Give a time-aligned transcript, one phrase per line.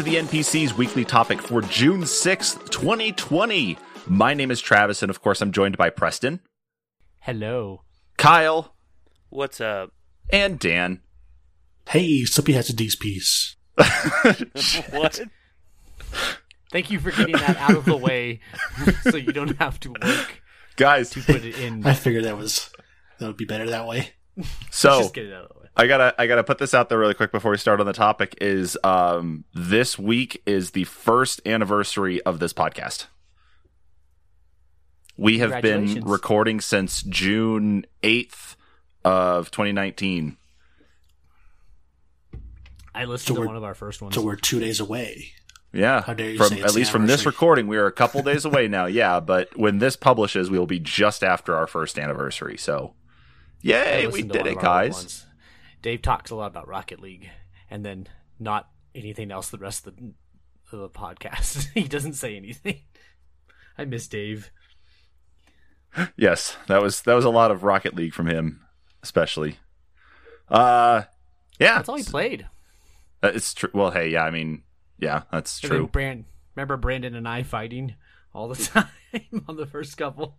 [0.00, 3.76] Welcome to the NPC's weekly topic for June 6th, 2020.
[4.06, 6.40] My name is Travis, and of course, I'm joined by Preston,
[7.18, 7.82] Hello.
[8.16, 8.74] Kyle,
[9.28, 9.92] What's up?
[10.30, 11.02] and Dan.
[11.90, 13.56] Hey, Slippy has a D's piece.
[14.90, 15.20] What?
[16.72, 18.40] Thank you for getting that out of the way
[19.02, 20.40] so you don't have to work
[20.76, 21.84] Guys, to put it in.
[21.86, 22.70] I figured that was
[23.18, 24.12] that would be better that way.
[24.70, 25.10] so
[25.76, 26.16] Just get it out of the way.
[26.16, 27.92] I gotta I gotta put this out there really quick before we start on the
[27.92, 28.36] topic.
[28.40, 33.06] Is um this week is the first anniversary of this podcast.
[35.16, 38.56] We have been recording since June eighth
[39.04, 40.36] of 2019.
[42.94, 44.14] I listened So to one of our first ones.
[44.14, 45.32] So we're two days away.
[45.72, 47.92] Yeah, How dare you from say it's at least from this recording, we are a
[47.92, 48.86] couple days away now.
[48.90, 52.56] Yeah, but when this publishes, we will be just after our first anniversary.
[52.56, 52.94] So,
[53.60, 55.26] yay, we did it, of our guys!
[55.82, 57.30] Dave talks a lot about Rocket League
[57.70, 58.06] and then
[58.38, 60.12] not anything else the rest of the,
[60.72, 61.68] of the podcast.
[61.74, 62.80] he doesn't say anything.
[63.78, 64.50] I miss Dave.
[66.16, 68.60] Yes, that was that was a lot of Rocket League from him,
[69.02, 69.56] especially.
[70.48, 71.02] Uh,
[71.58, 72.46] yeah, That's all he played.
[73.22, 73.70] Uh, It's true.
[73.72, 74.62] Well, hey, yeah, I mean,
[74.98, 75.86] yeah, that's And true.
[75.88, 77.94] Brand, remember Brandon and I fighting
[78.34, 78.54] all the
[79.12, 80.38] time on the first couple?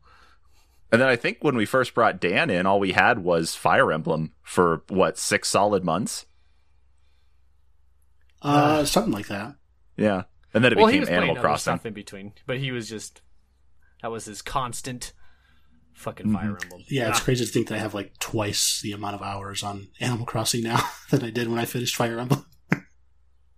[0.92, 3.92] And then I think when we first brought Dan in, all we had was Fire
[3.92, 6.26] Emblem for what six solid months.
[8.42, 9.56] Uh, something like that.
[9.98, 11.62] Yeah, and then it well, he became was Animal Crossing.
[11.74, 13.22] stuff in between, but he was just
[14.02, 15.14] that was his constant
[15.94, 16.36] fucking Mm-hmm.
[16.36, 16.84] Fire Emblem.
[16.90, 19.62] Yeah, it's Ah, crazy to think that I have like twice the amount of hours
[19.64, 22.46] on Animal Crossing now than I did when I finished Fire Emblem.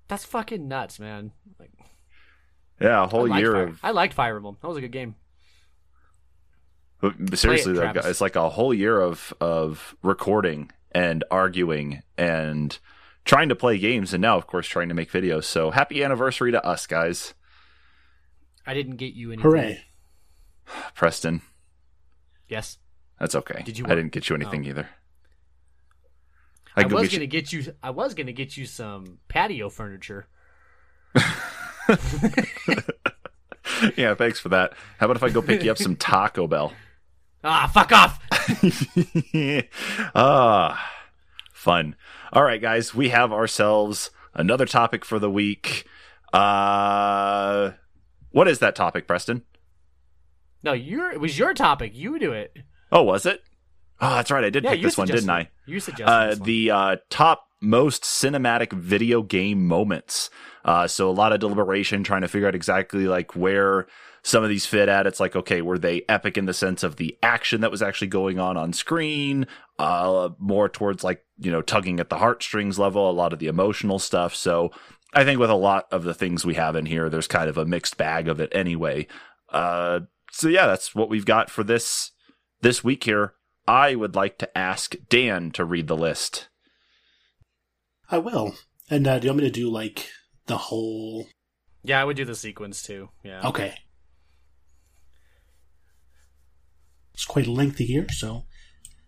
[0.08, 1.32] that's fucking nuts, man.
[1.60, 1.72] Like,
[2.82, 4.58] Yeah, a whole year Fire- of I liked Fire Emblem.
[4.62, 5.16] That was a good game.
[7.04, 12.80] But seriously, though, it's like a whole year of of recording and arguing and
[13.26, 15.44] trying to play games, and now, of course, trying to make videos.
[15.44, 17.34] So happy anniversary to us, guys!
[18.66, 19.52] I didn't get you anything.
[19.52, 19.82] Hooray!
[20.96, 21.42] Preston,
[22.48, 22.78] Yes,
[23.20, 23.64] that's okay.
[23.64, 24.70] Did you I didn't get you anything Oh.
[24.70, 24.88] either.
[26.78, 27.74] I, I, was gonna get you.
[27.84, 30.28] I was gonna get you some patio furniture.
[33.98, 34.72] yeah, thanks for that.
[35.00, 36.72] How about if I go pick you up some Taco Bell?
[37.44, 38.20] Ah, fuck off!
[40.16, 40.92] ah,
[41.54, 41.96] fun.
[42.32, 45.86] All right, guys, we have ourselves another topic for the week.
[46.32, 47.72] Uh,
[48.32, 49.44] what is that topic, Preston?
[50.64, 51.92] No, your it was your topic.
[51.96, 52.56] You do it.
[52.92, 53.44] Oh, was it?
[54.00, 54.44] Oh, that's right.
[54.44, 55.50] I did Yeah, pick this one, didn't I?
[55.66, 60.30] You suggested Uh, the uh, top most cinematic video game moments.
[60.66, 63.88] Uh, so a lot of deliberation trying to figure out exactly like where
[64.24, 65.08] some of these fit at.
[65.08, 68.08] It's like, okay, were they epic in the sense of the action that was actually
[68.08, 69.48] going on on screen?
[69.80, 73.48] Uh, more towards like, you know, tugging at the heartstrings level, a lot of the
[73.48, 74.36] emotional stuff.
[74.36, 74.72] So
[75.14, 77.58] I think with a lot of the things we have in here, there's kind of
[77.58, 79.08] a mixed bag of it anyway.
[79.50, 82.12] Uh, so yeah, that's what we've got for this
[82.62, 83.34] this week here.
[83.68, 86.50] I would like to ask Dan to read the list.
[88.10, 88.56] I will.
[88.90, 90.10] And uh, do you want me to do like
[90.48, 91.28] the whole?
[91.84, 93.10] yeah, I would do the sequence too.
[93.24, 93.42] Yeah.
[93.48, 93.76] Okay.
[97.14, 98.46] It's quite lengthy here, so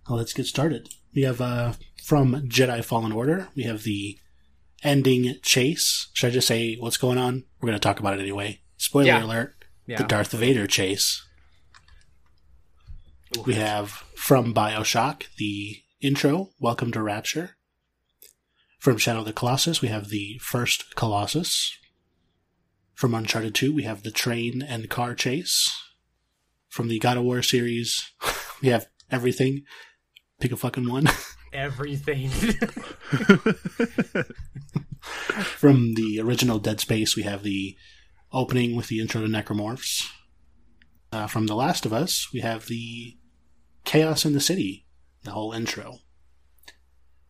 [0.10, 0.90] let's get started.
[1.14, 1.74] We have uh,
[2.04, 3.48] from Jedi Fallen Order.
[3.56, 4.18] We have the
[4.84, 6.10] ending chase.
[6.14, 7.46] Should I just say what's going on?
[7.60, 8.62] We're going to talk about it anyway.
[8.78, 9.24] Spoiler Yeah.
[9.26, 9.56] alert:
[9.88, 9.98] Yeah.
[9.98, 11.24] the Darth Vader chase.
[13.46, 17.58] We have from Bioshock the intro, Welcome to Rapture.
[18.86, 21.76] From Shadow of the Colossus, we have the first Colossus.
[22.94, 25.76] From Uncharted 2, we have the train and car chase.
[26.70, 28.12] From the God of War series,
[28.62, 29.64] we have everything.
[30.40, 31.10] Pick a fucking one.
[31.52, 32.30] Everything.
[35.00, 37.76] From the original Dead Space, we have the
[38.32, 40.08] opening with the intro to Necromorphs.
[41.12, 43.18] Uh, from The Last of Us, we have the
[43.84, 44.86] Chaos in the City,
[45.24, 46.02] the whole intro.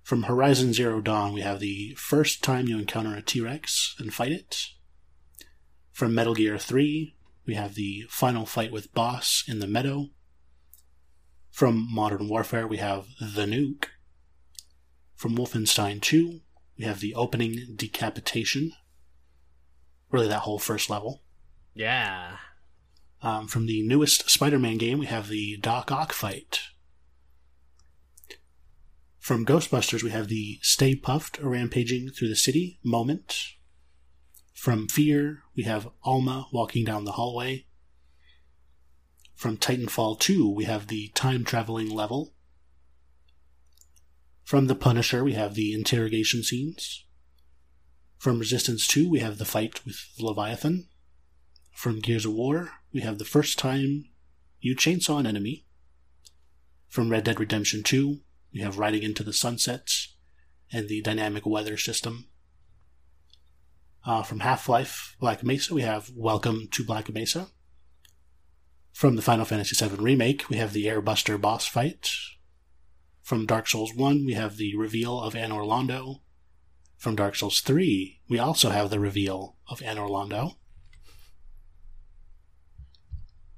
[0.05, 4.13] From Horizon Zero Dawn, we have the first time you encounter a T Rex and
[4.13, 4.67] fight it.
[5.91, 7.15] From Metal Gear 3,
[7.47, 10.09] we have the final fight with Boss in the meadow.
[11.49, 13.85] From Modern Warfare, we have The Nuke.
[15.15, 16.39] From Wolfenstein 2,
[16.77, 18.73] we have the opening decapitation.
[20.11, 21.23] Really, that whole first level.
[21.73, 22.37] yeah.
[23.23, 26.59] Um, from the newest Spider Man game, we have the Doc Ock fight.
[29.25, 33.56] From Ghostbusters, we have the Stay Puft Rampaging Through the City moment.
[34.54, 37.66] From Fear, we have Alma walking down the hallway.
[39.33, 42.36] From Titanfall 2, we have the time traveling level.
[44.44, 47.04] From The Punisher, we have the interrogation scenes.
[48.19, 50.88] From Resistance 2, we have the fight with Leviathan.
[51.72, 54.06] From Gears of War, we have the first time
[54.60, 55.66] you chainsaw an enemy.
[56.88, 58.19] From Red Dead Redemption 2,
[58.55, 60.15] we have Riding into the Sunsets
[60.71, 62.29] and the dynamic weather system.
[64.05, 67.49] Uh, from Half Life Black Mesa, we have Welcome to Black Mesa.
[68.93, 72.09] From the Final Fantasy VII Remake, we have the Airbuster boss fight.
[73.21, 76.21] From Dark Souls 1, we have the reveal of Anor Londo.
[76.95, 80.55] From Dark Souls 3, we also have the reveal of Anor Londo.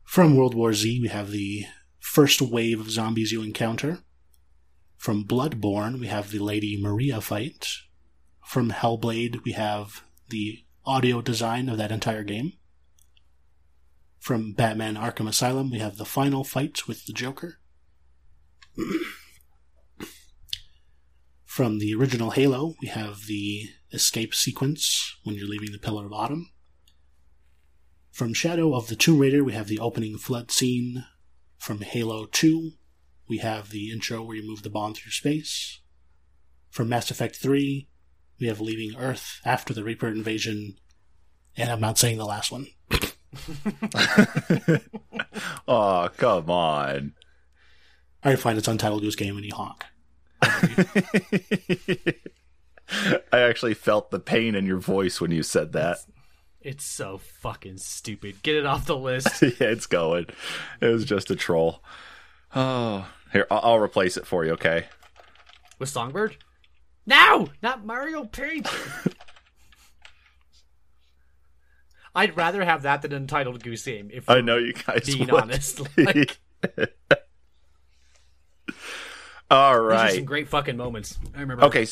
[0.04, 1.66] From World War Z, we have the
[2.00, 4.00] first wave of zombies you encounter.
[5.08, 7.78] From Bloodborne, we have the Lady Maria fight.
[8.46, 12.52] From Hellblade, we have the audio design of that entire game.
[14.20, 17.62] From Batman Arkham Asylum, we have the final fight with the Joker.
[21.46, 26.12] From the original Halo, we have the escape sequence when you're leaving the Pillar of
[26.12, 26.52] Autumn.
[28.12, 31.06] From Shadow of the Tomb Raider, we have the opening flood scene.
[31.58, 32.74] From Halo 2,
[33.28, 35.80] we have the intro where you move the bomb through space.
[36.70, 37.88] From Mass Effect 3,
[38.40, 40.78] we have leaving Earth after the Reaper invasion.
[41.56, 42.68] And I'm not saying the last one.
[45.68, 47.14] oh, come on.
[48.24, 49.84] I find it's Untitled Goose Game and you honk.
[53.32, 55.98] I actually felt the pain in your voice when you said that.
[56.62, 58.44] It's so fucking stupid.
[58.44, 59.42] Get it off the list.
[59.42, 60.28] yeah, it's going.
[60.82, 61.84] It was just a troll.
[62.56, 64.52] Oh, here I'll, I'll replace it for you.
[64.54, 64.86] Okay.
[65.80, 66.38] With Songbird?
[67.06, 68.68] No, not Mario Paint.
[72.16, 74.10] I'd rather have that than Untitled Goose Game.
[74.12, 75.06] If I know you guys.
[75.06, 75.40] being would.
[75.44, 76.40] honest, like,
[79.50, 81.18] All are some great fucking moments.
[81.36, 81.66] I remember.
[81.66, 81.86] Okay,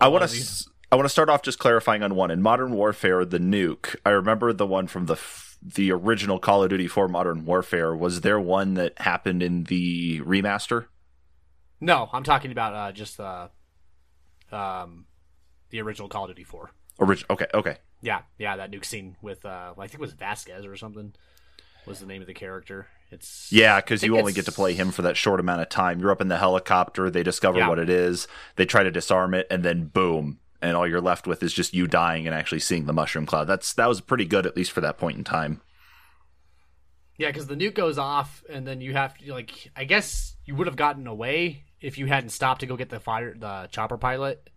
[0.00, 0.66] I want to.
[0.92, 3.96] I want to start off just clarifying on one in Modern Warfare, the nuke.
[4.06, 5.16] I remember the one from the
[5.64, 7.96] the original Call of Duty 4 Modern Warfare.
[7.96, 10.86] Was there one that happened in the remaster?
[11.80, 13.48] No, I'm talking about uh, just uh,
[14.52, 15.06] um,
[15.70, 16.70] the original Call of Duty 4.
[16.98, 17.76] Orig- okay, okay.
[18.02, 21.14] Yeah, yeah, that nuke scene with uh, I think it was Vasquez or something
[21.86, 22.86] was the name of the character.
[23.10, 25.68] It's Yeah, because you only it's- get to play him for that short amount of
[25.68, 26.00] time.
[26.00, 27.10] You're up in the helicopter.
[27.10, 27.68] They discover Yeah.
[27.68, 28.26] what it is.
[28.56, 31.74] They try to disarm it, and then boom, and all you're left with is just
[31.74, 33.44] you dying and actually seeing the mushroom cloud.
[33.44, 35.60] That's that was pretty good, at least for that point in time.
[37.16, 39.70] Yeah, because the nuke goes off, and then you have to like.
[39.76, 42.98] I guess you would have gotten away if you hadn't stopped to go get the
[42.98, 44.50] fire, the chopper pilot.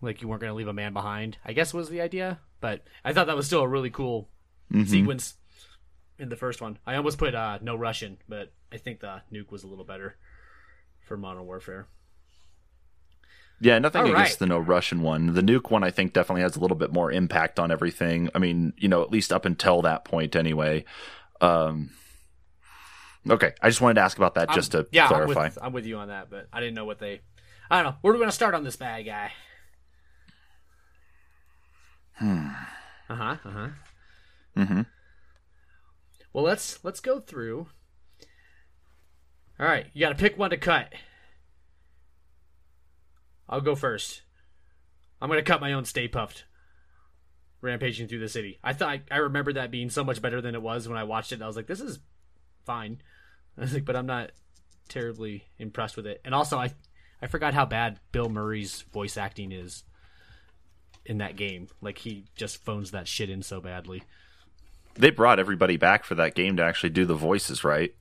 [0.00, 1.38] Like you weren't going to leave a man behind.
[1.44, 4.28] I guess was the idea, but I thought that was still a really cool
[4.72, 4.86] Mhm.
[4.86, 5.34] sequence
[6.18, 6.78] in the first one.
[6.86, 10.16] I almost put uh, no Russian, but I think the nuke was a little better
[11.06, 11.86] for Modern Warfare.
[13.60, 14.38] Yeah, nothing All against right.
[14.38, 15.32] the no Russian one.
[15.32, 18.28] The nuke one, I think, definitely has a little bit more impact on everything.
[18.34, 20.84] I mean, you know, at least up until that point, anyway.
[21.40, 21.90] Um,
[23.28, 25.40] okay, I just wanted to ask about that just to yeah, clarify.
[25.40, 27.22] I'm with, I'm with you on that, but I didn't know what they.
[27.70, 27.98] I don't know.
[28.02, 29.32] Where do we want to start on this bad guy?
[32.14, 32.48] Hmm.
[33.08, 33.36] Uh huh.
[33.44, 33.68] Uh huh.
[34.56, 34.80] Mm hmm
[36.32, 37.68] Well, let's let's go through.
[39.58, 40.92] All right, you got to pick one to cut.
[43.48, 44.22] I'll go first.
[45.20, 46.44] I'm gonna cut my own Stay Puft.
[47.60, 48.58] Rampaging through the city.
[48.62, 51.32] I thought I remember that being so much better than it was when I watched
[51.32, 51.42] it.
[51.42, 51.98] I was like, this is
[52.64, 53.00] fine.
[53.58, 54.32] I was like, but I'm not
[54.88, 56.20] terribly impressed with it.
[56.24, 56.74] And also, I
[57.20, 59.84] I forgot how bad Bill Murray's voice acting is
[61.04, 61.68] in that game.
[61.80, 64.02] Like he just phones that shit in so badly.
[64.94, 67.94] They brought everybody back for that game to actually do the voices, right?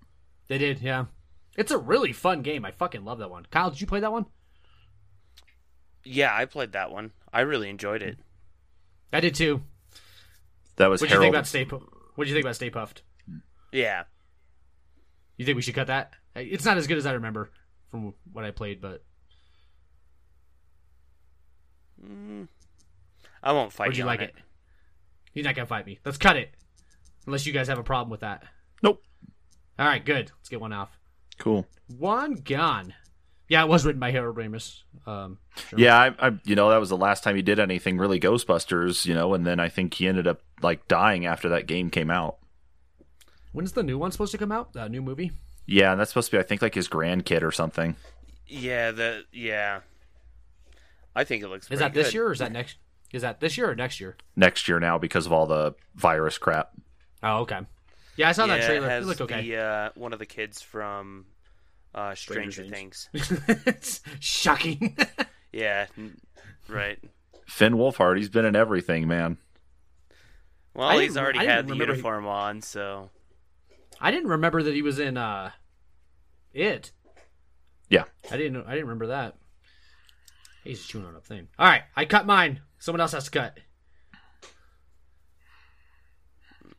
[0.48, 1.06] They did, yeah.
[1.58, 2.66] It's a really fun game.
[2.66, 3.46] I fucking love that one.
[3.52, 4.26] Kyle, did you play that one?
[6.06, 7.12] Yeah, I played that one.
[7.34, 8.18] I really enjoyed it.
[9.12, 9.64] I did too.
[10.78, 11.66] That was What do you think about Stay?
[11.66, 13.02] Pu- What do you think about Stay Puft?
[13.72, 14.04] Yeah.
[15.38, 16.14] You think we should cut that?
[16.36, 17.50] It's not as good as I remember
[17.92, 19.04] from what I played, but
[22.04, 22.48] Mm,
[23.42, 24.36] I won't fight would you on like it?
[25.34, 26.00] You're not gonna fight me.
[26.06, 26.52] Let's cut it.
[27.26, 28.44] Unless you guys have a problem with that.
[28.84, 29.02] Nope.
[29.80, 30.32] All right, good.
[30.38, 30.90] Let's get one off.
[31.38, 31.66] Cool.
[31.98, 32.94] One gone.
[33.48, 34.82] Yeah, it was written by Harold Ramis.
[35.08, 35.38] Um,
[35.70, 35.80] sure.
[35.80, 39.06] Yeah, I, I, you know, that was the last time he did anything really Ghostbusters,
[39.06, 42.10] you know, and then I think he ended up like dying after that game came
[42.10, 42.38] out.
[43.52, 44.74] When's the new one supposed to come out?
[44.74, 45.32] The new movie?
[45.66, 47.96] Yeah, and that's supposed to be, I think, like his grandkid or something.
[48.48, 49.82] Yeah, the yeah.
[51.16, 51.66] I think it looks.
[51.66, 52.14] Is pretty that this good.
[52.16, 52.78] year or is that next?
[53.14, 54.18] Is that this year or next year?
[54.36, 56.72] Next year now because of all the virus crap.
[57.24, 57.60] Oh, okay.
[58.18, 58.90] Yeah, I saw yeah, that trailer.
[58.90, 59.50] It, It, looked okay.
[59.50, 61.26] The, uh, one of the kids from
[61.96, 63.10] uh, Stranger, Things.
[63.12, 63.42] Things.
[63.66, 64.96] it's shocking.
[65.52, 65.88] Yeah,
[66.68, 67.00] right.
[67.48, 69.38] Finn Wolfhard, he's been in everything, man.
[70.74, 73.10] Well, I he's already had the remember he- uniform on, so
[74.00, 75.52] I didn't remember that he was in uh,
[76.54, 76.92] it.
[77.90, 78.04] Yeah.
[78.30, 78.66] I didn't.
[78.68, 79.36] I didn't remember that.
[80.66, 81.48] He's chewing on a thing.
[81.58, 82.62] All right, I cut mine.
[82.80, 83.60] Someone else has to cut.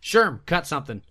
[0.02, 1.02] Sherm, cut something.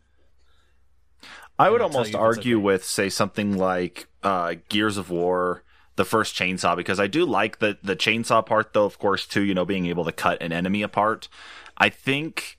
[1.57, 5.63] I would almost you if it's argue with say something like uh, Gears of War,
[5.95, 8.85] the first chainsaw, because I do like the the chainsaw part, though.
[8.85, 11.29] Of course, too, you know, being able to cut an enemy apart.
[11.77, 12.57] I think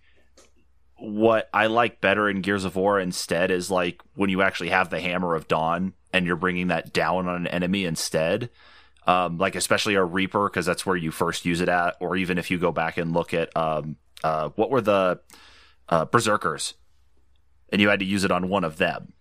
[0.99, 4.89] what I like better in Gears of War instead is like when you actually have
[4.89, 8.51] the Hammer of Dawn and you're bringing that down on an enemy instead.
[9.07, 12.39] Um, like especially a Reaper because that's where you first use it at, or even
[12.39, 15.21] if you go back and look at um, uh, what were the
[15.89, 16.75] uh, Berserkers,
[17.71, 19.13] and you had to use it on one of them.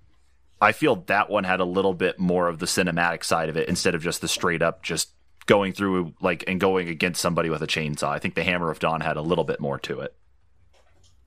[0.61, 3.67] I feel that one had a little bit more of the cinematic side of it
[3.67, 5.09] instead of just the straight up just
[5.45, 8.09] going through like and going against somebody with a chainsaw.
[8.09, 10.15] I think the Hammer of Dawn had a little bit more to it.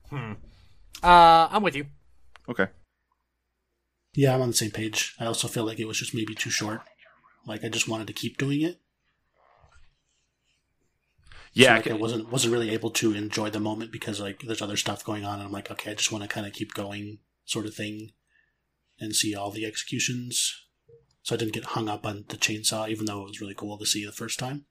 [0.09, 0.33] Hmm.
[1.03, 1.85] Uh, I'm with you.
[2.49, 2.67] Okay.
[4.15, 5.15] Yeah, I'm on the same page.
[5.19, 6.81] I also feel like it was just maybe too short.
[7.45, 8.79] Like I just wanted to keep doing it.
[11.53, 14.19] Yeah, so, I like, I can- wasn't wasn't really able to enjoy the moment because
[14.19, 16.45] like there's other stuff going on, and I'm like, okay, I just want to kind
[16.47, 18.11] of keep going, sort of thing,
[18.99, 20.65] and see all the executions.
[21.23, 23.77] So I didn't get hung up on the chainsaw, even though it was really cool
[23.77, 24.65] to see the first time.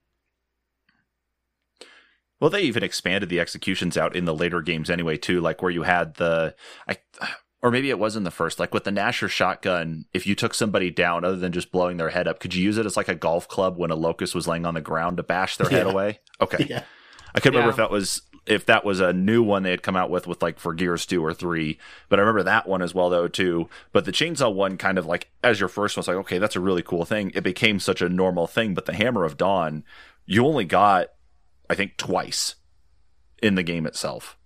[2.41, 5.41] Well, they even expanded the executions out in the later games anyway, too.
[5.41, 6.55] Like where you had the,
[6.89, 6.99] I,
[7.63, 8.59] or maybe it was in the first.
[8.61, 12.11] Like with the Gnasher shotgun, if you took somebody down other than just blowing their
[12.11, 14.47] head up, could you use it as like a golf club when a locust was
[14.47, 15.93] laying on the ground to bash their head Yeah.
[15.93, 16.21] away?
[16.41, 16.85] Okay, Yeah,
[17.35, 19.97] I couldn't remember if that was if that was a new one they had come
[19.97, 22.95] out with with like for Gears two or three, but I remember that one as
[22.95, 23.69] well though too.
[23.93, 26.57] But the chainsaw one kind of like as your first one was like okay that's
[26.57, 27.31] a really cool thing.
[27.35, 29.85] It became such a normal thing, but the Hammer of Dawn
[30.25, 31.09] you only got
[31.69, 32.55] I think twice
[33.43, 34.38] in the game itself.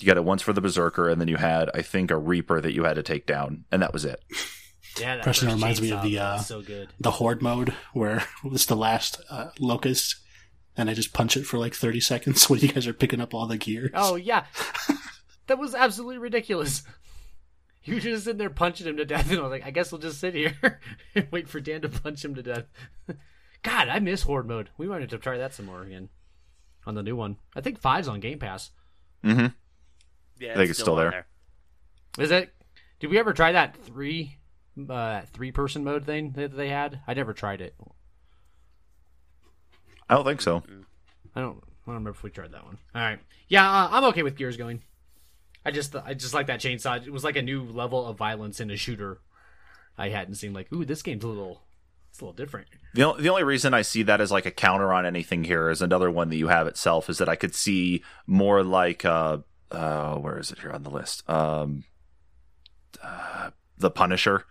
[0.00, 2.60] You got it once for the Berserker, and then you had I think a Reaper
[2.60, 4.22] that you had to take down, and that was it.
[4.98, 6.88] Yeah, that Preston first reminds me of the, uh, so good.
[6.98, 10.16] the horde mode where it's the last uh, locust,
[10.76, 13.34] and I just punch it for like 30 seconds when you guys are picking up
[13.34, 13.90] all the gear.
[13.94, 14.44] Oh yeah,
[15.46, 16.82] that was absolutely ridiculous.
[17.84, 19.90] You were just sitting there punching him to death, and I was like, I guess
[19.90, 20.80] we'll just sit here
[21.14, 22.64] and wait for Dan to punch him to death.
[23.62, 24.70] God, I miss horde mode.
[24.76, 26.10] We might wanted to try that some more again
[26.86, 27.36] on the new one.
[27.54, 28.70] I think five's on Game Pass.
[29.24, 29.46] Mm-hmm.
[30.38, 31.26] Yeah, I think it's still on there.
[32.18, 32.52] Is it?
[33.00, 34.38] Did we ever try that three,
[34.88, 37.00] uh, three person mode thing that they had?
[37.06, 37.74] I never tried it.
[40.08, 40.62] I don't think so.
[41.34, 41.62] I don't.
[41.86, 42.78] I don't remember if we tried that one.
[42.94, 43.18] All right.
[43.48, 44.82] Yeah, uh, I'm okay with Gears going.
[45.64, 47.04] I just, I just like that chainsaw.
[47.06, 49.20] It was like a new level of violence in a shooter.
[49.96, 51.62] I hadn't seen like, ooh, this game's a little,
[52.10, 52.68] it's a little different.
[52.94, 55.70] The, o- the only reason I see that as like a counter on anything here
[55.70, 59.38] is another one that you have itself is that I could see more like uh
[59.70, 61.84] uh where is it here on the list um
[63.02, 64.44] uh, the Punisher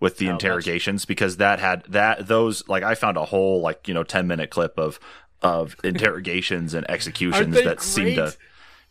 [0.00, 3.86] with the Oh, interrogations because that had that those like I found a whole like
[3.88, 4.98] you know ten minute clip of
[5.42, 8.34] of interrogations and executions that seemed to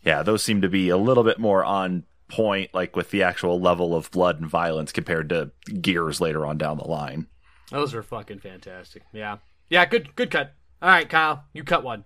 [0.04, 3.60] yeah those seem to be a little bit more on point like with the actual
[3.60, 7.28] level of blood and violence compared to Gears later on down the line.
[7.72, 9.04] Those are fucking fantastic.
[9.12, 9.38] Yeah,
[9.70, 10.54] yeah, good, good cut.
[10.82, 12.06] All right, Kyle, you cut one.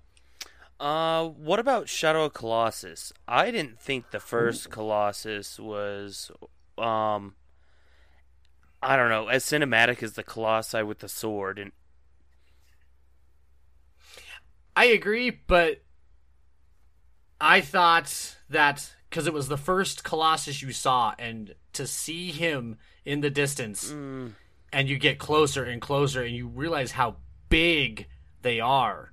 [0.82, 3.14] Uh, what about Shadow of Colossus?
[3.28, 6.32] I didn't think the first Colossus was,
[6.76, 7.36] um,
[8.82, 11.60] I don't know, as cinematic as the Colossi with the sword.
[11.60, 11.72] And
[14.76, 15.84] I agree, but
[17.40, 22.80] I thought that because it was the first Colossus you saw, and to see him
[23.06, 24.32] in the distance, mm,
[24.74, 27.18] and you get closer and closer, and you realize how
[27.50, 28.08] big
[28.42, 29.11] they are.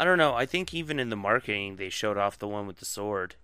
[0.00, 0.34] I don't know.
[0.34, 3.34] I think even in the marketing, they showed off the one with the sword.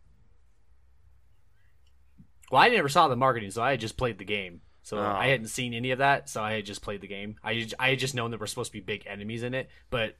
[2.50, 4.60] Well, I never saw the marketing, so I had just played the game.
[4.82, 5.02] So Oh.
[5.02, 7.36] I hadn't seen any of that, so I had just played the game.
[7.42, 10.16] I I had just known there were supposed to be big enemies in it, but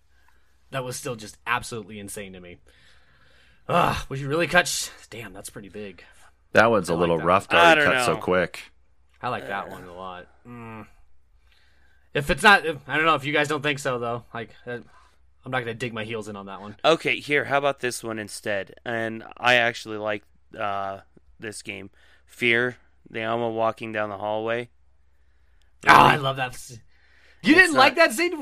[0.70, 2.56] that was still just absolutely insane to me.
[3.68, 4.90] Ugh, would you really cut?
[5.10, 6.02] Damn, that's pretty big.
[6.52, 7.64] That one's a I like little that rough to one.
[7.64, 8.20] I already don't cut so know.
[8.20, 8.60] quick.
[9.22, 10.26] I like that one a lot.
[10.46, 10.86] Mm.
[12.14, 14.24] If it's not, if, I don't know if you guys don't think so though.
[14.32, 14.78] Like, uh,
[15.44, 16.76] I'm not gonna dig my heels in on that one.
[16.84, 18.74] Okay, here, how about this one instead?
[18.84, 20.24] And I actually like
[20.58, 21.00] uh,
[21.38, 21.90] this game.
[22.26, 22.76] Fear,
[23.10, 24.70] the Alma walking down the hallway.
[25.86, 26.56] Oh, I love that.
[27.42, 28.32] You didn't not- like that scene?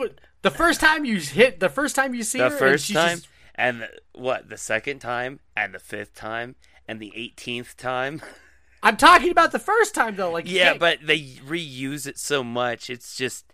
[0.42, 2.97] The first time you hit, the first time you see her, the and first she's
[2.97, 6.54] time, just- and the, what, the second time, and the fifth time,
[6.88, 8.23] and the 18th time.
[8.82, 10.30] I'm talking about the first time though.
[10.32, 12.90] Like, Yeah, but they reuse it so much.
[12.90, 13.52] It's just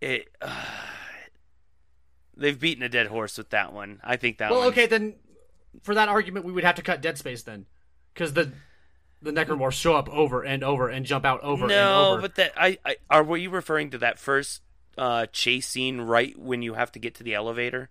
[0.00, 0.28] it.
[2.40, 4.00] They've beaten a dead horse with that one.
[4.02, 5.14] I think that Well, okay, then
[5.82, 7.66] for that argument, we would have to cut Dead Space then,
[8.14, 8.50] because the
[9.22, 12.22] the necromorphs show up over and over and jump out over and No, over.
[12.22, 14.62] but that I, I are were you referring to that first
[14.96, 17.90] uh, chase scene right when you have to get to the elevator?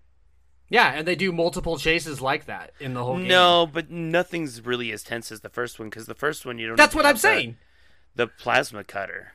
[0.71, 3.27] yeah, and they do multiple chases like that in the whole game.
[3.27, 6.67] No, but nothing's really as tense as the first one because the first one you
[6.67, 6.75] don't.
[6.77, 7.57] that's what I'm saying.
[8.15, 9.33] The, plasma cutter.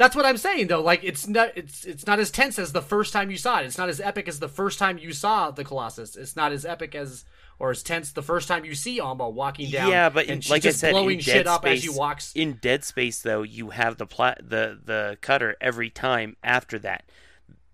[0.00, 0.80] That's what I'm saying though.
[0.80, 3.66] Like it's not it's it's not as tense as the first time you saw it.
[3.66, 6.16] It's not as epic as the first time you saw the Colossus.
[6.16, 7.26] It's not as epic as
[7.58, 9.90] or as tense the first time you see Alma walking down.
[9.90, 11.80] yeah, but in, and she's like just I said, blowing in shit Dead up Space,
[11.80, 12.32] as you walks.
[12.34, 17.04] in Dead Space though, you have the pla- the the cutter every time after that.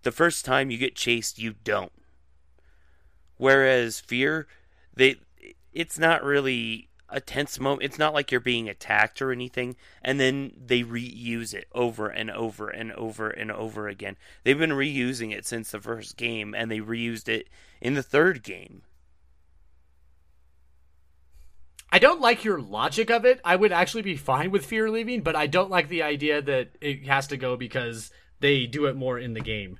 [0.02, 1.92] The first time you get chased, you don't.
[3.36, 4.48] Whereas Fear,
[4.96, 5.20] they
[5.72, 7.84] it's not really a tense moment.
[7.84, 12.30] It's not like you're being attacked or anything, and then they reuse it over and
[12.30, 14.16] over and over and over again.
[14.44, 17.48] They've been reusing it since the first game, and they reused it
[17.80, 18.82] in the third game.
[21.90, 23.40] I don't like your logic of it.
[23.44, 26.70] I would actually be fine with Fear leaving, but I don't like the idea that
[26.80, 28.10] it has to go because
[28.40, 29.78] they do it more in the game.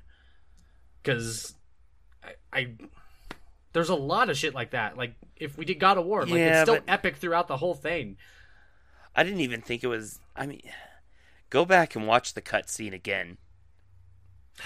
[1.03, 1.53] Because
[2.23, 2.75] I, I
[3.77, 4.97] there's a lot of shit like that.
[4.97, 7.75] Like if we did God of War, like Yeah, it's still epic throughout the whole
[7.75, 8.17] thing.
[9.15, 10.19] I didn't even think it was.
[10.35, 10.61] I mean,
[11.51, 13.37] go back and watch the cutscene again.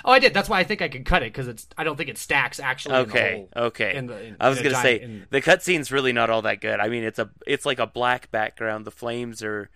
[0.06, 0.34] Oh, I did.
[0.34, 1.68] That's why I think I could cut it because it's.
[1.78, 2.96] I don't think it stacks actually.
[3.02, 3.96] in the Okay, whole- okay.
[3.96, 6.42] in the- in- I was in gonna giant- say in- the cutscene's really not all
[6.44, 6.80] that good.
[6.80, 8.86] I mean, it's a it's like a black background.
[8.86, 9.70] The flames are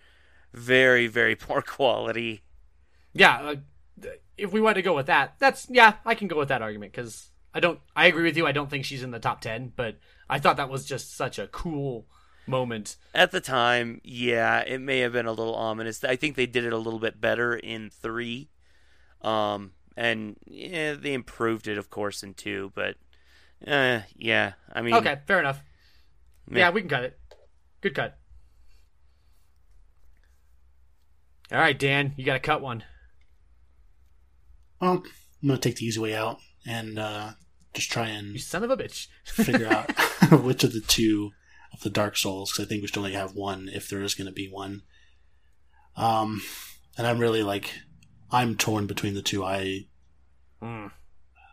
[0.54, 2.42] very very poor quality.
[3.12, 3.36] yeah.
[3.38, 3.54] Uh,
[4.38, 5.94] if we want to go with that, that's yeah.
[6.06, 7.80] I can go with that argument because I don't.
[7.96, 8.46] I agree with you.
[8.46, 9.96] I don't think she's in the top ten, but
[10.28, 12.06] I thought that was just such a cool
[12.46, 12.96] moment.
[13.14, 16.04] At the time, yeah, it may have been a little ominous.
[16.04, 18.50] I think they did it a little bit better in three,
[19.22, 22.72] um, and yeah, they improved it, of course, in two.
[22.74, 22.96] But
[23.66, 25.62] uh, yeah, I mean, Okay, fair enough.
[26.46, 26.58] meh.
[26.60, 27.18] Yeah, we can cut it.
[27.80, 28.18] Good cut.
[31.50, 32.84] All right, Dan, you got to cut one.
[34.78, 35.02] Well,
[35.42, 37.30] I'm gonna take the easy way out and uh,
[37.76, 39.06] just try You and son of a bitch.
[39.24, 39.90] figure out
[40.42, 41.30] which of the two
[41.72, 44.14] of the Dark Souls, because I think we should only have one if there is
[44.14, 44.82] going to be one.
[45.96, 46.42] Um,
[46.98, 47.72] and I'm really like,
[48.30, 49.44] I'm torn between the two.
[49.44, 49.86] I
[50.62, 50.90] Mm.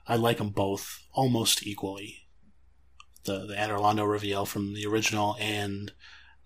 [0.07, 2.27] I like them both almost equally.
[3.25, 5.91] The the Orlando reveal from the original and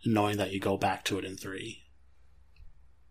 [0.06, 1.84] knowing that you go back to it in three.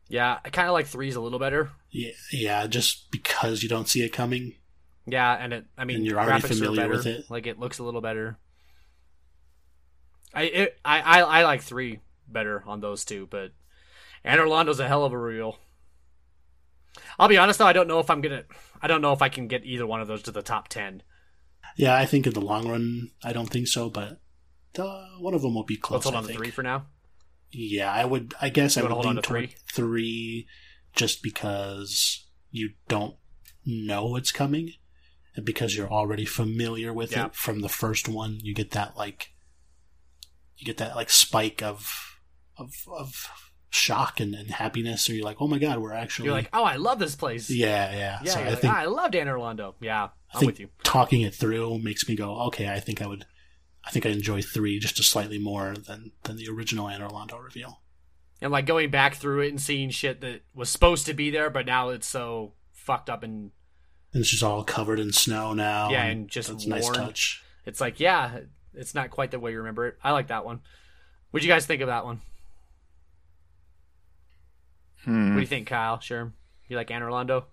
[0.09, 1.70] Yeah, I kind of like threes a little better.
[1.90, 4.55] Yeah, yeah, just because you don't see it coming.
[5.07, 5.66] Yeah, and it.
[5.79, 6.97] I mean, And you're already graphics are familiar better.
[6.97, 7.31] with it.
[7.31, 8.38] Like it looks a little better.
[10.35, 13.53] I it, I I I like three better on those two, but
[14.25, 15.59] Anor Londo's a hell of a reveal.
[17.19, 18.45] I'll be honest though, I don't know if I'm gonna.
[18.83, 21.03] I don't know if I can get either one of those to the top ten.
[21.77, 24.21] Yeah, I think in the long run, I don't think so, but
[24.79, 25.99] uh, one of them will be close.
[25.99, 26.87] Let's hold on to three for now.
[27.53, 28.35] Yeah, I would.
[28.40, 30.47] I guess You I would hold on lean to toward three,
[30.95, 33.16] just because you don't
[33.64, 34.73] know what's coming,
[35.44, 37.27] because you're already familiar with Yeah.
[37.27, 38.38] it from the first one.
[38.42, 39.33] You get that like,
[40.57, 42.18] you get that like spike of
[42.57, 43.29] of of
[43.68, 46.64] shock and, and happiness, or you're like, oh my god, we're actually You're like, oh,
[46.64, 47.51] I love this place.
[47.51, 48.18] yeah, yeah.
[48.22, 48.31] yeah.
[48.33, 49.75] so I like, think "Ah, I love Anor Londo.
[49.81, 50.68] Yeah, I I'm think with you.
[50.83, 53.27] talking it through makes me go, okay, I think I would,
[53.85, 57.42] I think I enjoy three just a slightly more than than the original Anor Londo
[57.42, 57.83] reveal.
[58.40, 61.51] And like going back through it and seeing shit that was supposed to be there,
[61.51, 63.51] but now it's so fucked up and
[64.16, 65.90] And it's just all covered in snow now.
[65.90, 67.42] Yeah, and just that's a nice touch.
[67.66, 68.38] it's like, yeah,
[68.72, 69.98] it's not quite the way you remember it.
[70.02, 70.61] I like that one.
[71.33, 72.20] What'd you guys think of that one?
[75.05, 75.35] What Hmm.
[75.35, 76.00] do you think, Kyle?
[76.00, 76.33] Sure.
[76.66, 77.44] You like Anor Londo?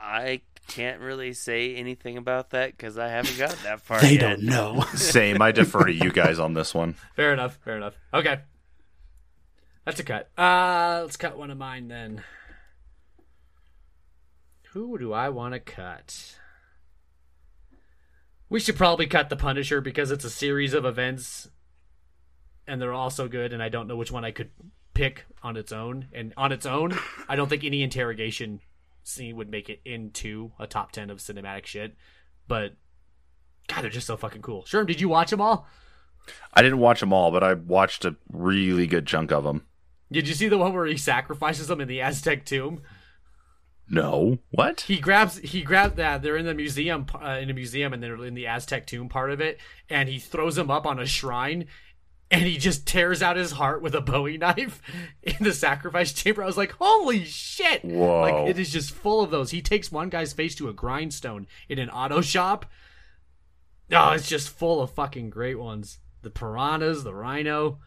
[0.00, 4.20] I can't really say anything about that because I haven't got that far They yet.
[4.20, 4.80] don't know.
[4.96, 5.40] Same.
[5.40, 6.94] I defer to you guys on this one.
[7.14, 7.56] Fair enough.
[7.64, 7.94] Fair enough.
[8.12, 8.40] Okay.
[9.84, 10.28] That's a cut.
[10.36, 12.24] Uh, let's cut one of mine then.
[14.72, 16.38] Who do I want to cut?
[18.48, 21.50] We should probably cut the Punisher because it's a series of events,
[22.66, 23.52] and they're all so good.
[23.52, 24.50] And I don't know which one I could
[24.94, 26.08] pick on its own.
[26.14, 28.60] And on its own, I don't think any interrogation
[29.02, 31.94] scene would make it into a top ten of cinematic shit.
[32.48, 32.76] But
[33.68, 34.62] God, they're just so fucking cool.
[34.62, 35.66] Sherm, did you watch them all?
[36.54, 39.66] I didn't watch them all, but I watched a really good chunk of them.
[40.10, 42.80] Did you see the one where he sacrifices them in the Aztec tomb?
[43.92, 44.38] No.
[44.50, 44.80] What?
[44.80, 48.24] He grabs he grabs that they're in the museum uh, in a museum and they're
[48.24, 51.66] in the Aztec tomb part of it, and he throws them up on a shrine,
[52.30, 54.80] and he just tears out his heart with a Bowie knife
[55.22, 56.42] in the sacrifice chamber.
[56.42, 57.84] I was like, holy shit!
[57.84, 58.22] Whoa.
[58.22, 59.50] Like it is just full of those.
[59.50, 62.64] He takes one guy's face to a grindstone in an auto shop.
[63.92, 65.98] Oh, it's just full of fucking great ones.
[66.22, 67.80] The piranhas, the rhino.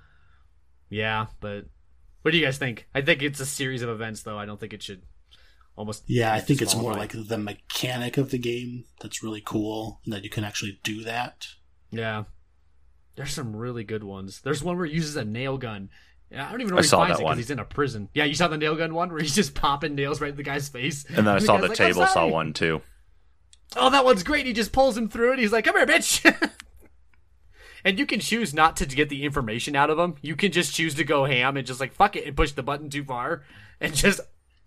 [0.87, 1.65] Yeah, but
[2.21, 2.87] what do you guys think?
[2.93, 4.37] I think it's a series of events, though.
[4.37, 5.01] I don't think it should
[5.75, 6.03] almost.
[6.07, 7.17] Yeah, I think it's more disqualify.
[7.17, 11.03] like the mechanic of the game that's really cool, and that you can actually do
[11.03, 11.47] that.
[11.91, 12.23] Yeah.
[13.15, 14.41] There's some really good ones.
[14.41, 15.89] There's one where he uses a nail gun.
[16.29, 18.09] Yeah, I don't even know I he finds it because he's in a prison.
[18.13, 20.43] Yeah, you saw the nail gun one where he's just popping nails right in the
[20.43, 21.05] guy's face.
[21.05, 22.81] And then I the saw the like, table saw one too.
[23.75, 24.45] Oh, that one's great.
[24.45, 25.39] He just pulls him through it.
[25.39, 26.25] He's like, "Come here, bitch."
[27.85, 30.15] and you can choose not to get the information out of him.
[30.21, 32.63] You can just choose to go ham and just like fuck it and push the
[32.63, 33.43] button too far
[33.79, 34.19] and just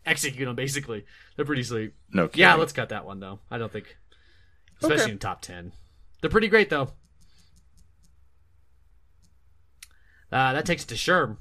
[0.09, 0.57] execute them.
[0.57, 1.05] Basically,
[1.37, 1.93] they're pretty sweet.
[2.13, 2.41] No kidding.
[2.41, 3.39] Yeah, let's cut that one though.
[3.51, 3.97] I don't think,
[4.81, 5.13] especially Okay.
[5.13, 5.73] in top ten,
[6.21, 6.93] they're pretty great though.
[10.31, 11.39] Uh, that takes it to Sherm.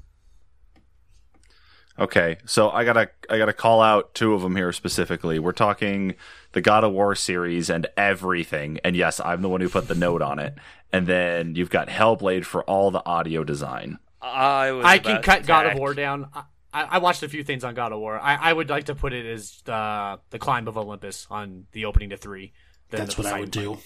[1.98, 5.38] Okay, so I gotta I gotta call out two of them here specifically.
[5.40, 6.14] We're talking
[6.52, 9.94] the God of War series and everything, and yes, I'm the one who put the
[9.96, 10.54] note on it.
[10.92, 13.98] And then you've got Hellblade for all the audio design.
[14.22, 14.84] I was.
[14.86, 15.78] I can cut to God of.
[15.78, 16.28] War down.
[16.72, 18.18] I, I watched a few things on God of War.
[18.20, 21.84] I, I would like to put it as uh, the climb of Olympus on the
[21.86, 22.52] opening to three.
[22.90, 23.74] That's what I would Poseidon do.
[23.76, 23.84] fight.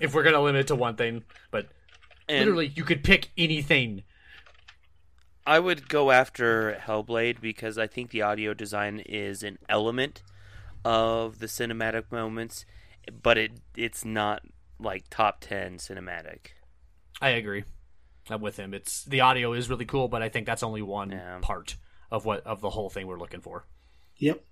[0.00, 1.68] If we're gonna limit it to one thing, but
[2.28, 4.02] And literally, you could pick anything.
[5.46, 10.22] I would go after Hellblade because I think the audio design is an element
[10.84, 12.64] of the cinematic moments,
[13.22, 14.42] but it it's not
[14.78, 16.52] like top ten cinematic.
[17.20, 17.64] I agree.
[18.30, 18.72] I'm with him.
[18.74, 21.38] It's the audio is really cool, but I think that's only one Yeah.
[21.42, 21.76] part
[22.10, 23.66] of what of the whole thing we're looking for.
[24.18, 24.42] Yep,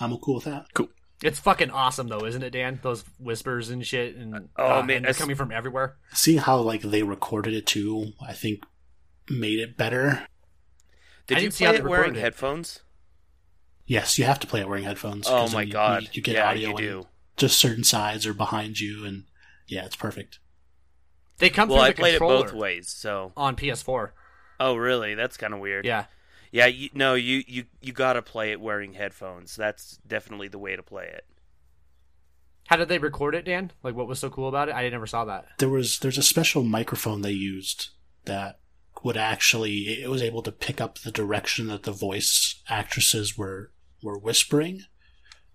[0.00, 0.66] I'm cool with that.
[0.74, 0.88] Cool.
[1.22, 2.78] It's fucking awesome though, isn't it, Dan?
[2.82, 5.96] Those whispers and shit, and Oh, uh, man, and they're coming from everywhere.
[6.12, 8.64] Seeing how like they recorded it too, I think
[9.30, 10.26] made it better.
[11.26, 12.20] Did I you see play how it wearing it.
[12.20, 12.80] headphones?
[13.86, 15.26] Yes, you have to play it wearing headphones.
[15.28, 16.02] Oh my you- god!
[16.04, 17.06] you, you get yeah, audio you do.
[17.36, 19.24] just certain sides are behind you, and
[19.68, 20.38] yeah, it's perfect.
[21.38, 24.10] They come Well, through I the played it controller both ways, so on PS4.
[24.60, 25.14] oh really?
[25.14, 25.84] That's kind of weird.
[25.84, 26.06] Yeah,
[26.50, 29.54] Yeah, you, no, you you you gotta play it wearing headphones.
[29.56, 31.24] That's definitely the way to play it.
[32.68, 33.70] How did they record it, Dan?
[33.84, 34.72] Like, what was so cool about it?
[34.74, 35.46] I never saw that.
[35.58, 37.90] There was there's a special microphone they used
[38.24, 38.58] that
[39.04, 43.70] would actually it was able to pick up the direction that the voice actresses were
[44.02, 44.82] were whispering.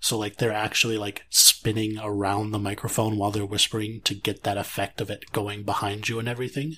[0.03, 4.57] So like they're actually like spinning around the microphone while they're whispering to get that
[4.57, 6.75] effect of it going behind you and everything.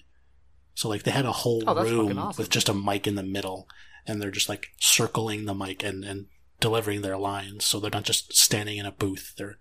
[0.75, 2.41] So like they had a whole Oh, room awesome.
[2.41, 3.67] with just a mic in the middle
[4.05, 6.25] and they're just like circling the mic and, and
[6.59, 7.63] delivering their lines.
[7.65, 9.33] So they're not just standing in a booth.
[9.38, 9.57] They're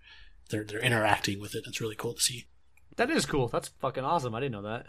[0.50, 1.64] they're they're interacting with it.
[1.66, 2.48] It's really cool to see.
[2.96, 3.46] That is cool.
[3.48, 4.34] That's fucking awesome.
[4.34, 4.86] I didn't know that.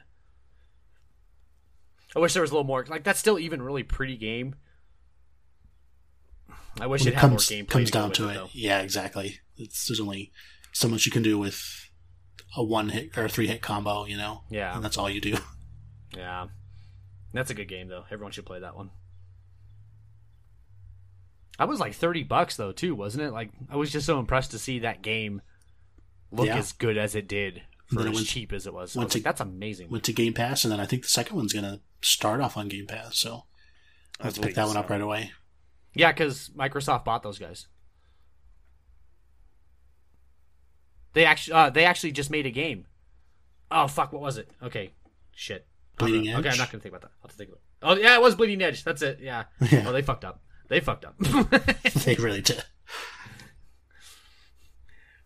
[2.15, 2.85] I wish there was a little more.
[2.87, 4.55] Like, that's still even really pretty game.
[6.81, 7.67] I wish it it had comes more gameplay.
[7.69, 8.49] comes to go down with to it, it, though.
[8.53, 9.39] yeah, exactly.
[9.57, 10.31] It's, there's only
[10.71, 11.89] so much you can do with
[12.57, 14.41] a one hit or three hit combo, you know.
[14.49, 14.75] Yeah.
[14.75, 15.37] and that's all you do.
[16.15, 16.45] Yeah,
[17.33, 18.05] that's a good game though.
[18.11, 18.91] Everyone should play that one.
[21.59, 23.31] I was like thirty bucks though too, wasn't it?
[23.31, 25.41] Like I was just so impressed to see that game
[26.31, 26.57] look Yeah.
[26.57, 28.95] as good as it did for Then as went- cheap as it was.
[28.95, 29.89] I went was to- like, that's amazing.
[29.89, 32.67] Went to Game Pass, and then I think the second one's gonna start off on
[32.69, 33.17] Game Pass.
[33.17, 33.45] So
[34.19, 34.79] I let's pick that one so.
[34.79, 35.31] up right away.
[35.95, 37.67] Yeah, because Microsoft bought those guys.
[41.13, 42.85] They actually, uh, they actually just made a game.
[43.69, 44.11] Oh fuck!
[44.11, 44.49] What was it?
[44.61, 44.93] Okay,
[45.31, 45.67] shit.
[45.97, 46.39] Bleeding Edge.
[46.39, 47.11] Okay, I'm not gonna think about that.
[47.21, 47.59] I'll have to think about.
[47.97, 48.01] It.
[48.01, 48.83] Oh yeah, it was Bleeding Edge.
[48.83, 49.19] That's it.
[49.21, 49.43] Yeah.
[49.71, 49.85] Yeah.
[49.87, 50.41] Oh, they fucked up.
[50.69, 51.15] They fucked up.
[52.05, 52.63] they really did.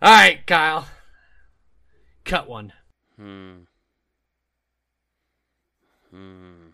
[0.02, 0.88] All right, Kyle.
[2.26, 2.74] Cut one.
[3.18, 3.60] Hmm.
[6.12, 6.68] Hmm.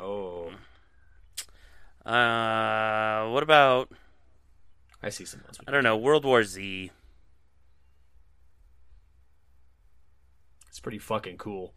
[0.00, 0.50] Oh,
[2.04, 3.90] Uh, what about
[5.02, 5.42] I see some.
[5.66, 6.90] I don't know World War Z?
[10.68, 11.74] It's pretty fucking cool.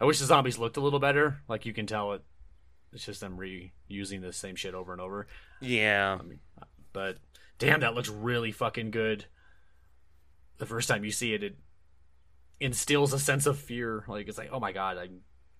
[0.00, 1.40] I wish the zombies looked a little better.
[1.48, 2.22] Like you can tell it.
[2.92, 5.26] It's just them reusing the same shit over and over.
[5.60, 6.18] Yeah,
[6.92, 7.18] But
[7.58, 9.26] damn, that looks really fucking good.
[10.58, 11.56] The first time you see it, it
[12.60, 14.04] instills a sense of fear.
[14.08, 15.08] Like it's like, oh my god, I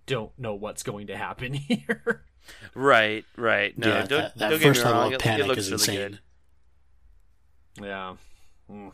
[0.09, 2.25] don't know what's going to happen here.
[2.75, 3.77] right, right.
[3.79, 5.07] No, yeah, don't, that, that don't get first me wrong.
[5.07, 6.19] of It, it panic looks is really insane.
[7.77, 7.87] good.
[7.87, 8.17] yeah.
[8.71, 8.93] Mm.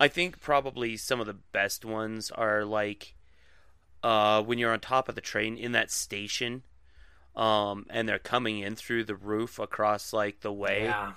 [0.00, 3.14] I think probably some of the best ones are like
[4.02, 6.62] uh, when you're on top of the train in that station,
[7.34, 11.12] um, and they're coming in through the roof across like the way, Yeah.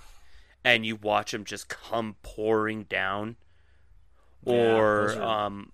[0.64, 3.36] and you watch them just come pouring down,
[4.46, 5.72] Yeah, or those are- um,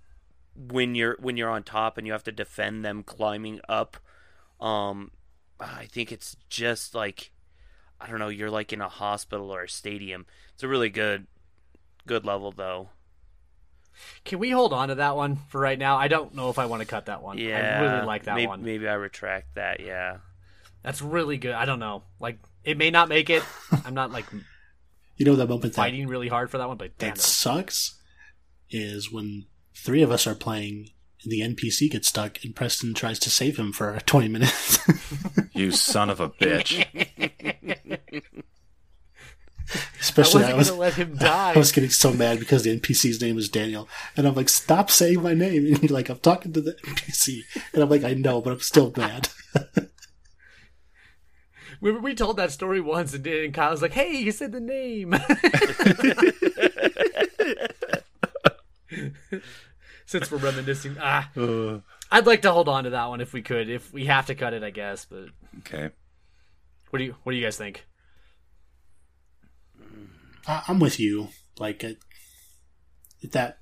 [0.57, 3.97] when you're when you're on top and you have to defend them climbing up.
[4.59, 5.11] Um,
[5.59, 7.31] I think it's just like
[7.99, 8.29] I don't know.
[8.29, 10.25] You're like in a hospital or a stadium.
[10.53, 11.27] It's a really good
[12.05, 12.89] good level though.
[14.25, 15.97] Can we hold on to that one for right now?
[15.97, 17.37] I don't know if I want to cut that one.
[17.37, 18.63] Yeah, I really like that maybe, one.
[18.63, 19.79] Maybe I retract that.
[19.79, 20.17] Yeah.
[20.83, 21.53] That's really good.
[21.53, 22.03] I don't know.
[22.19, 23.43] Like it may not make it.
[23.85, 24.25] I'm not like
[25.15, 27.99] You know that moment that, fighting really hard for that one, but damn, that sucks
[28.69, 29.45] is when
[29.83, 30.89] three of us are playing
[31.23, 34.79] and the NPC gets stuck and Preston tries to save him for 20 minutes.
[35.53, 36.85] You son of a bitch.
[39.99, 41.53] Especially wasn't I was, gonna let him die.
[41.53, 43.89] I was getting so mad because the NPC's name is Daniel.
[44.15, 45.65] And I'm like, stop saying my name.
[45.67, 47.41] And you're like, I'm talking to the NPC.
[47.73, 49.29] And I'm like, I know, but I'm still mad.
[51.79, 54.59] We, we told that story once, and, and Kyle was like, "Hey, you said the
[54.59, 55.13] name."
[60.07, 63.41] Since we're reminiscing, ah, Uh, I'd like to hold on to that one if we
[63.41, 63.69] could.
[63.69, 65.03] If we have to cut it, I guess.
[65.03, 65.25] But
[65.59, 65.89] okay.
[66.89, 67.85] what do you what do you guys think?
[70.47, 71.27] I- I'm with you.
[71.59, 71.97] Like, it,
[73.31, 73.59] that,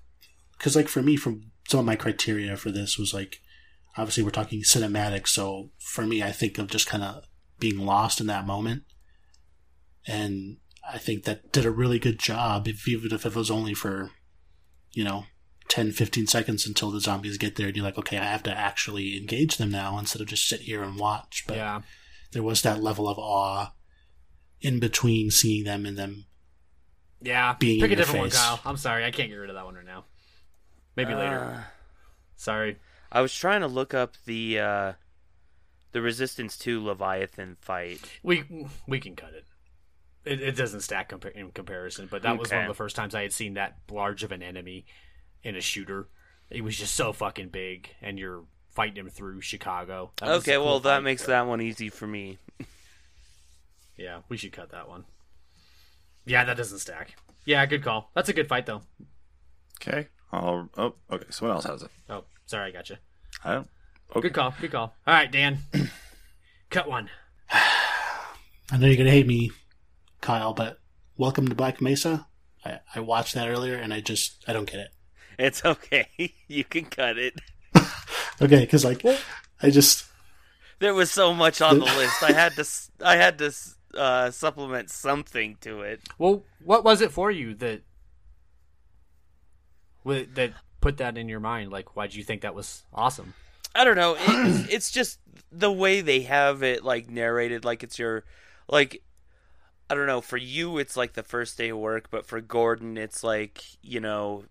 [0.57, 3.39] because, like, for me, from some of my criteria for this was like,
[3.97, 5.27] obviously, we're talking cinematic.
[5.27, 7.23] So for me, I think of just kind of
[7.59, 8.83] being lost in that moment.
[10.05, 13.73] And I think that did a really good job, if, even if it was only
[13.73, 14.11] for,
[14.91, 15.25] you know,
[15.67, 17.67] 10, 15 seconds until the zombies get there.
[17.67, 20.61] And you're like, okay, I have to actually engage them now instead of just sit
[20.61, 21.43] here and watch.
[21.47, 21.81] But yeah,
[22.31, 23.71] there was that level of awe
[24.61, 26.25] in between seeing them and them
[27.21, 27.55] yeah.
[27.57, 28.39] Being Pick in a your different face.
[28.39, 28.59] one, Kyle.
[28.65, 30.05] I'm sorry, I can't get rid of that one right now.
[30.95, 31.39] Maybe later.
[31.39, 31.63] Uh,
[32.35, 32.77] Sorry.
[33.11, 34.93] I was trying to look up the uh,
[35.91, 37.99] the Resistance 2 Leviathan fight.
[38.23, 38.43] We
[38.87, 39.45] we can cut it.
[40.25, 43.13] It, it doesn't stack compa- in comparison, but that was one of the first times
[43.13, 44.85] I had seen that large of an enemy
[45.45, 46.09] in a shooter.
[46.49, 50.11] It was just so fucking big, and you're fighting him through Chicago.
[50.17, 51.03] That Okay, cool well that fight.
[51.03, 52.37] makes that one easy for me.
[53.97, 55.05] Yeah, we should cut that one.
[56.25, 57.15] Yeah, that doesn't stack.
[57.45, 58.09] Yeah, good call.
[58.13, 58.81] That's a good fight though.
[59.81, 60.07] Okay.
[60.31, 61.25] I'll, oh, okay.
[61.29, 61.91] Someone else has it.
[62.09, 62.97] Oh, sorry, I got you.
[63.43, 63.67] I don't.
[64.11, 64.21] Okay.
[64.21, 64.53] Good call.
[64.59, 64.93] Good call.
[65.07, 65.59] All right, Dan.
[66.69, 67.09] cut one.
[67.51, 69.51] I know you're gonna hate me,
[70.21, 70.79] Kyle, but
[71.17, 72.27] Welcome to Black Mesa.
[72.65, 74.89] I, I watched that earlier and I just I don't get it.
[75.37, 76.07] It's okay.
[76.47, 77.39] you can cut it.
[78.41, 79.03] Okay, because like
[79.61, 80.05] I just
[80.79, 82.21] There was so much on the list.
[82.23, 82.65] I had to
[83.03, 83.53] I had to
[83.95, 86.01] uh, supplement something to it.
[86.17, 87.81] Well, what was it for you that
[90.03, 91.71] wi- that put that in your mind?
[91.71, 93.33] Like, why'd you think that was awesome?
[93.73, 94.15] I don't know.
[94.17, 95.19] It, it's just
[95.51, 98.23] the way they have it like narrated, like it's your
[98.67, 99.01] like
[99.89, 100.21] I don't know.
[100.21, 103.99] For you, it's like the first day of work, but for Gordon, it's like you
[103.99, 104.43] know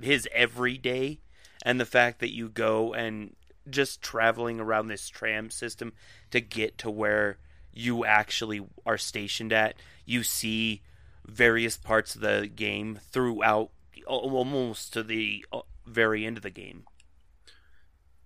[0.00, 1.20] his everyday,
[1.64, 3.34] and the fact that you go and
[3.68, 5.92] just traveling around this tram system
[6.30, 7.38] to get to where
[7.72, 9.76] you actually are stationed at.
[10.04, 10.82] You see
[11.26, 13.70] various parts of the game throughout,
[14.06, 16.84] almost to the uh, very end of the game.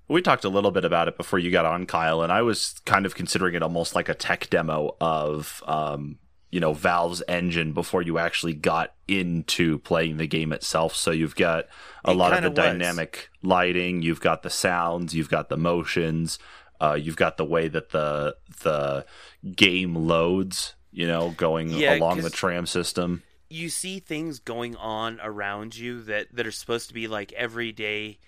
[0.09, 2.81] We talked a little bit about it before you got on, Kyle, and I was
[2.85, 6.18] kind of considering it almost like a tech demo of, um,
[6.50, 10.94] you know, Valve's engine before you actually got into playing the game itself.
[10.96, 11.66] So you've got
[12.04, 12.54] a It lot of the was.
[12.78, 16.38] dynamic lighting, you've got the sounds, you've got the motions,
[16.80, 19.04] uh, you've got the way that the the
[19.54, 20.74] game loads.
[20.92, 23.22] You know, going Yeah, along the tram system.
[23.48, 28.18] you see things going on around you that that are supposed to be like everyday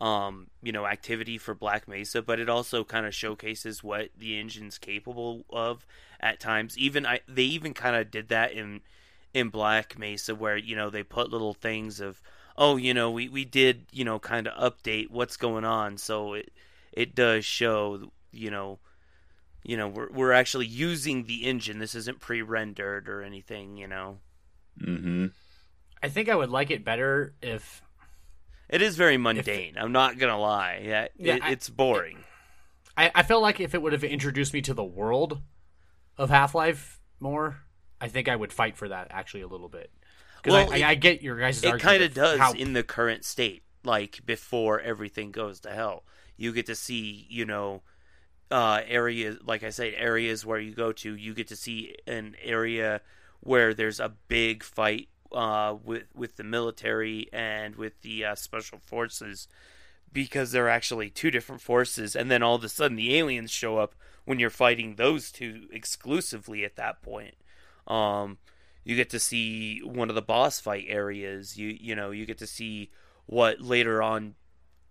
[0.00, 4.38] um you know activity for black mesa but it also kind of showcases what the
[4.38, 5.84] engine's capable of
[6.20, 8.80] at times even i they even kind of did that in
[9.34, 12.20] in black mesa where you know they put little things of
[12.56, 16.34] oh you know we we did you know kind of update what's going on so
[16.34, 16.50] it
[16.92, 18.78] it does show you know
[19.62, 24.18] you know we're we're actually using the engine this isn't pre-rendered or anything you know
[24.82, 25.26] hmm
[26.02, 27.82] I think I would like it better if
[28.68, 29.76] It is very mundane.
[29.76, 30.80] I'm not gonna lie.
[30.84, 32.18] Yeah, Yeah, it, I- it's boring.
[32.96, 35.40] I, I felt like if it would have introduced me to the world
[36.18, 37.56] of Half Life more,
[38.00, 39.90] I think I would fight for that actually a little bit.
[40.46, 42.82] Well, I, it- I, get your guys' it kind of of does how- in the
[42.82, 46.04] current state, like before everything goes to hell.
[46.36, 47.82] You get to see, you know,
[48.50, 51.14] uh, areas like I said, areas where you go to.
[51.14, 53.00] You get to see an area
[53.40, 58.78] where there's a big fight uh, with with the military and with the uh, special
[58.78, 59.48] forces
[60.12, 63.78] because they're actually two different forces, and then all of a sudden the aliens show
[63.78, 63.94] up
[64.24, 67.34] when you're fighting those two exclusively at that point.
[67.86, 68.38] Um,
[68.84, 71.56] you get to see one of the boss fight areas.
[71.56, 72.90] You you know you get to see
[73.26, 74.34] what later on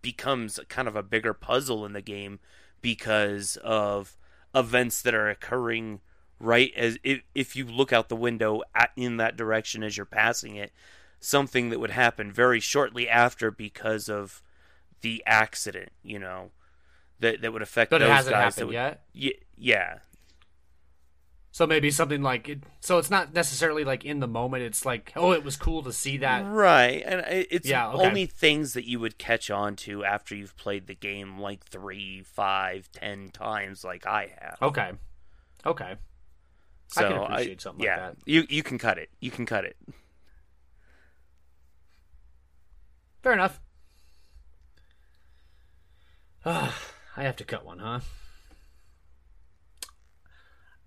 [0.01, 2.39] becomes kind of a bigger puzzle in the game
[2.81, 4.15] because of
[4.53, 5.99] events that are occurring
[6.39, 10.05] right as if, if you look out the window at, in that direction as you're
[10.05, 10.71] passing it
[11.19, 14.41] something that would happen very shortly after because of
[15.01, 16.51] the accident you know
[17.19, 19.01] that that would affect But it those hasn't guys happened would, yet.
[19.13, 19.99] yeah, yeah
[21.51, 24.63] So maybe something like it, so it's not necessarily like in the moment.
[24.63, 26.45] It's like oh, it was cool to see that.
[26.45, 28.07] Right, and it's Yeah, okay.
[28.07, 32.21] only things that you would catch on to after you've played the game like three,
[32.21, 34.57] five, ten times, like I have.
[34.61, 34.91] Okay,
[35.65, 35.95] okay.
[36.95, 38.17] I so can appreciate something like yeah, that.
[38.25, 39.09] you you can cut it.
[39.19, 39.77] You can cut it.
[43.21, 43.59] Fair enough.
[46.47, 47.99] I have to cut one, huh?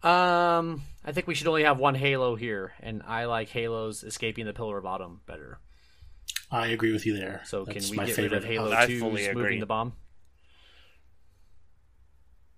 [0.03, 4.47] Um, I think we should only have one Halo here, and I like Halo's escaping
[4.47, 5.59] the Pillar of Autumn better.
[6.51, 7.43] I agree with you there.
[7.45, 8.33] So can we my get favorite.
[8.33, 9.43] rid of Halo I 2's fully agree.
[9.43, 9.93] moving the bomb?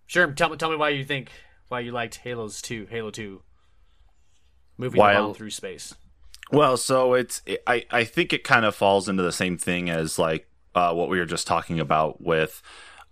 [0.06, 0.30] Sure.
[0.32, 1.30] Tell me, tell me why you think
[1.68, 3.42] why you liked Halo's two, Halo two,
[4.78, 5.94] moving Why the bomb through space.
[6.50, 10.18] Well, so it's I I think it kind of falls into the same thing as
[10.18, 12.62] like uh, what we were just talking about with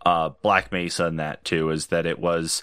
[0.05, 2.63] uh, Black Mesa and that too is that it was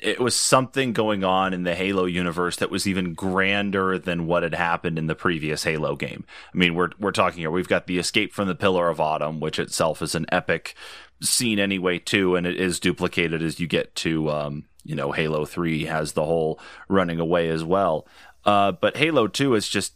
[0.00, 4.42] it was something going on in the Halo universe that was even grander than what
[4.42, 6.24] had happened in the previous Halo game.
[6.54, 7.50] I mean, we're we're talking here.
[7.50, 10.74] We've got the escape from the Pillar of Autumn, which itself is an epic
[11.20, 15.44] scene anyway too, and it is duplicated as you get to um, you know Halo
[15.44, 18.06] Three has the whole running away as well.
[18.44, 19.94] Uh, but Halo Two is just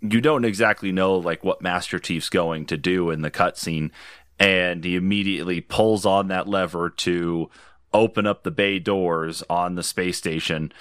[0.00, 3.90] you don't exactly know like what Master Chief's going to do in the cutscene,
[4.42, 7.48] and he immediately pulls on that lever to
[7.94, 10.72] open up the bay doors on the space station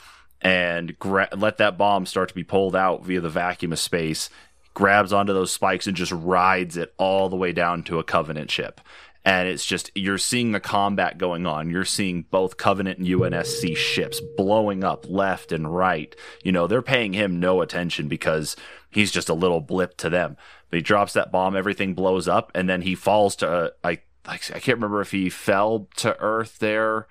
[0.41, 4.32] and gra- let that bomb start to be pulled out via the vacuum of space.
[4.74, 8.50] Grabs onto those spikes and just rides it all the way down to a Covenant
[8.50, 8.82] ship.
[9.24, 11.69] And it's just, you're seeing the combat going on.
[11.69, 16.15] You're seeing both Covenant and UNSC ships blowing up left and right.
[16.43, 18.56] You know, they're paying him no attention because
[18.89, 20.38] he's just a little blip to them.
[20.71, 23.99] But he drops that bomb, everything blows up, and then he falls to, uh, I,
[24.27, 27.07] like, I can't remember if he fell to Earth there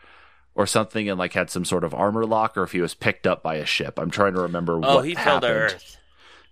[0.56, 3.26] or something and like had some sort of armor lock or if he was picked
[3.26, 3.98] up by a ship.
[3.98, 5.46] I'm trying to remember Oh, what he fell to.
[5.46, 5.96] Earth.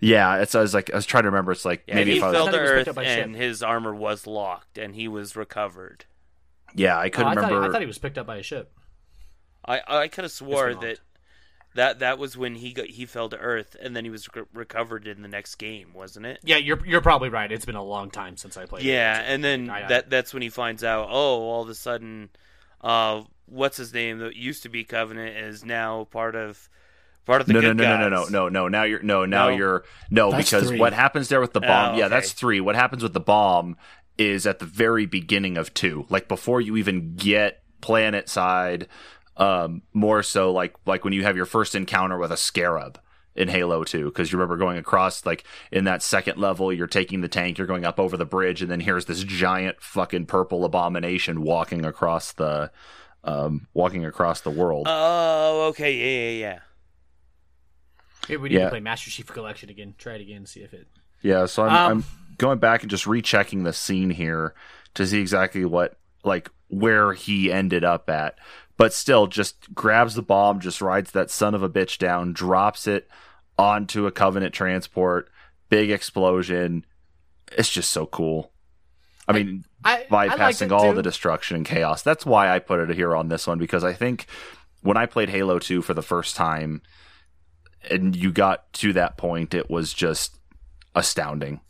[0.00, 1.50] Yeah, it's I was like I was trying to remember.
[1.52, 2.80] It's like Yeah, maybe he if I fell was, I to thought he was picked
[2.80, 3.42] Earth up by a and ship.
[3.42, 6.04] his armor was locked and he was recovered.
[6.74, 7.68] yeah, I Oh, couldn't I, thought, remember.
[7.68, 8.72] I thought he was picked up by a ship.
[9.64, 11.00] I I could have swore that
[11.74, 14.42] that that was when he got he fell to Earth and then he was re-
[14.52, 16.40] recovered in the next game, wasn't it?
[16.42, 17.50] Yeah, you're you're probably right.
[17.52, 18.84] It's been a long time since I played.
[18.84, 19.32] Yeah, Halo 2.
[19.34, 21.08] and then I- I- that that's when he finds out.
[21.10, 22.30] Oh, all of a sudden,
[22.80, 26.68] uh, what's his name that used to be Covenant is now part of
[27.26, 28.30] part of the no, no, good no, no, no, no, guys.
[28.30, 28.68] no, no.
[28.68, 29.56] Now you're no, now No?
[29.56, 30.78] you're no That's because three.
[30.78, 31.94] what happens there with the bomb?
[31.94, 32.60] Oh, Yeah, that's three.
[32.60, 33.76] What happens with the bomb
[34.16, 38.88] is at the very beginning of two, like before you even get planet side.
[39.38, 43.00] Um, more so like like when you have your first encounter with a scarab
[43.36, 47.20] in Halo 2 because you remember going across like in that second level you're taking
[47.20, 50.64] the tank you're going up over the bridge and then here's this giant fucking purple
[50.64, 52.68] abomination walking across the
[53.22, 56.58] um walking across the world Oh, okay, yeah, yeah, yeah.
[58.28, 58.64] Maybe we need Yeah.
[58.64, 59.94] to play Master Chief Collection again.
[59.98, 60.44] Try it again.
[60.46, 60.86] See if it.
[61.22, 62.04] Yeah, so I'm, Um, I'm
[62.38, 64.54] going back and just rechecking the scene here
[64.94, 68.38] to see exactly what, like, where he ended up at.
[68.78, 72.86] But still, just grabs the bomb, just rides that son of a bitch down, drops
[72.86, 73.08] it
[73.58, 75.28] onto a Covenant transport,
[75.68, 76.86] big explosion.
[77.52, 78.52] It's just so cool.
[79.26, 80.96] I mean, I I bypassing it all too.
[80.96, 82.02] the destruction and chaos.
[82.02, 84.26] That's why I put it here on this one because I think
[84.80, 86.80] when I played Halo 2 for the first time
[87.90, 90.38] and you got to that point, it was just
[90.94, 91.60] astounding.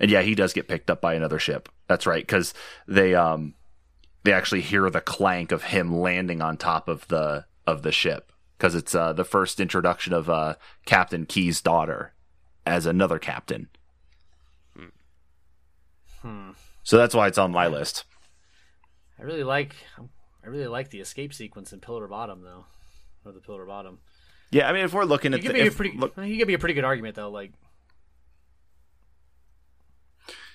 [0.00, 1.68] And yeah, he does get picked up by another ship.
[1.86, 2.52] That's right, because
[2.86, 3.54] they um
[4.24, 8.32] they actually hear the clank of him landing on top of the of the ship
[8.56, 10.54] because it's uh, the first introduction of uh,
[10.86, 12.12] Captain Keyes' daughter
[12.66, 13.68] as another captain.
[16.22, 16.50] Hmm.
[16.82, 18.04] So that's why it's on my list.
[19.18, 19.74] I really like.
[20.44, 22.64] I really like the escape sequence in Pillar Bottom though,
[23.24, 23.98] or the Pillar Bottom.
[24.50, 25.96] Yeah, I mean, if we're looking You at give the, if- pretty.
[25.96, 27.30] look, you give me a pretty good argument though.
[27.30, 27.52] Like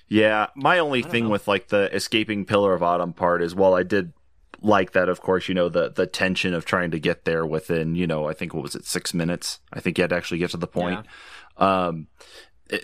[0.08, 1.30] Yeah, my only thing know.
[1.32, 4.14] with like the escaping Pillar of Autumn part is while I did
[4.62, 7.95] like that, of course, you know, the the tension of trying to get there within,
[7.95, 9.60] you know, I think what was it, six minutes?
[9.72, 11.06] I think you had to actually get to the point.
[11.58, 12.08] Um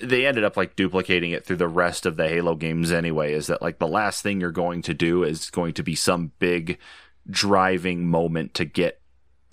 [0.02, 3.48] they ended up like duplicating it through the rest of the Halo games anyway, is
[3.48, 6.78] that like the last thing you're going to do is going to be some big
[7.30, 9.02] driving moment to get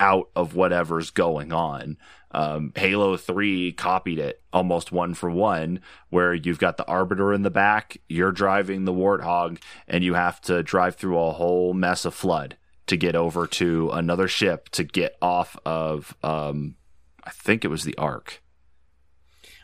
[0.01, 1.97] out of whatever's going on.
[2.33, 7.43] Um, Halo 3 copied it almost one for one, where you've got the Arbiter in
[7.43, 12.05] the back, you're driving the Warthog, and you have to drive through a whole mess
[12.05, 12.57] of flood
[12.87, 16.77] to get over to another ship to get off of, um,
[17.24, 18.43] I think it was the Ark.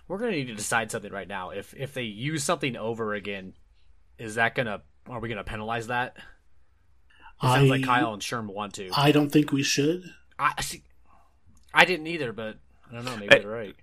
[0.09, 1.51] We're gonna need to decide something right now.
[1.51, 3.55] If if they use something over again,
[4.19, 6.17] is that gonna are we gonna penalize that?
[7.43, 8.91] It sounds like Kyle and Sherm want to.
[8.97, 10.05] I don't think we should.
[10.39, 10.83] I see.
[11.75, 12.57] I didn't either, but
[12.91, 13.17] I don't know.
[13.17, 13.75] Maybe they're right.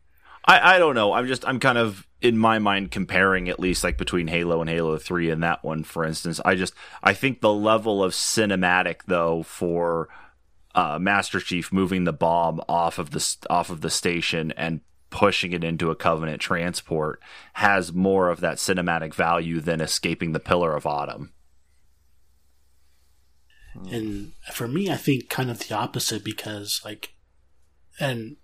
[0.46, 1.14] I, I don't know.
[1.14, 4.70] I'm just I'm kind of in my mind comparing at least like between Halo and
[4.70, 6.40] Halo 3 and that one for instance.
[6.44, 6.74] I just
[7.04, 10.10] I think the level of cinematic though for
[10.76, 15.52] uh, Master Chief moving the bomb off of the off of the station and pushing
[15.54, 17.22] it into a Covenant transport
[17.54, 21.34] has more of that cinematic value than escaping the Pillar of Autumn.
[23.92, 27.14] And for me, I think kind of the opposite because, like,
[28.00, 28.38] and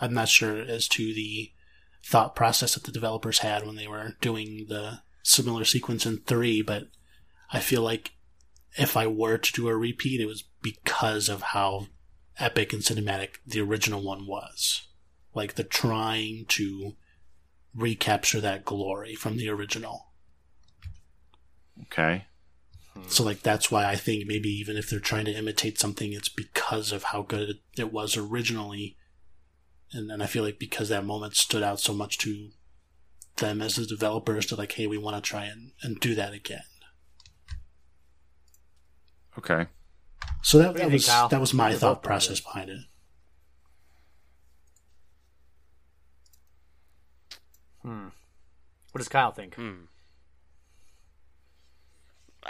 [0.00, 1.52] I'm not sure as to the
[2.04, 6.62] thought process that the developers had when they were doing the similar sequence in 3,
[6.62, 6.88] but
[7.52, 8.12] I feel like
[8.76, 11.88] if I were to do a repeat, it was because of how
[12.38, 14.86] epic and cinematic the original one was.
[15.34, 16.96] Like, the trying to
[17.74, 20.12] recapture that glory from the original.
[21.82, 22.27] Okay.
[23.06, 26.28] So like that's why I think maybe even if they're trying to imitate something, it's
[26.28, 28.96] because of how good it was originally,
[29.92, 32.50] and then I feel like because that moment stood out so much to
[33.36, 36.32] them as the developers, to like, hey, we want to try and, and do that
[36.32, 36.62] again.
[39.38, 39.66] Okay.
[40.42, 42.44] So that, that was think, that was my You're thought both part of process it.
[42.44, 42.80] behind it.
[47.82, 48.08] Hmm.
[48.92, 49.54] What does Kyle think?
[49.54, 49.84] Hmm.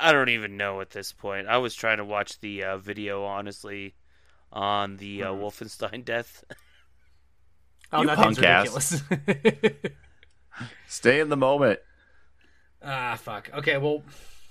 [0.00, 1.46] I don't even know at this point.
[1.48, 3.94] I was trying to watch the uh, video, honestly,
[4.52, 6.44] on the uh, Wolfenstein death.
[7.90, 9.02] Oh, You that punk ass.
[9.10, 9.72] ridiculous.
[10.88, 11.80] Stay in the moment.
[12.84, 13.48] ah, fuck.
[13.54, 14.02] Okay, well,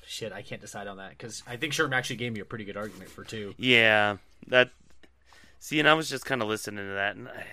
[0.08, 2.66] shit, I can't decide on that because I think Sherm actually gave me a pretty
[2.66, 3.54] good argument for two.
[3.60, 4.18] yeah,
[4.48, 4.72] that.
[5.60, 7.45] See, and I was just kind of listening to that, and I,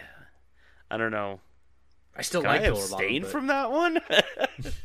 [0.91, 1.41] I don't know.
[2.17, 3.99] I still Can like I Pillar abstain Autumn, but- from that one?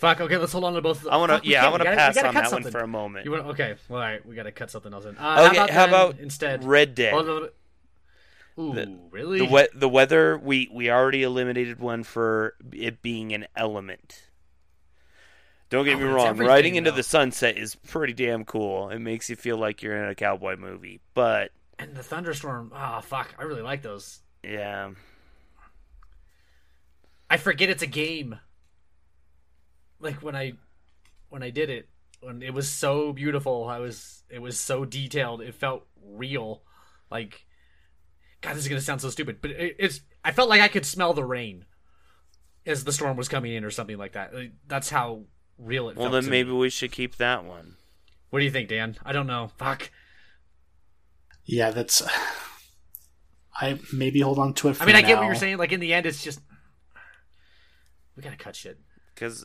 [0.00, 0.20] Fuck.
[0.22, 1.06] Okay, let's hold on to both.
[1.06, 1.48] I want to.
[1.48, 3.26] Yeah, I want to pass on that one for a moment.
[3.26, 3.46] You want?
[3.48, 3.74] Okay.
[3.88, 4.24] Well, all right.
[4.24, 5.16] We got to cut something else in.
[5.18, 7.12] Uh, Okay, how how about, about then instead Red Dead?
[8.58, 9.38] Ooh, The- really?
[9.38, 14.22] The we- the weather we we already eliminated one for it being an element.
[15.68, 16.96] Don't get Oh, me wrong, riding into though.
[16.96, 18.88] the sunset is pretty damn cool.
[18.88, 21.00] It makes you feel like you're in a cowboy movie.
[21.14, 22.72] But and the thunderstorm.
[22.74, 23.34] Oh fuck!
[23.38, 24.20] I really like those.
[24.42, 24.90] yeah,
[27.28, 28.38] I forget it's a game.
[30.00, 30.54] Like when I
[31.28, 31.88] when I did it,
[32.20, 35.40] when it was so beautiful, I was it was so detailed.
[35.42, 36.62] It felt real.
[37.10, 37.46] Like
[38.40, 40.00] God, this is gonna sound so stupid, but it, it's.
[40.24, 41.64] I felt like I could smell the rain
[42.66, 44.34] as the storm was coming in, or something like that.
[44.34, 45.24] Like, That's how
[45.58, 46.04] real it felt.
[46.04, 46.56] well then to maybe me.
[46.56, 47.76] we should keep that one.
[48.30, 48.96] What do you think, Dan?
[49.04, 49.50] I don't know.
[49.58, 49.90] Fuck.
[51.44, 52.02] Yeah, that's.
[53.54, 54.76] I maybe hold on to it.
[54.76, 55.58] For I mean, I get what you're saying.
[55.58, 56.40] Like in the end, it's just
[58.16, 58.78] we gotta cut shit.
[59.14, 59.44] Because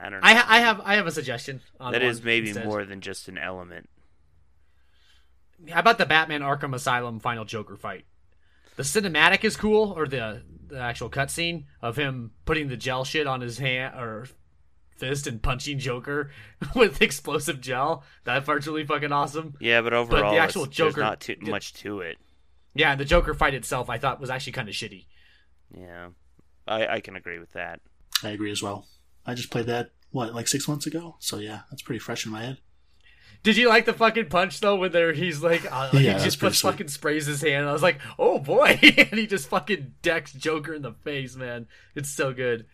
[0.00, 0.26] I don't know.
[0.26, 1.60] I ha- I have I have a suggestion.
[1.80, 2.66] On that maybe instead.
[2.66, 3.88] more than just an element.
[5.70, 8.04] How about the Batman Arkham Asylum final Joker fight?
[8.76, 13.26] The cinematic is cool, or the the actual cutscene of him putting the gel shit
[13.26, 14.26] on his hand or
[14.96, 16.30] fist and punching Joker
[16.74, 18.04] with explosive gel.
[18.24, 19.54] That part's really fucking awesome.
[19.60, 22.18] Yeah, but overall, the actual it's- Joker- not too much to it.
[22.74, 25.06] Yeah, and the Joker fight itself, I thought was actually kind of shitty.
[25.76, 26.10] Yeah,
[26.68, 27.80] I I can agree with that.
[28.22, 28.86] I agree as well.
[29.28, 32.32] I just played that what like six months ago, so yeah, that's pretty fresh in
[32.32, 32.58] my head.
[33.42, 36.40] Did you like the fucking punch though, when there he's like, uh, Yeah, he just
[36.40, 37.68] puts fucking sprays his hand.
[37.68, 41.66] I was like, oh boy, and he just fucking decks Joker in the face, man.
[41.94, 42.66] It's so good.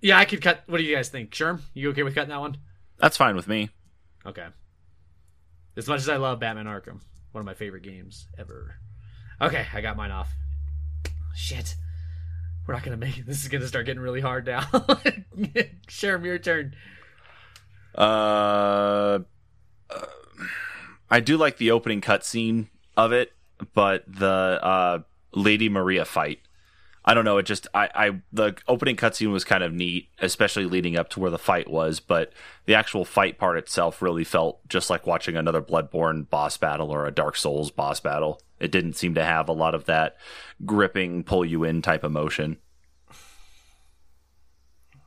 [0.00, 0.62] Yeah, I could cut.
[0.66, 1.60] What do you guys think, Sherm?
[1.74, 2.58] You okay with cutting that one?
[2.98, 3.70] That's fine with me.
[4.24, 4.46] Okay.
[5.76, 7.00] As much as I love Batman Arkham,
[7.32, 8.76] one of my favorite games ever.
[9.40, 10.32] Okay, I got mine off.
[11.34, 11.74] Shit.
[12.66, 13.26] We're not gonna make it.
[13.26, 14.62] This is gonna start getting really hard now.
[15.88, 16.74] Sherm, your turn.
[17.96, 19.20] Uh,
[19.90, 20.06] uh,
[21.10, 23.32] I do like the opening cutscene of it,
[23.74, 24.98] but the uh,
[25.34, 26.40] Lady Maria fight.
[27.04, 27.36] I don't know.
[27.36, 31.20] It just I, I the opening cutscene was kind of neat, especially leading up to
[31.20, 32.00] where the fight was.
[32.00, 32.32] But
[32.64, 37.06] the actual fight part itself really felt just like watching another Bloodborne boss battle or
[37.06, 38.40] a Dark Souls boss battle.
[38.60, 40.16] It didn't seem to have a lot of that
[40.64, 42.58] gripping, pull you in type emotion.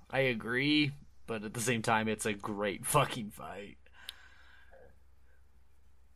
[0.10, 0.92] I agree,
[1.26, 3.78] but at the same time, it's a great fucking fight.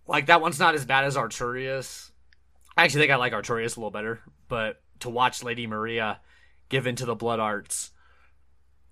[0.07, 2.11] Like that one's not as bad as Artorias,
[2.77, 6.19] I actually think I like Artorias a little better, but to watch Lady Maria
[6.69, 7.91] give into the blood arts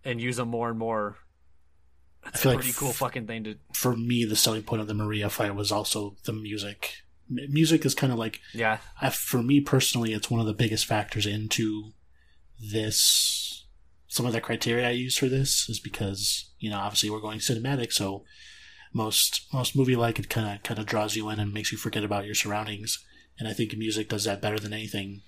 [0.04, 1.18] and use them more and more,
[2.24, 3.56] that's a feel like pretty cool f- fucking thing to.
[3.74, 6.98] For me, the selling point of the Maria fight was also the music.
[7.30, 10.86] Music is kind of like Yeah, I, for me personally, it's one of the biggest
[10.86, 11.92] factors into
[12.60, 13.66] this.
[14.08, 17.40] Some of the criteria I use for this is because you know obviously we're going
[17.40, 18.24] cinematic, so
[18.94, 21.78] most most movie like it kind of kind of draws you in and makes you
[21.78, 23.04] forget about your surroundings,
[23.38, 25.22] and I think music does that better than anything.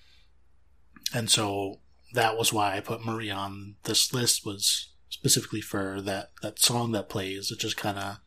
[1.14, 1.80] And so
[2.14, 6.92] that was why I put Marie on this list was specifically for that that song
[6.94, 7.52] that plays.
[7.52, 8.18] It just kind of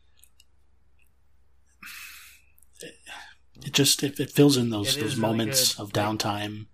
[3.63, 6.67] it just it, it fills in those It those is really moments of downtime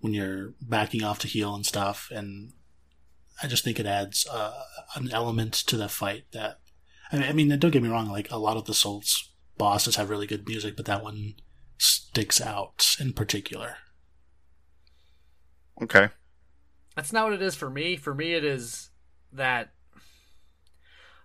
[0.00, 2.52] when you're backing off to heal and stuff and
[3.42, 4.62] i just think it adds uh,
[4.96, 6.58] an element to the fight that
[7.12, 9.96] I mean, I mean don't get me wrong like a lot of the souls bosses
[9.96, 11.34] have really good music but that one
[11.78, 13.76] sticks out in particular
[15.82, 16.08] Okay.
[16.94, 17.96] that's not what it is for me.
[17.96, 18.90] For me, it is
[19.32, 19.70] that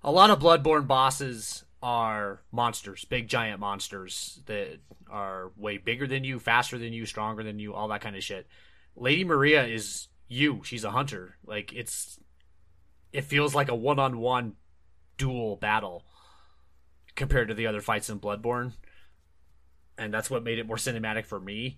[0.01, 6.23] a lot of Bloodborne bosses are monsters, big giant monsters that are way bigger than
[6.23, 8.47] you, faster than you, stronger than you, all that kind of shit.
[8.95, 10.61] Lady Maria is you.
[10.63, 11.35] She's a hunter.
[11.45, 12.19] Like it's
[13.13, 14.53] it feels like a one-on-one
[15.17, 16.03] duel battle
[17.15, 18.73] compared to the other fights in Bloodborne.
[19.97, 21.77] And that's what made it more cinematic for me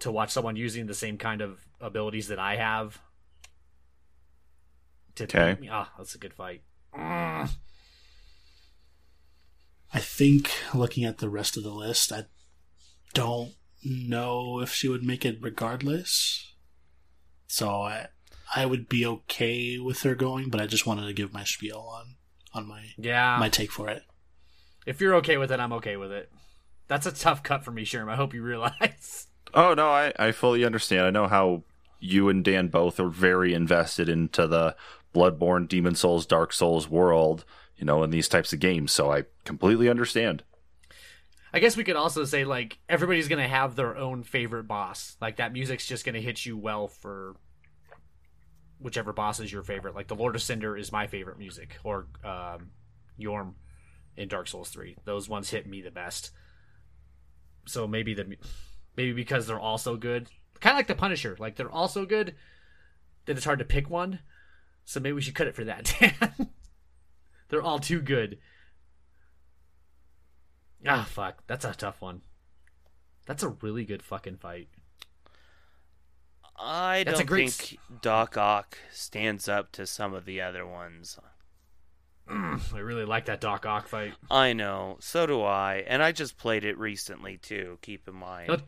[0.00, 3.00] to watch someone using the same kind of abilities that I have.
[5.16, 5.60] To Okay.
[5.60, 5.68] me.
[5.70, 6.62] Ah, that's a good fight.
[6.94, 7.50] Mm.
[9.92, 12.24] I think looking at the rest of the list i
[13.14, 13.52] don't
[13.84, 16.54] know if she would make it regardless
[17.46, 18.06] so i
[18.54, 21.78] i would be okay with her going but i just wanted to give my spiel
[21.94, 22.16] on
[22.52, 23.36] on my Yeah.
[23.38, 24.02] my take for it
[24.86, 26.32] If you're okay with it, I'm okay with it.
[26.88, 28.10] That's a tough cut for me, Sherm.
[28.10, 29.26] I hope you realize.
[29.54, 31.02] Oh no, I, I fully understand.
[31.06, 31.64] I know how
[32.00, 34.74] you and Dan both are very invested into the
[35.14, 37.44] Bloodborne, Demon Souls, Dark Souls world,
[37.80, 40.44] you know, in these types of games, so I completely understand.
[41.52, 45.16] I guess we could also say like everybody's gonna have their own favorite boss.
[45.20, 47.36] Like that music's just gonna hit you well for
[48.78, 49.94] whichever boss is your favorite.
[49.94, 52.70] Like the Lord of Cinder is my favorite music, or um,
[53.18, 53.54] Yhorm
[54.16, 54.96] in Dark Souls Three.
[55.06, 56.30] Those ones hit me the best.
[57.66, 58.36] So maybe the
[58.94, 60.28] maybe because they're all so good,
[60.60, 61.34] kind of like the Punisher.
[61.38, 62.34] Like they're all so good
[63.24, 64.20] that it's hard to pick one.
[64.84, 66.50] So maybe we should cut it for that, Dan.
[67.50, 68.38] They're all too good.
[70.86, 71.42] Ah, fuck.
[71.46, 72.22] That's a tough one.
[73.26, 74.68] That's a really good fucking fight.
[76.58, 81.18] I That's don't great think Doc Ock stands up to some of the other ones.
[82.28, 84.12] I really like that Doc Ock fight.
[84.30, 87.78] I know, so do I, and I just played it recently too.
[87.82, 88.62] Keep in mind, Don't,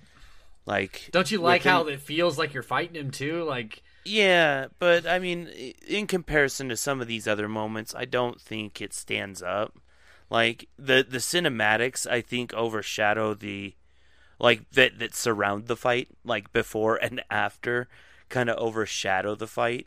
[0.66, 3.44] like, don't you like within- how it feels like you're fighting him too?
[3.44, 5.46] Like, Yeah, but I mean,
[5.86, 9.78] in comparison to some of these other moments, I don't think it stands up.
[10.30, 13.74] Like the the cinematics, I think overshadow the
[14.38, 17.88] like that that surround the fight, like before and after,
[18.28, 19.86] kind of overshadow the fight.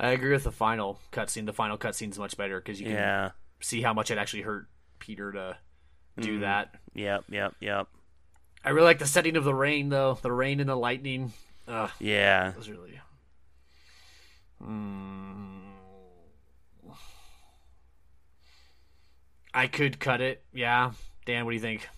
[0.00, 1.46] I agree with the final cutscene.
[1.46, 3.30] The final cutscene's much better because you can Yeah.
[3.60, 4.66] see how much it actually hurt
[4.98, 5.56] Peter to
[6.18, 6.40] do Mhm.
[6.40, 6.74] that.
[6.94, 7.24] Yep.
[7.28, 7.54] Yep.
[7.60, 7.86] Yep.
[8.64, 10.18] I really like the setting of the rain though.
[10.20, 11.32] The rain and the lightning.
[11.66, 12.48] Ugh, Yeah.
[12.50, 13.00] that was really.
[14.62, 15.60] Mm.
[19.52, 20.44] I could cut it.
[20.52, 20.92] Yeah,
[21.26, 21.88] Dan, what do you think?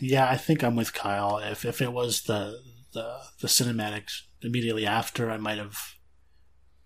[0.00, 1.38] Yeah, I think I'm with Kyle.
[1.38, 2.60] If if it was the
[2.94, 5.76] the the cinematics immediately after, I might have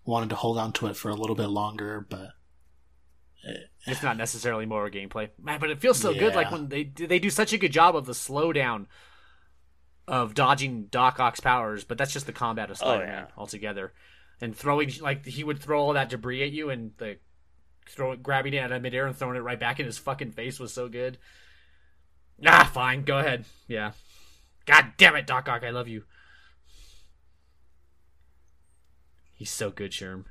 [0.05, 2.05] wanted to hold on to it for a little bit longer.
[2.09, 2.29] But
[3.85, 6.35] It's not necessarily more gameplay, man, but it feels so good.
[6.35, 8.87] Like when they they do such a good job of the slowdown
[10.07, 13.33] of dodging Doc Ock's powers, but that's just the combat of Oh, Spider-Man yeah.
[13.37, 13.93] altogether.
[14.41, 17.17] And throwing like he would throw all that debris at you, and the
[17.87, 20.59] throw grabbing it out of midair and throwing it right back in his fucking face
[20.59, 21.17] was so good.
[22.45, 23.45] Ah, fine, go ahead.
[23.67, 23.91] Yeah.
[24.65, 26.03] God damn it, Doc Ock, I love you.
[29.35, 30.25] He's so good, Sherm.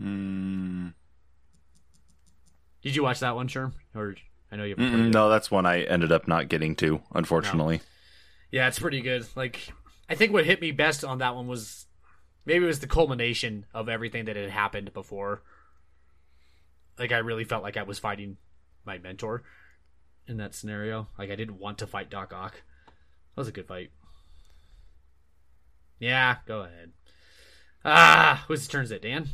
[0.00, 0.92] Mm,
[2.82, 3.72] Did you watch that one, Sherm?
[3.94, 4.14] Or
[4.52, 5.10] I know you haven't played it.
[5.10, 7.80] no, that's one I ended up not getting to, unfortunately.
[8.56, 9.26] Yeah, it's pretty good.
[9.36, 9.68] Like,
[10.08, 11.84] I think what hit me best on that one was
[12.46, 15.42] maybe it was the culmination of everything that had happened before.
[16.98, 18.38] Like, I really felt like I was fighting
[18.84, 19.42] my mentor
[20.26, 21.08] in that scenario.
[21.18, 22.62] Like, I didn't want to fight Doc Ock.
[23.34, 23.90] That was a good fight.
[25.98, 26.92] Yeah, go ahead.
[27.84, 29.30] Ah, whose turn is it, Dan?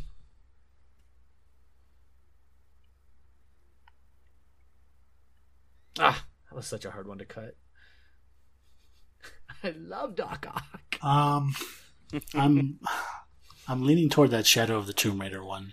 [5.98, 7.56] Ah, That was such a hard one to cut.
[9.64, 11.04] I love Doc Ock.
[11.04, 11.54] Um,
[12.34, 12.80] I'm
[13.68, 15.72] I'm leaning toward that Shadow of the Tomb Raider one.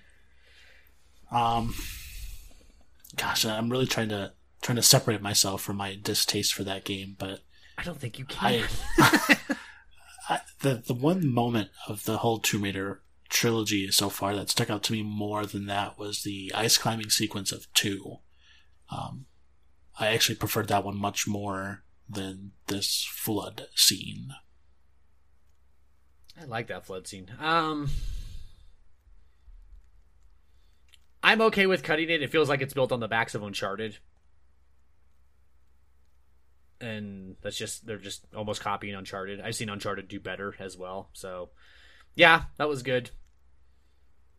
[1.31, 1.75] Um,
[3.15, 7.15] gosh, I'm really trying to trying to separate myself from my distaste for that game,
[7.17, 7.41] but
[7.77, 8.63] I don't think you can.
[8.97, 9.37] I,
[10.29, 14.69] I the the one moment of the whole Tomb Raider trilogy so far that stuck
[14.69, 18.17] out to me more than that was the ice climbing sequence of two.
[18.91, 19.25] Um,
[19.99, 24.31] I actually preferred that one much more than this flood scene.
[26.39, 27.29] I like that flood scene.
[27.39, 27.89] Um,
[31.21, 32.21] I'm okay with cutting it.
[32.21, 33.97] It feels like it's built on the backs of Uncharted,
[36.79, 39.41] and that's just they're just almost copying Uncharted.
[39.41, 41.09] I've seen Uncharted do better as well.
[41.13, 41.49] So,
[42.15, 43.11] yeah, that was good.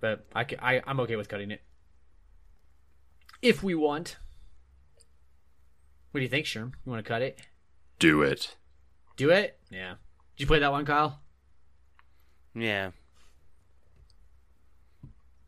[0.00, 1.62] But I, I I'm okay with cutting it
[3.42, 4.16] if we want.
[6.10, 6.72] What do you think, Sherm?
[6.84, 7.40] You want to cut it?
[8.00, 8.56] Do it.
[9.16, 9.58] Do it?
[9.70, 9.90] Yeah.
[10.36, 11.20] Did you play that one, Kyle?
[12.54, 12.90] Yeah.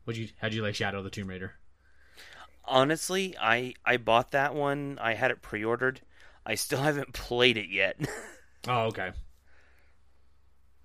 [0.05, 0.29] Would you?
[0.39, 1.53] How'd you like Shadow of the Tomb Raider?
[2.65, 4.97] Honestly, I I bought that one.
[5.01, 6.01] I had it pre-ordered.
[6.45, 7.97] I still haven't played it yet.
[8.65, 9.11] Oh, okay.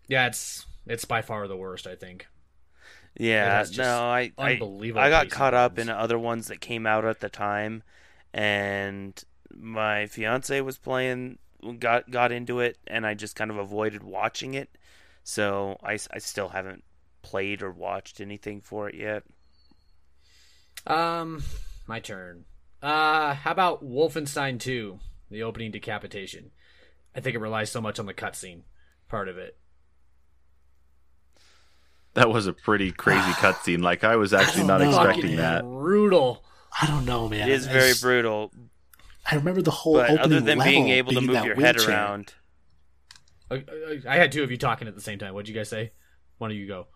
[0.09, 1.87] Yeah, it's it's by far the worst.
[1.87, 2.27] I think.
[3.17, 6.87] Yeah, no, I I, unbelievable I got pacing caught up in other ones that came
[6.87, 7.85] out at the time,
[8.35, 9.23] and
[9.55, 11.39] my fiance was playing,
[11.79, 14.77] got got into it, and I just kind of avoided watching it.
[15.25, 16.85] So I, I still haven't
[17.23, 19.25] played or watched anything for it yet.
[20.87, 21.43] Um,
[21.87, 22.45] my turn.
[22.83, 24.99] Uh, how about Wolfenstein 2,
[25.31, 26.51] the opening decapitation?
[27.15, 28.63] I think it relies so much on the cutscene
[29.09, 29.59] part of it.
[32.15, 33.83] That was a pretty crazy cutscene.
[33.83, 34.97] Like I was actually not don't know.
[34.97, 35.63] expecting Fucking that.
[35.63, 36.45] brutal.
[36.81, 37.49] I don't know, man.
[37.49, 38.53] It is very brutal,
[39.31, 41.45] I remember the whole but opening other than being level able to being move that
[41.45, 41.95] your head wheelchair.
[41.95, 42.35] around,
[43.51, 45.35] I, I, I had two of you talking at the same time.
[45.35, 45.93] What'd you guys say?
[46.39, 46.87] One of you go.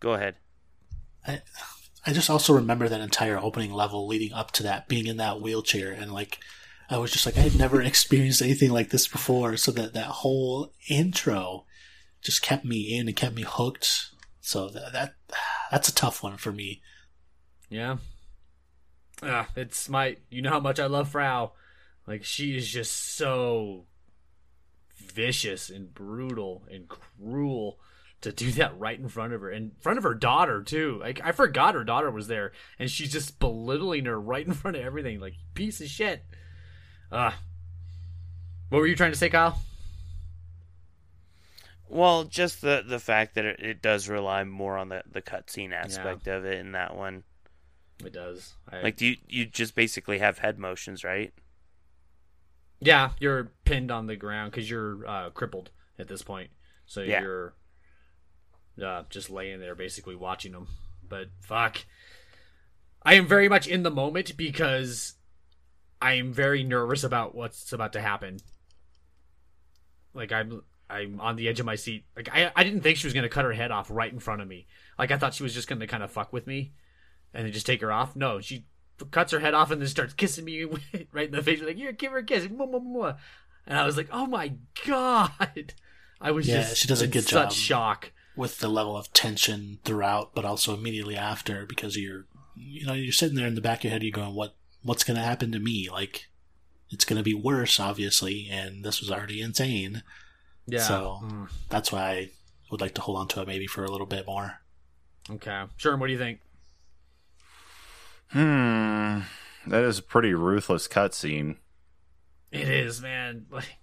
[0.00, 0.36] go ahead.
[1.26, 1.42] I,
[2.06, 5.40] I just also remember that entire opening level leading up to that being in that
[5.40, 6.38] wheelchair and like
[6.88, 10.06] I was just like I had never experienced anything like this before so that that
[10.06, 11.66] whole intro
[12.22, 14.06] just kept me in and kept me hooked
[14.40, 15.14] so that, that
[15.70, 16.80] that's a tough one for me
[17.68, 17.98] Yeah.
[19.22, 20.16] Ah, it's my.
[20.30, 21.52] You know how much I love Frau.
[22.06, 23.84] Like she is just so
[24.96, 27.78] vicious and brutal and cruel
[28.20, 30.98] to do that right in front of her, in front of her daughter too.
[31.00, 34.76] Like I forgot her daughter was there, and she's just belittling her right in front
[34.76, 35.20] of everything.
[35.20, 36.24] Like piece of shit.
[37.10, 37.38] Ah.
[38.68, 39.58] what were you trying to say, Kyle?
[41.88, 45.72] Well, just the the fact that it, it does rely more on the the cutscene
[45.72, 47.22] aspect of it in that one.
[48.04, 48.54] It does.
[48.70, 51.32] I, Like, do you you just basically have head motions, right?
[52.80, 56.50] Yeah, you're pinned on the ground because you're uh, crippled at this point.
[56.86, 57.20] So Yeah.
[57.22, 57.54] you're
[58.82, 60.68] uh, just laying there, basically watching them.
[61.08, 61.78] But fuck,
[63.02, 65.14] I am very much in the moment because
[66.00, 68.38] I am very nervous about what's about to happen.
[70.14, 72.04] Like I'm, I'm on the edge of my seat.
[72.16, 74.40] Like I, I didn't think she was gonna cut her head off right in front
[74.42, 74.66] of me.
[74.98, 76.72] Like I thought she was just gonna kind of fuck with me,
[77.34, 78.14] and then just take her off.
[78.16, 78.64] No, she
[79.10, 80.64] cuts her head off and then starts kissing me
[81.12, 81.60] right in the face.
[81.62, 84.54] Like, "Here, give her a kiss." And I was like, "Oh my
[84.86, 85.74] god!"
[86.20, 87.52] I was Yeah, just she does a good such job.
[87.52, 88.12] shock.
[88.36, 92.26] with the level of tension throughout but also immediately after because you're
[92.56, 95.04] you know you're sitting there in the back of your head you're going what what's
[95.04, 96.26] going to happen to me like
[96.90, 100.02] it's going to be worse obviously and this was already insane
[100.66, 100.80] Yeah.
[100.82, 101.48] So- Mm.
[101.68, 102.30] that's why I
[102.72, 104.60] would like to hold on to it maybe for a little bit more
[105.30, 105.64] Okay.
[105.76, 105.96] Sure.
[105.96, 106.40] What do you think?
[108.30, 109.20] Hmm.
[109.66, 111.56] That is a pretty ruthless cutscene.
[112.50, 113.46] It is, man.
[113.50, 113.76] Like,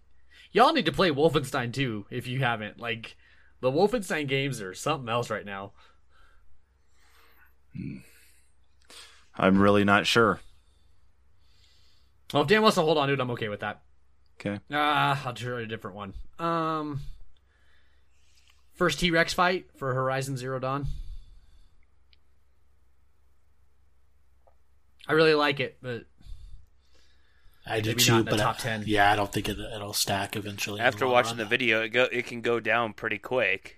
[0.52, 2.80] y'all need to play Wolfenstein 2 if you haven't.
[2.80, 3.18] Like,
[3.62, 5.74] the Wolfenstein games are something else right now.
[9.38, 10.40] I'm really not sure.
[12.34, 13.82] Well, if Dan wants to hold on to it, I'm okay with that.
[14.40, 14.60] Okay.
[14.72, 16.14] Ah, I'll try a different one.
[16.40, 17.02] Um,
[18.74, 20.88] first T Rex fight for Horizon Zero Dawn.
[25.08, 26.06] I really like it, but
[27.68, 28.84] I do too not in the but top I- 10.
[28.88, 32.04] yeah I don't think it, it'll stack eventually After long watching the video, it go
[32.12, 33.78] it can go down pretty quick.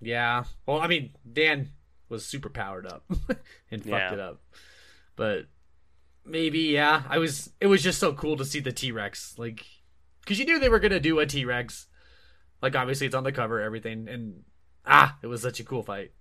[0.00, 0.44] yeah.
[0.66, 1.70] Well, I mean, Dan
[2.08, 3.04] was super powered up
[3.70, 4.12] and fucked Yeah.
[4.14, 4.40] it up,
[5.16, 5.46] but
[6.24, 7.02] maybe yeah.
[7.08, 7.50] I was.
[7.60, 9.64] It was just so cool to see the T Rex, like,
[10.20, 11.86] because you knew they were gonna do a T Rex.
[12.62, 14.42] Like, obviously, it's on the cover, everything, and
[14.84, 16.12] ah, it was such a cool fight.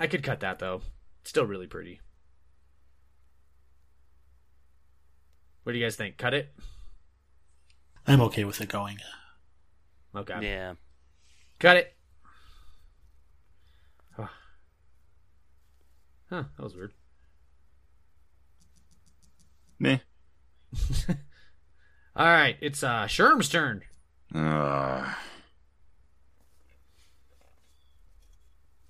[0.00, 0.82] I could cut that though.
[1.28, 2.00] Still really pretty.
[5.62, 6.16] What do you guys think?
[6.16, 6.54] Cut it?
[8.06, 8.96] I'm okay with it going.
[10.16, 10.38] Okay.
[10.40, 10.72] Yeah.
[11.58, 11.94] Cut it.
[14.16, 14.28] Huh.
[16.30, 16.94] Huh, that was weird.
[19.78, 19.98] Meh.
[22.16, 23.82] All right, it's uh Sherm's turn.
[24.34, 25.12] Uh,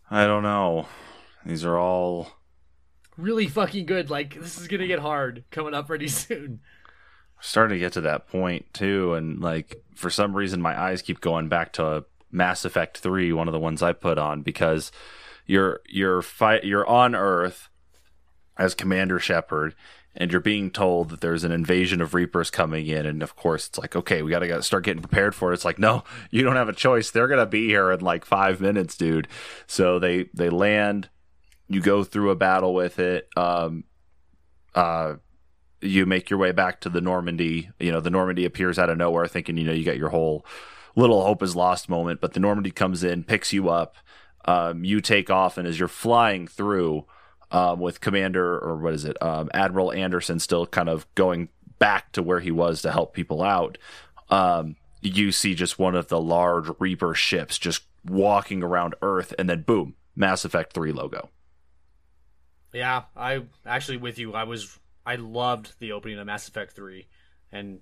[0.08, 0.86] I don't know.
[1.46, 2.32] These are all
[3.16, 4.10] Really fucking good.
[4.10, 6.60] Like this is gonna get hard coming up pretty soon.
[7.40, 11.20] starting to get to that point too, and like for some reason my eyes keep
[11.20, 14.92] going back to Mass Effect Three, one of the ones I put on, because
[15.46, 17.68] you're you're fight you're on Earth
[18.56, 19.74] as Commander Shepard,
[20.14, 23.66] and you're being told that there's an invasion of Reapers coming in, and of course
[23.66, 25.54] it's like, okay, we got to start getting prepared for it.
[25.54, 27.10] It's like, no, you don't have a choice.
[27.10, 29.26] They're gonna be here in like five minutes, dude.
[29.66, 31.08] So they they land.
[31.68, 33.28] You go through a battle with it.
[33.36, 33.84] Um,
[34.74, 35.14] uh,
[35.80, 37.70] you make your way back to the Normandy.
[37.78, 40.44] You know, the Normandy appears out of nowhere, thinking you know you got your whole
[40.96, 42.20] little hope is lost moment.
[42.20, 43.96] But the Normandy comes in, picks you up.
[44.44, 47.04] Um, you take off, and as you're flying through,
[47.50, 51.48] um, with Commander or what is it, um, Admiral Anderson still kind of going
[51.78, 53.78] back to where he was to help people out.
[54.30, 59.48] Um, you see just one of the large Reaper ships just walking around Earth, and
[59.48, 61.30] then boom, Mass Effect Three logo.
[62.72, 64.34] Yeah, I actually with you.
[64.34, 67.06] I was I loved the opening of Mass Effect Three,
[67.50, 67.80] and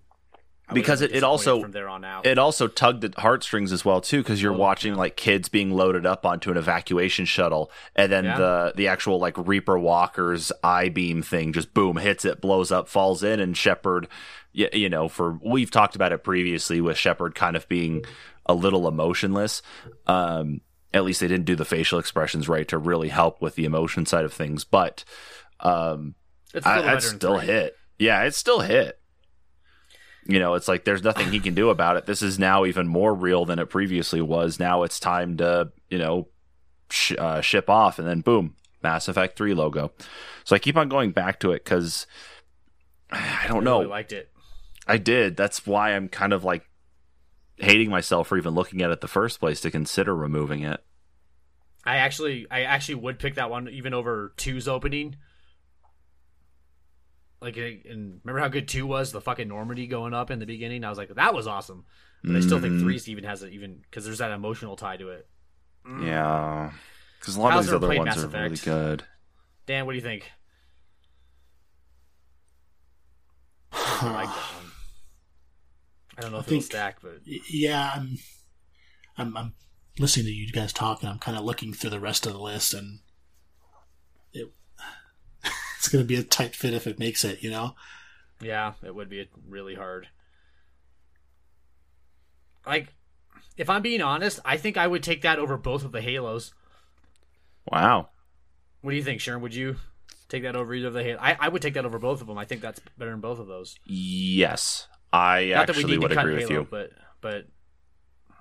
[0.68, 2.26] I Because it- it also- from there on out.
[2.26, 5.70] It also tugged at heartstrings as well too, because you're Oh, watching like kids being
[5.72, 8.36] loaded up onto an evacuation shuttle, and then Yeah.
[8.38, 12.88] the the actual like Reaper Walker's I beam thing just boom hits it, blows up,
[12.88, 14.08] falls in, and Shepard,
[14.52, 18.04] you, you know, for we've talked about it previously with Shepard kind of being
[18.46, 19.62] a little emotionless.
[20.06, 20.60] Um,
[20.92, 24.06] at least they didn't do the facial expressions right to really help with the emotion
[24.06, 25.04] side of things, but
[25.60, 26.14] um,
[26.54, 27.76] it's little I, still hit.
[27.98, 28.98] Yeah, it's still hit.
[30.26, 32.06] You know, it's like there's nothing he can do about it.
[32.06, 34.58] This is now even more real than it previously was.
[34.58, 36.28] Now it's time to, you know,
[36.90, 39.92] sh- uh, ship off, and then boom, Mass Effect 3 logo.
[40.44, 42.06] So I keep on going back to it because
[43.10, 43.82] I don't I know.
[43.82, 44.30] I liked it.
[44.86, 45.36] I did.
[45.36, 46.68] That's why I'm kind of like
[47.58, 50.84] hating myself for even looking at it the first place to consider removing it.
[51.84, 55.16] I actually, I actually would pick that one even over two's opening.
[57.40, 59.12] Like, and remember how good two was?
[59.12, 60.84] The fucking Normandy going up in the beginning.
[60.84, 61.84] I was like, that was awesome.
[62.24, 62.80] But I still think Mhm.
[62.80, 65.28] three's even has it even because there's that emotional tie to it.
[66.00, 66.72] Yeah.
[67.20, 69.04] Because a lot Kyle's of these other ones Mass are really good.
[69.66, 70.30] Dan, what do you think?
[73.72, 74.55] I like that one.
[76.16, 78.18] I don't know I if it'll think- stack, but yeah, I'm,
[79.18, 79.54] I'm, I'm
[79.98, 82.38] listening to you guys talk, and I'm kind of looking through the rest of the
[82.40, 83.00] list, and
[84.32, 84.50] it,
[85.78, 87.42] it's going to be a tight fit if it makes it.
[87.42, 87.74] You know,
[88.40, 90.08] yeah, it would be really hard.
[92.66, 92.94] Like,
[93.56, 96.52] if I'm being honest, I think I would take that over both of the Halos.
[97.70, 98.08] Wow.
[98.80, 99.40] What do you think, Sharon?
[99.42, 99.76] Would you
[100.28, 101.20] take that over either of the Halos?
[101.22, 102.38] I, I would take that over both of them.
[102.38, 103.76] I think that's better than both of those.
[103.84, 104.88] Yes.
[105.12, 106.66] I Not that we actually need would to cut agree with Halo, you.
[106.70, 106.90] but
[107.20, 107.46] but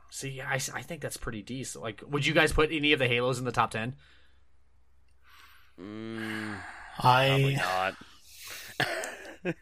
[0.09, 1.83] see, I, I think that's pretty decent.
[1.83, 3.95] Like, would you guys put any of the Halos in the top ten?
[5.79, 6.57] Mm,
[6.99, 7.95] probably not.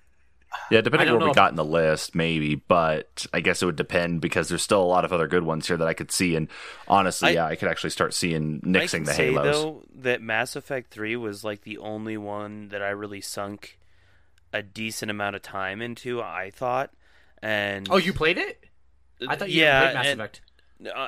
[0.70, 3.62] Yeah, depending on where know we if- got in the list, maybe, but I guess
[3.62, 5.94] it would depend because there's still a lot of other good ones here that I
[5.94, 6.36] could see.
[6.36, 6.48] And
[6.88, 9.56] honestly, I- yeah, I could actually start seeing I nixing can the say Halos.
[9.56, 13.78] though that Mass Effect Three was like the only one that I really sunk
[14.54, 16.22] a decent amount of time into.
[16.22, 16.92] I thought,
[17.42, 18.64] and Oh, you played it?
[19.28, 20.42] I thought you yeah, played Mass and, Effect.
[20.96, 21.08] uh,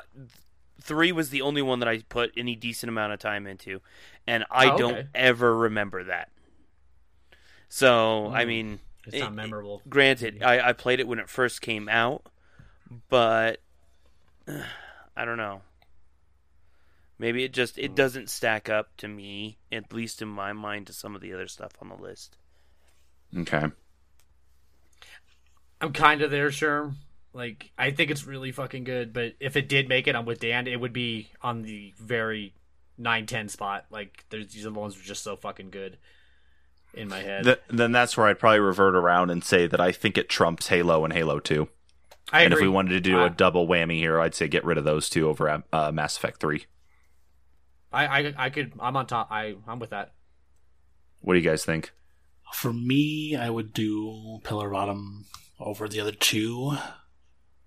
[0.81, 3.81] three was the only one that I put any decent amount of time into,
[4.27, 6.29] and I Oh, don't ever remember that.
[7.69, 8.47] So I Mm.
[8.47, 9.81] mean, It's not it- memorable.
[9.89, 12.25] granted, I, I played it when it first came out,
[13.09, 13.61] but
[14.47, 15.61] I don't know.
[17.17, 20.93] Maybe it just it doesn't stack up to me, at least in my mind, to
[20.93, 22.35] some of the other stuff on the list.
[23.37, 23.65] Okay.
[25.81, 26.93] I'm kind of there, sure.
[27.33, 30.39] Like, I think it's really fucking good, but if it did make it, I'm with
[30.39, 30.67] Dan.
[30.67, 32.53] It would be on the very
[32.99, 33.85] 9-10 spot.
[33.89, 35.97] Like, there's, these other ones are just so fucking good
[36.93, 37.43] in my head.
[37.43, 40.69] Th- then that's where I'd probably revert around and say that I think it trumps
[40.69, 41.67] Halo and Halo 2.
[42.31, 44.79] I and if we wanted to do a double whammy here, I'd say get rid
[44.79, 46.65] of those two over uh, Mass Effect 3.
[47.91, 48.73] I, I, I could.
[48.79, 49.27] I'm on top.
[49.31, 50.13] I, I'm with that.
[51.21, 51.91] What do you guys think?
[52.55, 55.25] For me, I would do Pillar Bottom
[55.59, 56.77] over the other two,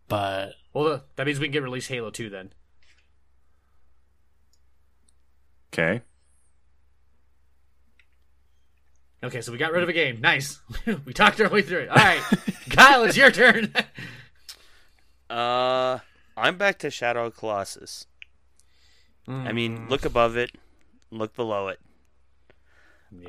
[0.09, 2.53] but Well, that means we can get released Halo 2 then.
[5.73, 6.03] Okay.
[9.23, 10.21] Okay, so we got rid of a game.
[10.21, 10.61] Nice.
[11.05, 11.89] we talked our way through it.
[11.91, 12.23] All right,
[12.71, 13.73] Kyle, it's your turn.
[15.31, 15.99] Uh,
[16.39, 18.07] I'm back to Shadow of Colossus.
[19.29, 20.53] I mean, look above it,
[21.11, 21.79] look below it.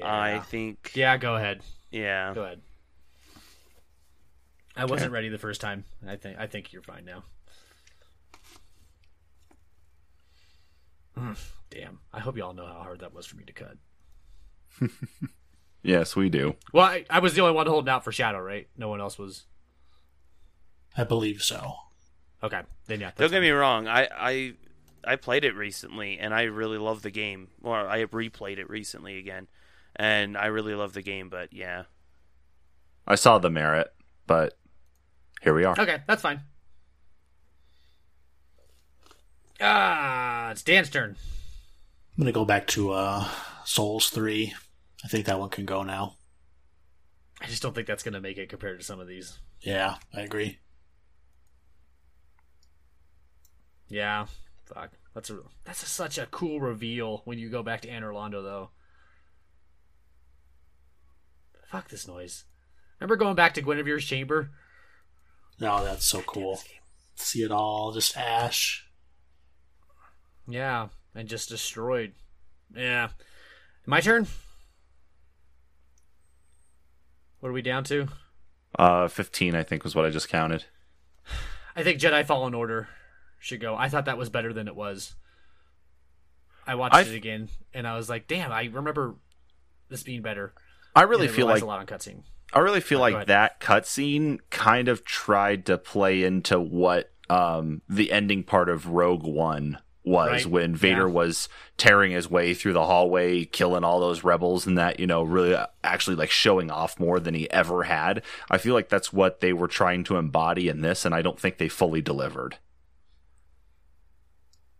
[0.01, 1.61] I think, yeah, go ahead.
[1.91, 2.33] yeah.
[2.33, 2.61] Go ahead.
[4.75, 5.83] I wasn't ready the first time.
[6.07, 7.23] I think I think you're fine now.
[11.17, 11.37] Mm,
[11.69, 11.99] Damn.
[12.13, 13.77] I hope you all know how hard that was for me to cut.
[15.81, 16.55] Yes, we do.
[16.73, 18.67] Well, I, I was the only one holding out for Shadow, right?
[18.77, 19.45] No one else was.
[20.97, 21.73] I believe so.
[22.43, 23.07] Okay, then yeah.
[23.07, 23.87] Don't that's get me wrong.
[23.87, 24.53] I, I
[25.05, 27.47] I played it recently, and I really love the game.
[27.63, 29.47] Or I have replayed it recently again,
[29.95, 31.29] and I really love the game.
[31.29, 31.83] But yeah,
[33.07, 33.87] I saw the merit,
[34.27, 34.57] but
[35.41, 35.75] here we are.
[35.79, 36.41] Okay, that's fine.
[39.61, 41.17] Ah, it's Dan's turn.
[42.17, 43.27] I'm gonna go back to uh,
[43.65, 44.53] Souls three.
[45.03, 46.15] I think that one can go now.
[47.41, 49.39] I just don't think that's gonna make it compared to some of these.
[49.61, 50.59] Yeah, I agree.
[53.89, 54.27] Yeah,
[54.65, 54.91] fuck.
[55.13, 58.43] That's a that's a, such a cool reveal when you go back to Anor Londo,
[58.43, 58.69] though.
[61.69, 62.45] Fuck this noise.
[62.99, 64.49] Remember going back to Gwynevere's chamber?
[65.59, 66.59] No, that's so cool.
[67.15, 68.85] See it all, just ash.
[70.47, 72.13] Yeah, and just destroyed.
[72.75, 73.09] Yeah.
[73.85, 74.27] My turn.
[77.39, 78.07] What are we down to?
[78.77, 80.65] Uh, 15, I think, was what I just counted.
[81.75, 82.89] I think Jedi Fallen Order
[83.39, 83.75] should go.
[83.75, 85.13] I thought that was better than it was.
[86.67, 89.15] I watched I- it again, and I was like, "Damn, I remember
[89.89, 90.53] this being better."
[90.99, 92.23] I really feel like a lot on cutscene.
[92.51, 98.11] I really feel like that cutscene kind of tried to play into what um, the
[98.11, 100.45] ending part of Rogue One was Right.
[100.47, 101.13] when Vader Yeah.
[101.13, 101.47] was
[101.77, 105.55] tearing his way through the hallway, killing all those rebels, and that you know really
[105.83, 108.23] actually like showing off more than he ever had.
[108.49, 111.39] I feel like that's what they were trying to embody in this, and I don't
[111.39, 112.57] think they fully delivered.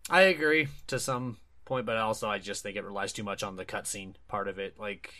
[0.10, 3.56] I agree to some point, but also I just think it relies too much on
[3.58, 4.80] the cutscene part of it.
[4.80, 5.14] Like,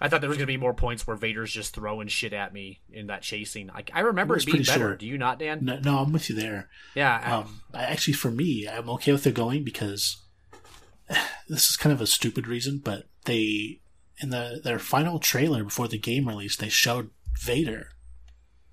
[0.00, 2.80] I thought there was gonna be more points where Vader's just throwing shit at me
[2.90, 3.68] in that chasing.
[3.68, 4.78] Like, I remember I it being better.
[4.78, 4.96] sure.
[4.96, 5.64] Do you not, Dan?
[5.64, 6.68] No, no, I'm with you there.
[6.94, 7.38] Yeah.
[7.38, 10.22] Um, I, actually, for me, I'm okay with it going because
[11.48, 13.80] this is kind of a stupid reason, but they
[14.18, 17.90] in the their final trailer before the game release, they showed Vader,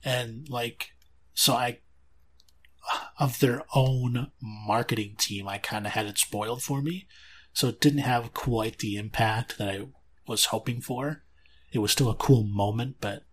[0.04, 0.92] and like,
[1.34, 1.80] so I
[3.20, 7.08] of their own marketing team, I kind of had it spoiled for me,
[7.54, 9.88] so it didn't have quite the impact that I
[10.32, 11.24] was hoping for.
[11.72, 13.24] It was still a cool moment, but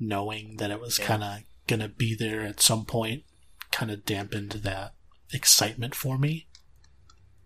[0.00, 1.06] knowing that it was Yeah.
[1.06, 3.24] kind of gonna be there at some point
[3.70, 4.94] kind of dampened that
[5.32, 6.46] excitement for me.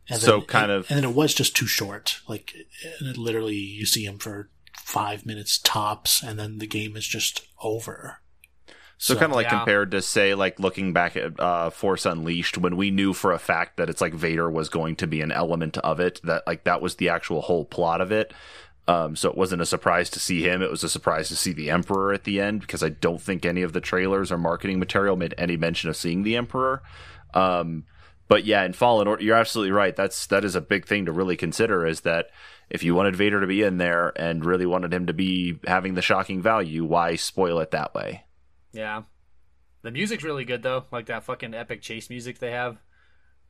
[0.09, 2.21] And So kind of- and then it was just too short.
[2.29, 2.55] Like,
[3.01, 4.51] and it literally, you see him for
[4.83, 8.21] five minutes tops, and then the game is just over.
[9.01, 9.59] So, So- kind of like Yeah.
[9.59, 13.39] compared to say like looking back at uh, Force Unleashed when we knew for a
[13.39, 16.65] fact that it's like Vader was going to be an element of it that like
[16.65, 18.33] that was the actual whole plot of it.
[18.89, 20.63] Um, so it wasn't a surprise to see him.
[20.63, 23.45] It was a surprise to see the Emperor at the end because I don't think
[23.45, 26.83] any of the trailers or marketing material made any mention of seeing the Emperor.
[27.35, 27.85] Um,
[28.29, 29.95] but yeah, in Fallen Order, you're absolutely right.
[29.95, 31.87] That's that is a big thing to really consider.
[31.87, 32.31] Is that
[32.71, 35.93] if you wanted Vader to be in there and really wanted him to be having
[35.93, 38.25] the shocking value, why spoil it that way?
[38.73, 39.03] yeah.
[39.83, 40.85] The music's really good though.
[40.91, 42.79] Like that fucking epic chase music they have,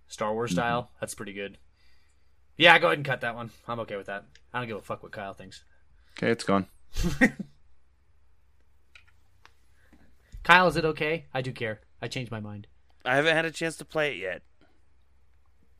[0.08, 0.90] Star Wars style.
[1.00, 1.58] That's pretty good.
[2.58, 3.50] Yeah, go ahead and cut that one.
[3.66, 4.24] I'm okay with that.
[4.52, 5.64] I don't give a fuck what Kyle thinks.
[6.18, 6.66] Okay, it's gone.
[10.42, 11.26] Kyle, is it okay?
[11.32, 11.80] I do care.
[12.02, 12.66] I changed my mind.
[13.04, 14.42] I haven't had a chance to play it yet.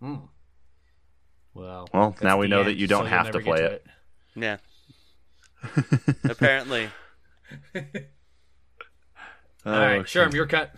[0.01, 0.17] Hmm.
[1.53, 3.65] Well, Well, now we know end, that you don't so have to never get play
[3.65, 3.87] it.
[4.37, 4.59] Yeah.
[6.31, 6.89] Apparently.
[7.75, 7.83] All
[9.73, 10.73] right, sure, your cut.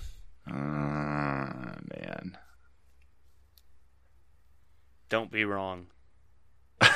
[0.49, 2.39] Uh, man.
[5.11, 5.89] Don't be wrong.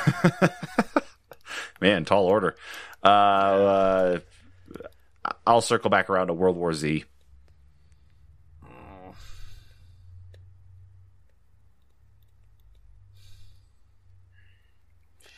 [1.81, 2.55] Man, tall order.
[3.03, 4.19] Uh, uh,
[5.45, 7.03] I'll circle back around to World War Z.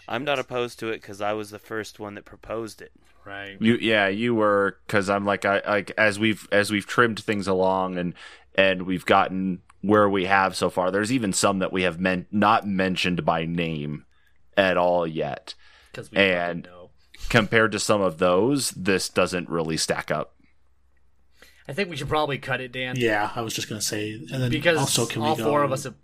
[0.08, 2.92] I'm not opposed to it because I was the first one that proposed it.
[3.26, 3.58] Right.
[3.60, 7.48] You, yeah, you were because I'm like I like as we've as we've trimmed things
[7.48, 8.14] along and
[8.56, 10.92] and we've gotten where we have so far.
[10.92, 14.06] There's even some that we have meant not mentioned by name
[14.56, 15.54] at all yet.
[15.92, 16.90] Because we And- know.
[17.30, 20.36] Compared to some of those, this doesn't really stack up.
[21.68, 22.96] I think we should probably cut it, Dan.
[22.98, 25.64] Yeah, I was just gonna say, and then Because also can all we go, four
[25.64, 25.96] of us have.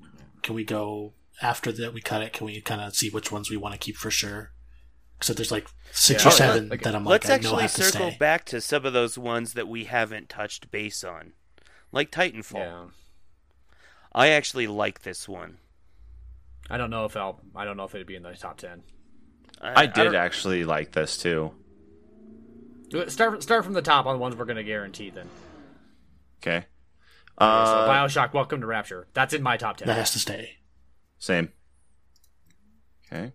[0.41, 1.93] Can we go after that?
[1.93, 2.33] We cut it.
[2.33, 4.51] Can we kind of see which ones we want to keep for sure?
[5.21, 6.29] So there's like six Yeah.
[6.29, 8.17] or Oh, seven Like, that I'm Let's like, I know actually have to circle stay.
[8.17, 11.33] back to some of those ones that we haven't touched base on,
[11.91, 12.53] like Titanfall.
[12.55, 12.85] Yeah.
[14.11, 15.57] I actually like this one.
[16.69, 17.39] I don't know if I'll.
[17.55, 18.83] I don't know if it'd be in the top ten.
[19.61, 21.53] I did don't- actually like this too.
[23.07, 25.09] Start start from the top on the ones we're gonna guarantee.
[25.09, 25.29] Then
[26.41, 26.57] Okay.
[26.57, 26.65] Okay,
[27.37, 29.07] so Uh, Bioshock, Welcome to Rapture.
[29.13, 29.87] That's in my top ten.
[29.87, 30.57] That has to stay.
[31.23, 31.53] Same.
[33.11, 33.31] Okay.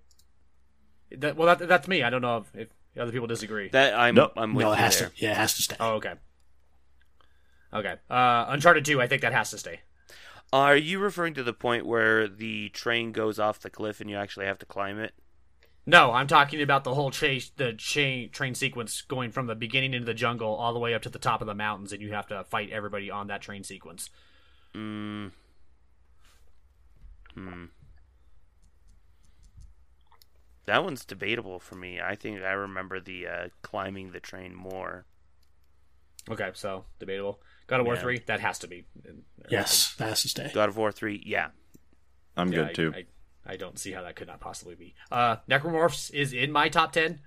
[1.16, 2.02] That- well, that, that's me.
[2.02, 2.68] I don't know if, if
[3.00, 3.70] other people disagree.
[3.70, 4.32] That I'm Nope.
[4.36, 5.08] I'm with no, it has there.
[5.08, 5.14] to.
[5.16, 5.76] Yeah, it has to stay.
[5.80, 6.12] oh, okay.
[7.72, 7.94] Okay.
[8.10, 9.00] Uh, Uncharted Two.
[9.00, 9.80] I think that has to stay.
[10.52, 14.16] Are you referring to the point where the train goes off the cliff and you
[14.16, 15.12] actually have to climb it?
[15.86, 19.94] No, I'm talking about the whole chase, the chain train sequence going from the beginning
[19.94, 22.12] into the jungle all the way up to the top of the mountains, and you
[22.12, 24.10] have to fight everybody on that train sequence.
[24.74, 25.30] Mm.
[27.34, 27.64] Hmm.
[30.68, 31.98] That one's debatable for me.
[31.98, 35.06] I think I remember the uh, climbing the train more.
[36.30, 37.40] Okay, so debatable.
[37.66, 38.00] God of War Yeah.
[38.02, 38.18] Three.
[38.26, 38.84] That has to be.
[39.50, 40.50] Yes, that has to stay.
[40.52, 41.48] God of War 3, yeah.
[42.36, 42.92] I'm Yeah, good too.
[42.94, 42.98] I,
[43.48, 44.94] I, I don't see how that could not possibly be.
[45.10, 47.20] Uh, Necromorphs is in my top ten.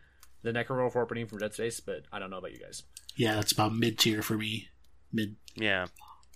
[0.44, 2.84] The Necromorph opening from Dead Space, but I don't know about you guys.
[3.16, 4.68] Yeah, that's about mid tier for me.
[5.12, 5.88] Mid Yeah.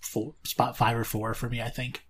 [0.02, 1.62] four, spot five or four for me.
[1.62, 2.02] I think.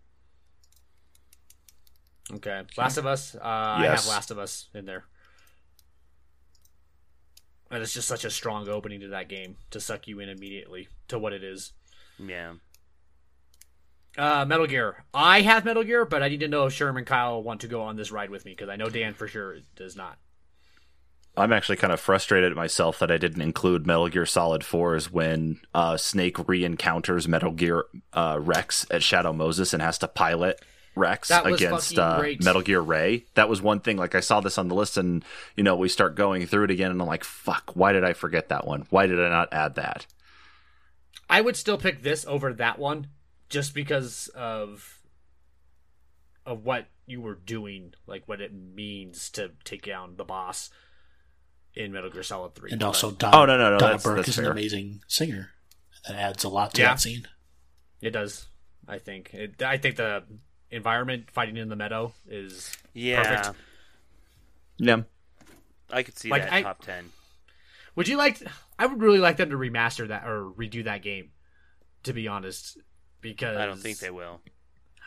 [2.33, 3.35] Okay, Last of Us.
[3.35, 5.05] Uh, I have Last of Us in there.
[7.70, 10.89] And it's just such a strong opening to that game to suck you in immediately
[11.09, 11.72] to what it is.
[12.18, 12.55] Yeah.
[14.16, 15.05] Uh, Metal Gear.
[15.12, 17.68] I have Metal Gear, but I need to know if Sherman and Kyle want to
[17.68, 20.18] go on this ride with me because I know Dan for sure does not.
[21.37, 25.12] I'm actually kind of frustrated at myself that I didn't include Metal Gear Solid 4's
[25.12, 30.62] when uh, Snake re-encounters Metal Gear uh, Rex at Shadow Moses and has to pilot
[30.97, 32.22] Rex against uh.
[32.40, 33.26] Metal Gear Ray.
[33.34, 33.97] That was one thing.
[33.99, 35.24] Like I saw this on the list, and
[35.57, 37.72] you know we start going through it again, and I'm like, "Fuck!
[37.74, 38.86] Why did I forget that one?
[38.90, 40.07] Why did I not add that?"
[41.28, 43.09] I would still pick this over that one
[43.49, 45.01] just because of
[46.44, 50.70] of what you were doing, like what it means to take down the boss
[51.74, 52.70] in Metal Gear Solid 3.
[52.70, 55.03] And But- also, Don, Oh, no, no, no, Donna that's- Burke that's is an amazing
[55.09, 55.51] singer.
[56.07, 56.88] That adds a lot to Yeah.
[56.90, 57.26] that scene.
[58.01, 58.47] It does.
[58.88, 59.34] I think.
[59.34, 60.22] It, I think the
[60.70, 63.22] environment fighting in the meadow is Yeah.
[63.22, 63.58] Perfect.
[64.78, 65.02] Yeah,
[65.90, 67.10] I could see Like, that I- top 10.
[67.94, 68.42] Would you like
[68.78, 71.30] I would really like them to remaster that or redo that game
[72.02, 72.78] to be honest
[73.22, 74.40] because I don't think they will.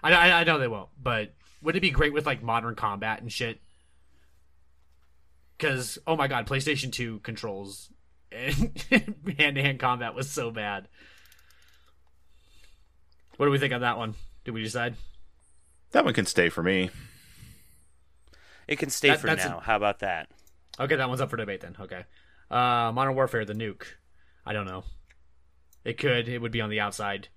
[0.01, 3.21] I, I I know they won't, but would it be great with like modern combat
[3.21, 3.59] and shit?
[5.59, 7.91] Cuz oh my god, PlayStation 2 controls
[8.31, 8.53] and
[9.37, 10.87] hand-to-hand combat was so bad.
[13.37, 14.15] What do we think on that one?
[14.45, 14.95] Did we decide?
[15.91, 16.89] That one can stay for me.
[18.67, 19.59] It can stay That- for that's a- now.
[19.59, 20.29] How about that?
[20.79, 21.75] Okay, that one's up for debate then.
[21.79, 22.05] Okay.
[22.49, 23.85] Uh Modern Warfare the nuke.
[24.45, 24.83] I don't know.
[25.83, 26.27] It could.
[26.29, 27.27] It would be on the outside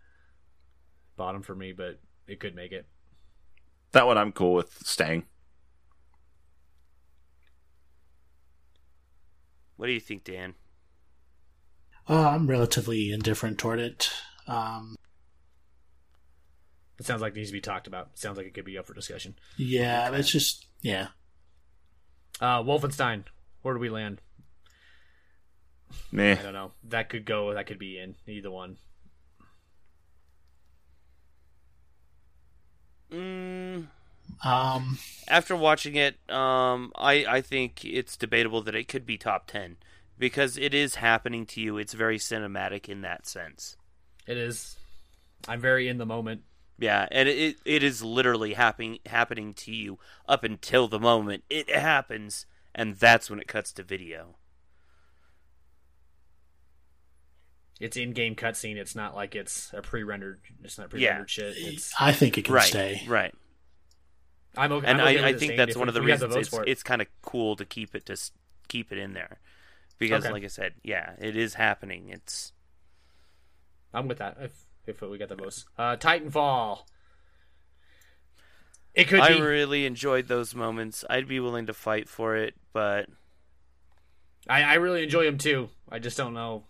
[1.16, 2.86] bottom for me, but it could make it.
[3.92, 5.24] That one I'm cool with staying.
[9.76, 10.54] What do you think, Dan?
[12.08, 14.10] Uh, I'm relatively indifferent toward it.
[14.46, 14.96] Um,
[16.98, 18.08] It sounds like it needs to be talked about.
[18.12, 19.34] It sounds like it could be up for discussion.
[19.56, 21.08] yeah, but it's just yeah.
[22.40, 23.24] Uh Wolfenstein,
[23.62, 24.20] where do we land?
[26.10, 26.36] Meh.
[26.38, 26.72] I don't know.
[26.84, 27.52] That could go.
[27.54, 28.78] That could be in either one.
[33.12, 33.88] Mm,
[34.42, 39.46] Um, after watching it, um, I, I think it's debatable that it could be top
[39.46, 39.76] 10
[40.18, 41.76] because it is happening to you.
[41.76, 43.76] It's very cinematic in that sense.
[44.26, 44.76] It is.
[45.46, 46.42] I'm very in the moment.
[46.78, 49.98] Yeah, and it it is literally happening happening to you
[50.28, 54.36] up until the moment it happens, and that's when it cuts to video.
[57.80, 58.76] It's in-game cutscene.
[58.76, 60.40] It's not like it's a pre-rendered.
[60.62, 61.16] It's not Yeah.
[61.16, 61.54] pre-rendered shit.
[61.56, 61.92] It's.
[61.98, 63.02] I think it can right, stay.
[63.08, 63.34] right.
[64.56, 64.86] I'm okay.
[64.86, 66.68] And I'm okay I, I with it think that's one of the reasons it's it.
[66.68, 68.16] it's kind of cool to keep it to
[68.68, 69.40] keep it in there
[69.98, 70.32] because, Okay.
[70.32, 72.10] like I said, yeah, it is happening.
[72.10, 72.52] It's
[73.94, 74.36] I'm with that.
[74.40, 75.66] If if we get the most.
[75.78, 76.80] uh, Titanfall.
[78.94, 79.40] It could I be.
[79.40, 81.04] really enjoyed those moments.
[81.08, 83.06] I'd be willing to fight for it, but
[84.48, 85.70] I, I really enjoy them too.
[85.90, 86.64] I just don't know.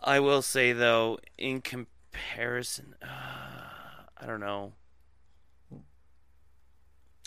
[0.00, 3.06] I will say though, in comparison, uh,
[4.18, 4.72] I don't know.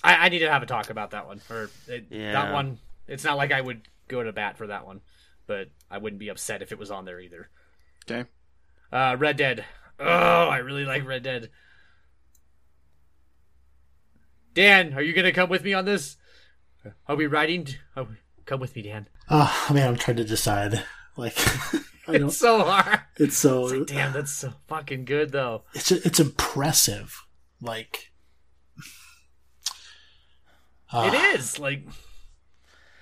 [0.03, 1.41] I, I need to have a talk about that one.
[1.49, 2.33] Or it, Yeah.
[2.33, 2.77] that one.
[3.07, 5.01] It's not like I would go to bat for that one,
[5.47, 7.49] but I wouldn't be upset if it was on there either.
[8.09, 8.29] Okay.
[8.91, 9.65] Uh, Red Dead.
[9.99, 11.49] Oh, I really like Red Dead.
[14.53, 16.17] Dan, are you gonna come with me on this?
[17.07, 17.67] Are we riding?
[17.95, 18.15] Are we...
[18.45, 19.07] Come with me, Dan.
[19.29, 20.83] Oh man, I'm trying to decide.
[21.17, 21.37] Like,
[22.07, 22.29] I don't.
[22.29, 23.01] It's so hard.
[23.17, 23.63] It's so.
[23.63, 25.63] It's like, damn, that's so fucking good, though.
[25.73, 27.25] it's it's impressive.
[27.61, 28.11] Like,
[30.93, 31.83] uh, it is like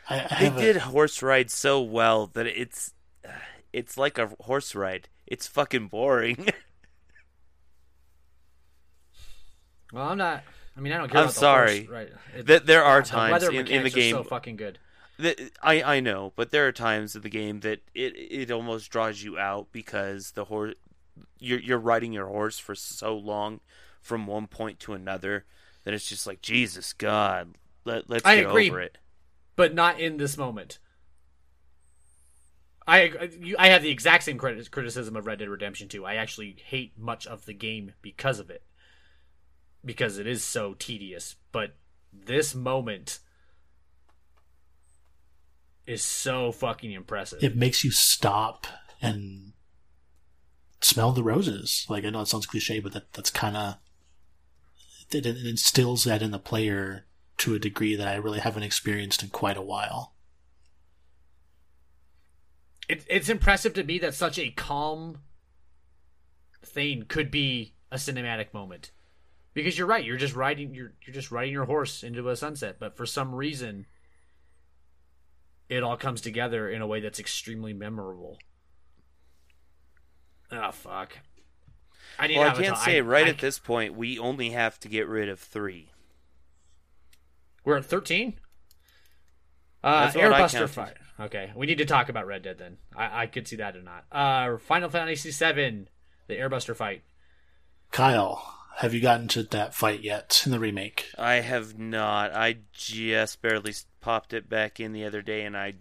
[0.10, 2.94] I, I They have a- did horse ride so well that it's
[3.74, 5.10] it's like a horse ride.
[5.28, 6.50] It's fucking boring.
[9.94, 10.44] Well, I'm not.
[10.78, 11.20] I mean, I don't care.
[11.20, 11.86] I'm about the sorry.
[11.86, 11.90] horse,
[12.36, 12.46] right?
[12.46, 14.80] That there are times weather in, in the mechanics are game so fucking good.
[15.20, 18.92] that I I know, but there are times in the game that it it almost
[18.92, 20.74] draws you out because the horse
[21.40, 23.62] you're you're riding your horse for so long
[24.02, 25.46] from one point to another
[25.86, 28.70] that it's just like Jesus God, let let's I get agree.
[28.70, 28.98] over it.
[29.56, 30.80] But not in this moment.
[32.88, 36.06] I I have the exact same criticism of Red Dead Redemption 2.
[36.06, 38.64] I actually hate much of the game because of it.
[39.84, 41.76] Because it is so tedious, but
[42.12, 43.20] this moment
[45.86, 47.44] is so fucking impressive.
[47.44, 48.66] it makes you stop
[49.02, 49.54] and
[50.82, 51.86] smell the roses.
[51.90, 53.76] Like I know it sounds cliche, but that that's kind of
[55.12, 57.06] it, it instills that in the player
[57.38, 60.14] to a degree that I really haven't experienced in quite a while.
[62.88, 65.20] it, it's impressive to me that such a calm
[66.64, 68.92] thing could be a cinematic moment
[69.54, 72.78] because you're right you're just riding you're you're just riding your horse into a sunset
[72.80, 73.86] but for some reason
[75.70, 78.38] it all comes together in a way that's extremely memorable
[80.52, 81.18] oh fuck
[82.20, 84.50] I need Well, I can't ta- say I- right I- at this point we only
[84.52, 85.92] have to get rid of three.
[87.66, 88.40] We're at 13?
[89.84, 90.94] Uh, That's what I Airbuster fight.
[91.20, 92.78] Okay, we need to talk about Red Dead then.
[92.96, 94.06] I, I could see that or not.
[94.12, 95.88] Uh, Final Fantasy VII,
[96.28, 97.04] the Airbuster fight.
[97.92, 101.10] Kyle, have you gotten to that fight yet in the remake?
[101.18, 102.34] I have not.
[102.34, 105.76] I just barely popped it back in the other day, and I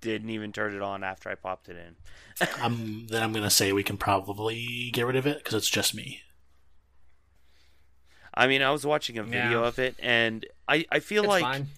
[0.00, 2.48] didn't even turn it on after I popped it in.
[2.62, 5.94] I'm then I'm gonna say we can probably get rid of it because it's just
[5.94, 6.22] me.
[8.34, 9.68] I mean, I was watching a video Yeah.
[9.68, 11.68] of it, and I, I feel It's like fine.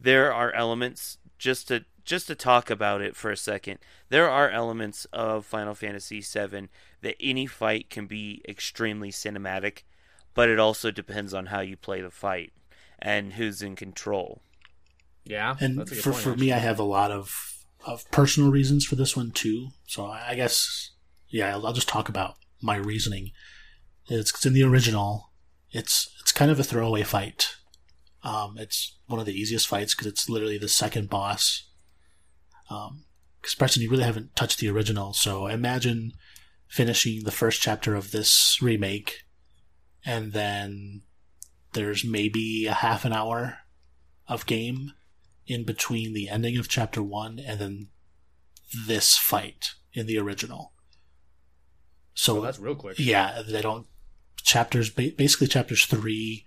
[0.00, 3.78] there are elements just to just to talk about it for a second.
[4.10, 6.68] There are elements of Final Fantasy VII
[7.00, 9.84] that any fight can be extremely cinematic,
[10.34, 12.52] but it also depends on how you play the fight
[12.98, 14.42] and who's in control.
[15.24, 17.32] Yeah, And that's a good for point, for me, I have a lot of
[17.86, 19.68] of personal reasons for this one too.
[19.86, 20.90] So I, I guess
[21.28, 23.30] yeah, I'll, I'll just talk about my reasoning.
[24.08, 25.30] It's in the original.
[25.74, 27.56] It's it's kind of a throwaway fight.
[28.22, 31.68] Um, it's one of the easiest fights because it's literally the second boss.
[32.70, 33.04] Um,
[33.40, 36.12] because Preston, you really haven't touched the original, so imagine
[36.66, 39.24] finishing the first chapter of this remake,
[40.06, 41.02] and then
[41.74, 43.58] there's maybe a half an hour
[44.26, 44.92] of game
[45.46, 47.88] in between the ending of chapter one and then
[48.86, 50.72] this fight in the original.
[52.14, 52.98] So Oh, that's real quick.
[52.98, 53.86] yeah, they don't
[54.44, 56.44] chapters basically chapters 3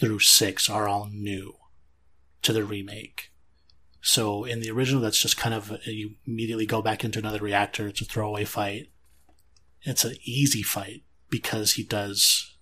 [0.00, 1.54] through 6 are all new
[2.42, 3.30] to the remake.
[4.00, 7.40] So in the original that's just kind of uh, you immediately go back into another
[7.40, 8.90] reactor, it's a throwaway fight.
[9.82, 12.56] It's an easy fight because he does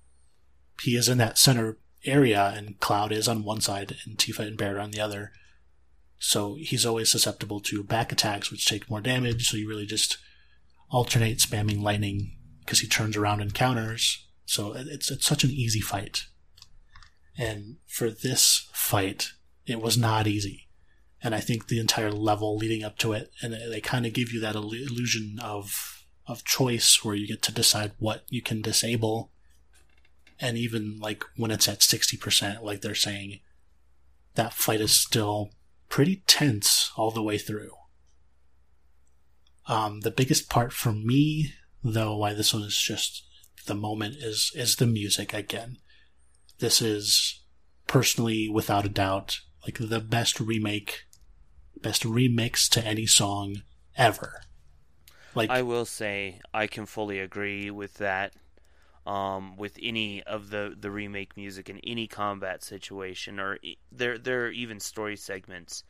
[0.82, 4.58] he is in that center area and Cloud is on one side and Tifa and
[4.58, 5.32] Barret on the other.
[6.18, 10.18] So he's always susceptible to back attacks which take more damage, so you really just
[10.90, 14.23] alternate spamming lightning because he turns around and counters.
[14.44, 16.26] So it's it's such an easy fight.
[17.36, 19.30] And for this fight,
[19.66, 20.68] it was not easy.
[21.22, 24.30] And I think the entire level leading up to it, and they kind of give
[24.30, 29.32] you that illusion of of choice where you get to decide what you can disable.
[30.38, 33.40] And even like when it's at sixty percent, like they're saying,
[34.34, 35.50] that fight is still
[35.88, 37.72] pretty tense all the way through.
[39.66, 43.24] Um, the biggest part for me, though, why this one is just
[43.66, 45.78] the moment is is the music again.
[46.58, 47.42] This is
[47.86, 51.04] personally, without a doubt, like the best remake,
[51.80, 53.62] best remix to any song
[53.96, 54.42] ever.
[55.34, 58.34] Like I will say I can fully agree with that.
[59.06, 64.16] Um, with any of the, the remake music in any combat situation, or e- there
[64.16, 65.84] there are even story segments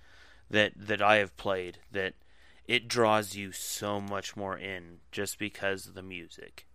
[0.50, 2.14] that that I have played that
[2.66, 6.66] it draws you so much more in just because of the music.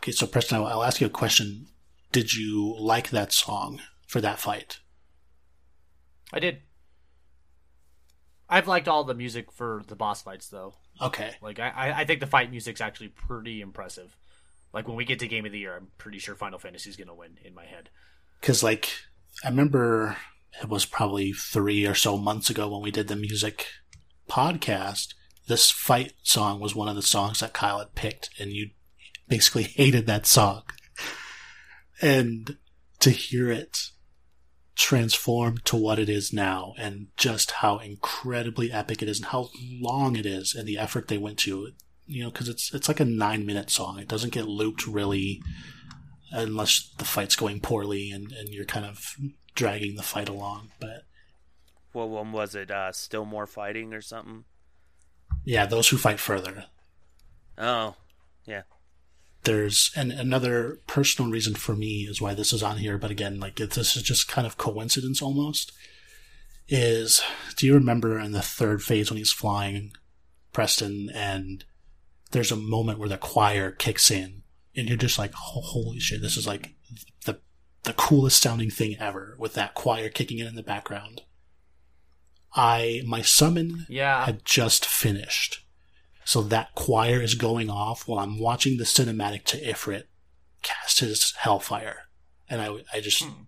[0.00, 1.66] Okay, so Preston, I'll, I'll ask you a question.
[2.12, 4.80] Did you like that song for that fight?
[6.32, 6.58] I did.
[8.48, 10.74] I've liked all the music for the boss fights though.
[11.00, 14.16] Okay, Like I, I- I think the fight music's actually pretty impressive.
[14.72, 17.14] Like when we get to Game of the Year, I'm pretty sure Final Fantasy's gonna
[17.14, 17.90] win in my head.
[18.40, 18.90] because like
[19.44, 20.16] I remember
[20.60, 23.66] it was probably three or so months ago when we did the music
[24.28, 25.14] podcast.
[25.46, 28.70] This fight song was one of the songs that Kyle had picked, and you
[29.30, 30.62] basically hated that song.
[32.02, 32.58] And
[32.98, 33.78] to hear it
[34.76, 39.50] transform to what it is now and just how incredibly epic it is and how
[39.80, 41.68] long it is and the effort they went to
[42.06, 45.42] you know because it's it's like a nine minute song it doesn't get looped really
[46.32, 49.16] unless the fight's going poorly and, and you're kind of
[49.54, 51.02] dragging the fight along but
[51.92, 52.70] What one was it?
[52.70, 54.44] Uh, Still more fighting or something?
[55.44, 56.64] yeah those who fight further
[57.58, 57.96] Oh,
[58.46, 58.62] yeah.
[59.44, 63.40] There's and another personal reason for me is why this is on here but again
[63.40, 65.72] like it, this is just kind of coincidence almost
[66.68, 67.22] is
[67.56, 69.92] do you remember in the third phase when he's flying
[70.52, 71.64] preston and
[72.32, 74.42] there's a moment where the choir kicks in
[74.76, 76.74] and you're just like "Oh, holy shit this is like
[77.24, 77.40] the
[77.84, 81.22] the coolest sounding thing ever with that choir kicking in in the background
[82.54, 84.24] i my summon Yeah.
[84.26, 85.64] had just finished.
[86.30, 90.04] So that choir is going off while I'm watching the cinematic to Ifrit
[90.62, 92.02] cast his Hellfire.
[92.48, 93.42] And I, I just, hmm.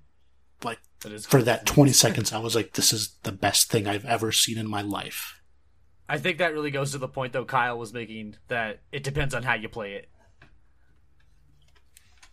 [0.65, 3.87] like, That is for that 20 seconds, I was like, this is the best thing
[3.87, 5.41] I've ever seen in my life.
[6.09, 9.33] I think that really goes to the point though Kyle was making that it depends
[9.33, 10.09] on how you play it.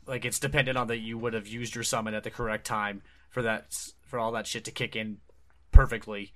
[0.08, 3.04] Like it's dependent on that you would have used your summon at the correct time
[3.30, 5.18] for that for all that shit to kick in
[5.72, 6.34] perfectly.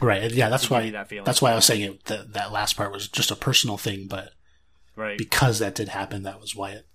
[0.00, 0.30] Right.
[0.32, 3.08] Yeah, that's why, that that's why I was saying it, that, that last part was
[3.08, 4.30] just a personal thing, but
[4.96, 5.16] Right.
[5.16, 6.86] because that did happen, that was why it,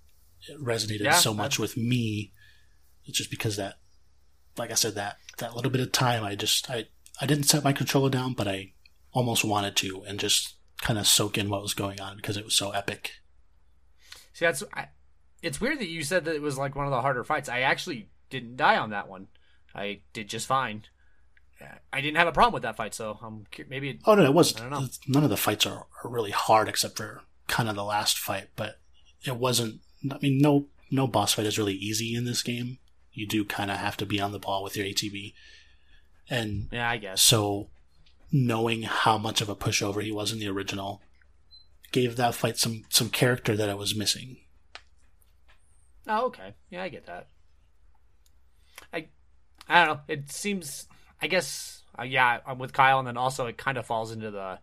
[0.48, 2.32] it resonated Yeah, so much with me.
[3.04, 3.74] It's just because that,
[4.56, 6.86] like I said, that, that little bit of time, I just, I,
[7.20, 8.72] I didn't set my controller down, but I
[9.12, 12.44] almost wanted to and just kind of soak in what was going on because it
[12.44, 13.12] was so epic.
[14.34, 14.88] See, that's I,
[15.42, 17.48] it's weird that you said that it was like one of the harder fights.
[17.48, 19.28] I actually didn't die on that one.
[19.74, 20.84] I did just fine.
[21.92, 24.34] I didn't have a problem with that fight, so I'm maybe it, Oh no, it
[24.34, 24.60] wasn't.
[24.60, 24.88] I don't know.
[25.08, 28.48] None of the fights are, are really hard except for kind of the last fight,
[28.56, 28.78] but
[29.24, 29.80] it wasn't.
[30.10, 32.78] I mean, no, no boss fight is really easy in this game.
[33.12, 35.32] You do kind of have to be on the ball with your ATB,
[36.28, 37.22] and yeah, I guess.
[37.22, 37.68] so
[38.30, 41.00] knowing how much of a pushover he was in the original
[41.92, 44.36] gave that fight some some character that I was missing.
[46.06, 46.54] Oh, okay.
[46.70, 47.28] Yeah, I get that.
[48.92, 49.08] I,
[49.68, 50.00] I don't know.
[50.08, 50.86] It seems.
[51.20, 51.82] I guess.
[51.98, 54.58] Uh, yeah, I'm with Kyle, and then also it kind of falls into the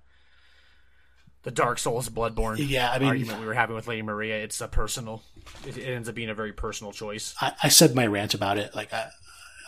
[1.44, 4.38] the Dark Souls Bloodborne Yeah, I mean, argument we were having with Lady Maria.
[4.44, 5.24] It's a personal.
[5.68, 7.36] It, it ends up being a very personal choice.
[7.42, 8.74] I, I said my rant about it.
[8.74, 9.10] Like I,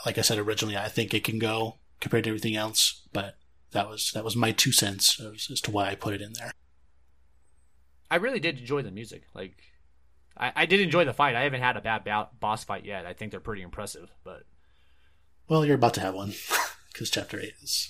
[0.05, 3.35] like I said originally, I think it can go compared to everything else, but
[3.71, 6.33] that was that was my two cents as, as to why I put it in
[6.33, 6.51] there.
[8.09, 9.23] I really did enjoy the music.
[9.33, 9.57] Like,
[10.37, 11.35] I, I did enjoy the fight.
[11.35, 13.05] I haven't had a bad bout, boss fight yet.
[13.05, 14.09] I think they're pretty impressive.
[14.23, 14.43] But
[15.49, 16.33] Well, you're about to have one
[16.95, 17.89] because chapter eight is.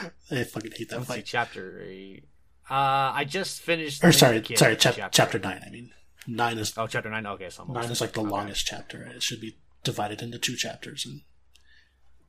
[0.30, 1.24] I fucking hate that let's see, fight.
[1.26, 2.24] chapter eight.
[2.70, 4.04] Uh, I just finished.
[4.04, 5.60] Or sorry, sorry, chap- chapter, nine.
[5.66, 5.90] I mean,
[6.28, 7.26] nine is Oh, chapter nine.
[7.26, 8.30] Okay, so nine is like the okay.
[8.30, 9.02] longest chapter.
[9.02, 11.22] It should be divided into two chapters, and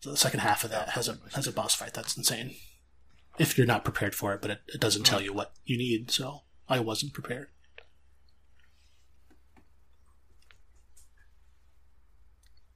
[0.03, 1.93] the second half of that has a has a boss fight.
[1.93, 2.55] That's insane.
[3.37, 6.09] If you're not prepared for it, but it, it doesn't tell you what you need,
[6.09, 7.47] so I wasn't prepared.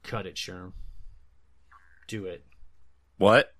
[0.03, 0.73] Cut it, Sherm.
[2.07, 2.45] Do it.
[3.17, 3.53] What?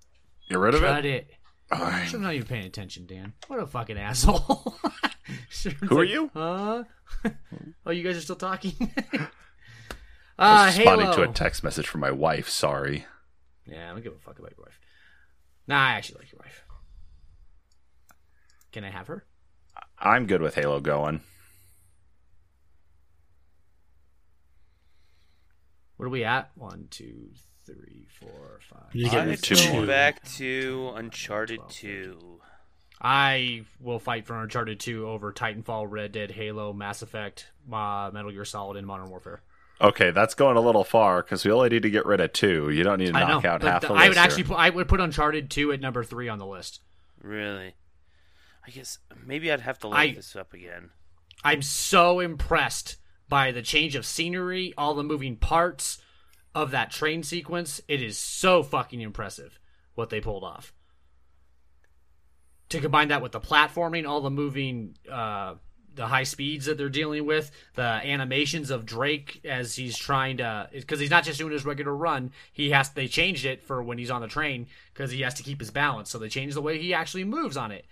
[0.48, 1.28] Get rid of Cut it?
[1.28, 1.30] it.
[1.70, 3.32] I'm not even paying attention, Dan.
[3.48, 4.38] What a fucking asshole.
[5.88, 6.30] Who are like, you?
[6.32, 6.84] Huh?
[7.86, 8.74] oh, you guys are still talking?
[10.38, 11.24] Ah, I was responding Halo.
[11.24, 12.50] to a text message from my wife.
[12.50, 13.06] Sorry.
[13.64, 14.78] Yeah, I don't give a fuck about your wife.
[15.66, 16.62] Nah, I actually like your wife.
[18.70, 19.24] Can I have her?
[19.98, 21.22] I'm good with Halo going.
[25.96, 26.50] What are we at?
[26.54, 27.30] One, two,
[27.66, 28.94] three, four, five.
[28.94, 32.40] You need to get I rid of two go back to Uncharted 2.
[33.00, 38.30] I will fight for Uncharted 2 over Titanfall, Red Dead, Halo, Mass Effect, uh, Metal
[38.30, 39.42] Gear Solid, and Modern Warfare.
[39.80, 42.70] Okay, that's going a little far because we only need to get rid of two.
[42.70, 43.50] You don't need to I knock know.
[43.50, 45.80] out half the- the I would list actually, put, I would put Uncharted 2 at
[45.80, 46.80] number three on the list.
[47.20, 47.74] Really?
[48.66, 50.90] I guess maybe I'd have to look I- this up again.
[51.44, 52.96] I'm so impressed
[53.28, 55.98] by the change of scenery, all the moving parts
[56.56, 57.82] of that train sequence.
[57.86, 59.60] It is so fucking impressive
[59.94, 60.72] what they pulled off.
[62.70, 65.56] To combine that with the platforming, all the moving, uh,
[65.94, 70.68] the high speeds that they're dealing with, the animations of Drake as he's trying to,
[70.72, 72.32] because he's not just doing his regular run.
[72.52, 75.42] He has they changed it for when he's on the train because he has to
[75.42, 76.10] keep his balance.
[76.10, 77.84] So they changed the way he actually moves on it.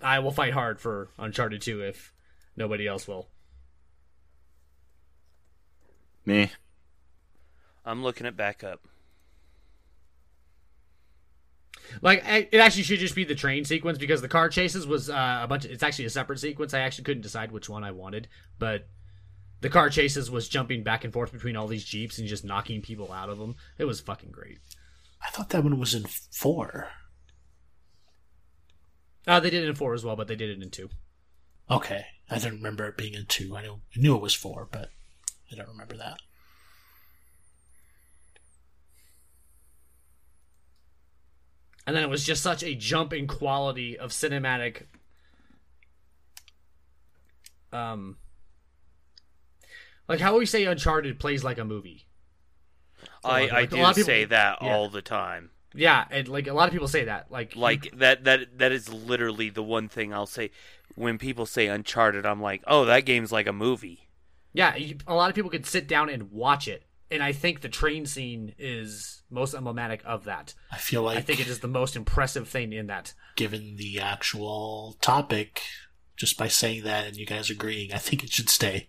[0.00, 2.12] I will fight hard for Uncharted 2 if
[2.56, 3.26] nobody else will.
[6.24, 6.52] Me.
[7.88, 8.86] I'm looking it back up.
[12.02, 15.40] Like it actually should just be the train sequence because the car chases was uh,
[15.42, 15.64] a bunch.
[15.64, 16.74] Of, it's actually a separate sequence.
[16.74, 18.28] I actually couldn't decide which one I wanted,
[18.58, 18.88] but
[19.62, 22.82] the car chases was jumping back and forth between all these jeeps and just knocking
[22.82, 23.56] people out of them.
[23.78, 24.58] It was fucking great.
[25.26, 26.88] I thought that one was in four.
[29.26, 30.90] Uh, they did it in four as well, but they did it in two.
[31.70, 33.56] Okay, I didn't remember it being in two.
[33.56, 34.90] I knew, I knew it was four, but
[35.50, 36.18] I don't remember that.
[41.88, 44.82] And then it was just such a jump in quality of cinematic.
[47.72, 48.18] Um,
[50.06, 52.06] like how we say Uncharted plays like a movie.
[53.24, 54.68] I, like- I do people- say that yeah.
[54.76, 55.48] all the time.
[55.74, 57.30] Yeah, and like a lot of people say that.
[57.30, 60.50] Like, Like that that that is literally the one thing I'll say
[60.94, 62.26] when people say Uncharted.
[62.26, 64.08] I'm like, oh, that game's like a movie.
[64.52, 67.60] yeah, you, a lot of people could sit down and watch it, and I think
[67.60, 70.54] the train scene is most emblematic of that.
[70.72, 73.14] I feel like I think it is the most impressive thing in that.
[73.36, 75.62] given the actual topic,
[76.16, 78.88] just by saying that and you guys agreeing, I think it should stay.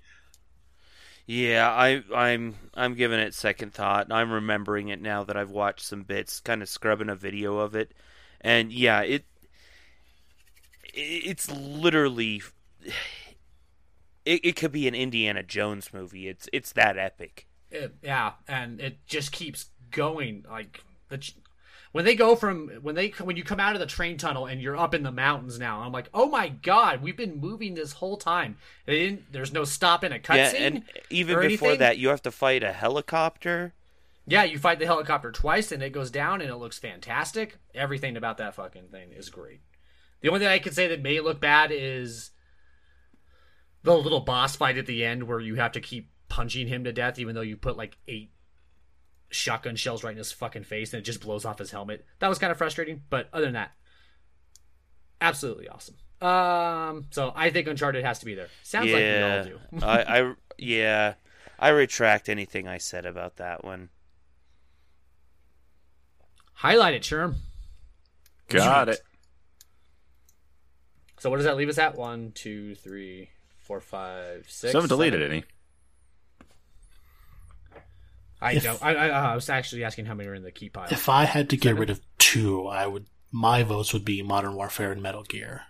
[1.25, 4.11] Yeah, I I'm I'm giving it second thought.
[4.11, 7.75] I'm remembering it now that I've watched some bits, kind of scrubbing a video of
[7.75, 7.93] it,
[8.41, 9.25] and yeah, it
[10.93, 12.41] it's literally
[14.25, 16.27] it, it could be an Indiana Jones movie.
[16.27, 17.45] It's it's that epic.
[17.71, 20.45] It- yeah, and it just keeps going.
[20.49, 21.19] Like the
[21.91, 24.61] when they go from when they when you come out of the train tunnel and
[24.61, 25.81] you're up in the mountains now.
[25.81, 28.57] I'm like, oh my god, we've been moving this whole time.
[28.85, 30.35] There's no stop in a cutscene.
[30.53, 31.79] yeah, and even or before anything?
[31.79, 33.73] that, you have to fight a helicopter.
[34.27, 37.57] Yeah, you fight the helicopter twice and it goes down and it looks fantastic.
[37.73, 39.61] Everything about that fucking thing is great.
[40.21, 42.29] The only thing I could say that may look bad is
[43.81, 46.93] the little boss fight at the end where you have to keep punching him to
[46.93, 48.31] death even though you put like eight
[49.31, 52.05] shotgun shells right in his fucking face and it just blows off his helmet.
[52.19, 53.71] That was kind of frustrating, but other than that,
[55.21, 55.95] absolutely awesome.
[56.21, 58.47] Um, so I think Uncharted has to be there.
[58.63, 59.85] Sounds yeah, like we all do.
[59.85, 61.13] I, I yeah,
[61.57, 63.89] I retract anything I said about that one.
[66.53, 67.35] Highlight it, Sherm.
[68.49, 69.01] Got it.
[71.19, 71.95] So what does that leave us at?
[71.95, 73.29] One, two, three,
[73.59, 74.71] four, five, six.
[74.71, 75.31] So I haven't deleted seven?
[75.31, 75.43] any.
[78.41, 78.81] I If- don't.
[78.83, 80.87] I, I, I was actually asking how many are in the key pile.
[80.91, 83.05] If I had to get rid of two, I would.
[83.31, 85.63] My votes would be Modern Warfare and Metal Gear.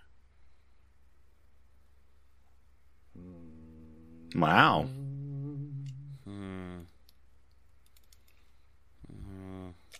[4.34, 4.88] Wow.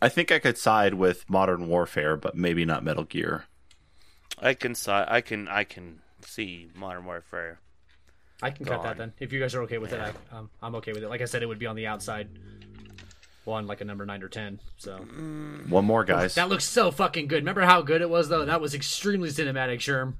[0.02, 3.44] I think I could side with Modern Warfare, but maybe not Metal Gear.
[4.38, 7.60] I can si- I can I can see Modern Warfare.
[8.42, 8.84] I can cut Gone.
[8.84, 9.12] that then.
[9.18, 11.10] If you guys are okay with it, I, um, I'm okay with it.
[11.10, 12.30] Like I said, it would be on the outside
[13.44, 14.60] one, like a number nine or ten.
[14.76, 14.96] So
[15.68, 16.34] One more, guys.
[16.34, 17.36] that looks so fucking good.
[17.42, 18.44] Remember how good it was though?
[18.44, 20.14] That was extremely cinematic, Sherm.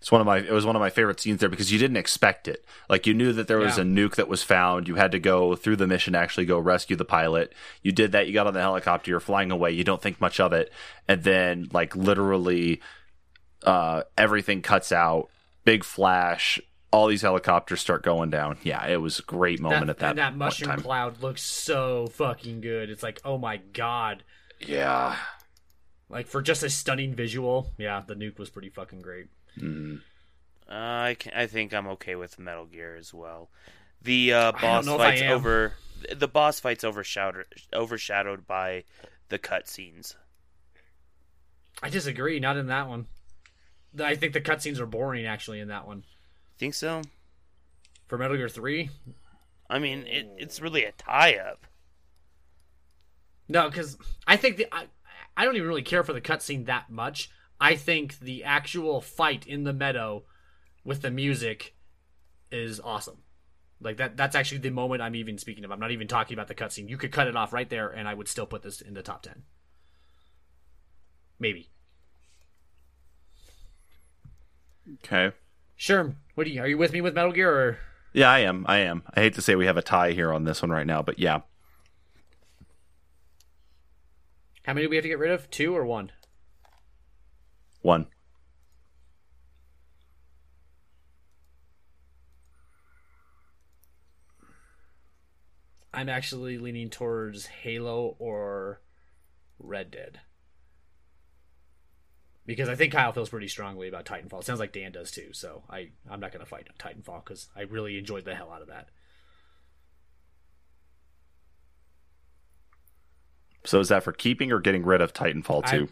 [0.00, 1.96] It's one of my it was one of my favorite scenes there because you didn't
[1.96, 2.64] expect it.
[2.88, 3.82] Like you knew that there was Yeah.
[3.82, 4.86] a nuke that was found.
[4.86, 7.52] You had to go through the mission to actually go rescue the pilot.
[7.82, 8.28] You did that.
[8.28, 9.10] You got on the helicopter.
[9.10, 9.72] You're flying away.
[9.72, 10.72] You don't think much of it,
[11.08, 12.80] and then like literally,
[13.64, 15.30] uh, everything cuts out.
[15.64, 16.60] Big flash.
[16.90, 18.56] All these helicopters start going down.
[18.62, 20.10] Yeah, it was a great moment at that.
[20.10, 20.80] and that mushroom time.
[20.80, 22.88] cloud looks so fucking good.
[22.88, 24.24] It's like, oh my god.
[24.60, 25.16] Yeah.
[26.08, 29.26] Like for just a stunning visual, yeah, the nuke was pretty fucking great.
[29.58, 30.00] Mm.
[30.68, 33.50] Uh, I can, I think I'm okay with Metal Gear as well.
[34.02, 35.72] The uh, boss know if I fights over
[36.14, 38.84] the boss fights overshadowed overshadowed by
[39.28, 40.14] the cutscenes.
[41.82, 42.40] I disagree.
[42.40, 43.06] Not in that one.
[43.98, 46.04] I think the cutscenes are boring actually in that one.
[46.58, 47.02] Think so?
[48.06, 48.90] For Metal Gear Three,
[49.68, 51.66] I mean, it, it's really a tie-up.
[53.48, 54.86] no, because I think the I,
[55.36, 57.30] I don't even really care for the cutscene that much.
[57.60, 60.24] I think the actual fight in the meadow
[60.84, 61.74] with the music
[62.50, 63.18] is awesome.
[63.80, 65.70] Like that that's actually the moment I'm even speaking of.
[65.70, 66.88] I'm not even talking about the cutscene.
[66.88, 69.02] You could cut it off right there and I would still put this in the
[69.02, 69.42] top 10.
[71.38, 71.70] Maybe.
[75.04, 75.32] Okay.
[75.78, 76.16] Sure.
[76.34, 77.78] What do you are you with me with Metal Gear or
[78.12, 78.66] Yeah, I am.
[78.68, 79.04] I am.
[79.14, 81.18] I hate to say we have a tie here on this one right now, but
[81.20, 81.40] yeah.
[84.64, 85.48] how many do we have to get rid of?
[85.50, 86.10] Two or one?
[87.80, 88.08] One.
[95.94, 98.80] I'm actually leaning towards Halo or
[99.58, 100.20] Red Dead.
[102.48, 104.40] Because I think Kyle feels pretty strongly about Titanfall.
[104.40, 107.50] It sounds like Dan does too, so I, I'm not going to fight Titanfall because
[107.54, 108.88] I really enjoyed the hell out of that.
[113.66, 115.88] So is that for keeping or getting rid of Titanfall too?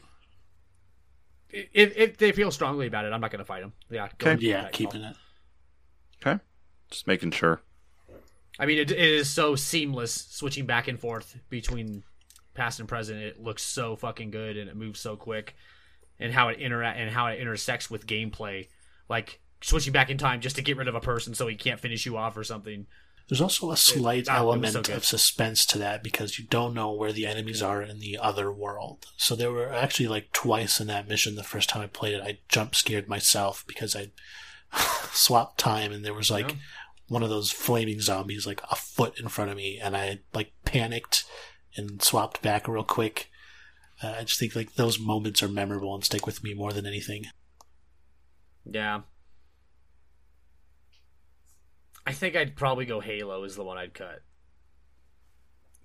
[1.50, 3.74] If, if they feel strongly about it, I'm not going to fight them.
[3.90, 4.36] Yeah, Okay.
[4.40, 4.72] Yeah, Titanfall.
[4.72, 5.16] keeping it.
[6.24, 6.42] okay.
[6.90, 7.60] Just making sure.
[8.58, 12.02] I mean, it, it is so seamless switching back and forth between
[12.54, 13.20] past and present.
[13.20, 15.54] It looks so fucking good and it moves so quick,
[16.18, 18.68] and how it interact and how it intersects with gameplay,
[19.08, 21.80] like switching back in time just to get rid of a person so he can't
[21.80, 22.86] finish you off or something.
[23.28, 26.74] There's also a slight ah, it element so of suspense to that because you don't
[26.74, 29.06] know where the enemies are in the other world.
[29.16, 31.34] So there were actually like twice in that mission.
[31.34, 34.10] The first time I played it, I jump scared myself because I
[35.12, 36.56] swapped time and there was like Yeah.
[37.08, 40.52] one of those flaming zombies like a foot in front of me, and I like
[40.64, 41.24] panicked
[41.76, 43.28] and swapped back real quick.
[44.02, 46.86] Uh, I just think like those moments are memorable and stick with me more than
[46.86, 47.26] anything.
[48.64, 49.02] Yeah.
[52.06, 54.22] I think I'd probably go Halo is the one I'd cut.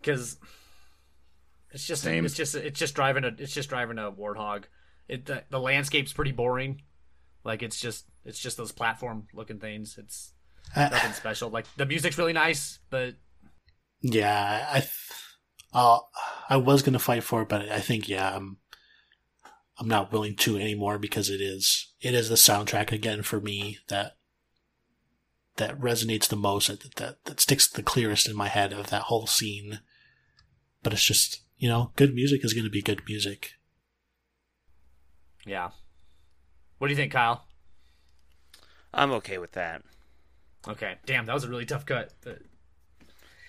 [0.04, 0.38] Cuz
[1.72, 2.26] it's just Same.
[2.26, 4.66] it's just it's just driving a it's just driving a warthog.
[5.08, 6.82] It the, the landscape's pretty boring.
[7.44, 9.98] Like it's just it's just those platform looking things.
[9.98, 10.34] It's
[10.76, 11.50] Uh, nothing special.
[11.50, 13.16] Like the music's really nice, but
[14.02, 14.92] Yeah, I, th-
[15.74, 16.00] uh,
[16.50, 18.58] I was gonna fight for it, but I think yeah, I'm,
[19.80, 23.80] I'm not willing to anymore because it is, it is the soundtrack again for me
[23.88, 24.18] that,
[25.58, 29.04] that resonates the most, that that that sticks the clearest in my head of that
[29.04, 29.80] whole scene.
[30.84, 33.52] But it's just, you know, good music is gonna be good music.
[35.46, 35.70] yeah.
[36.78, 37.46] What do you think, Kyle?
[38.94, 39.84] I'm okay with that.
[40.68, 40.96] Okay.
[41.06, 42.12] Damn, that was a really tough cut.
[42.24, 42.40] But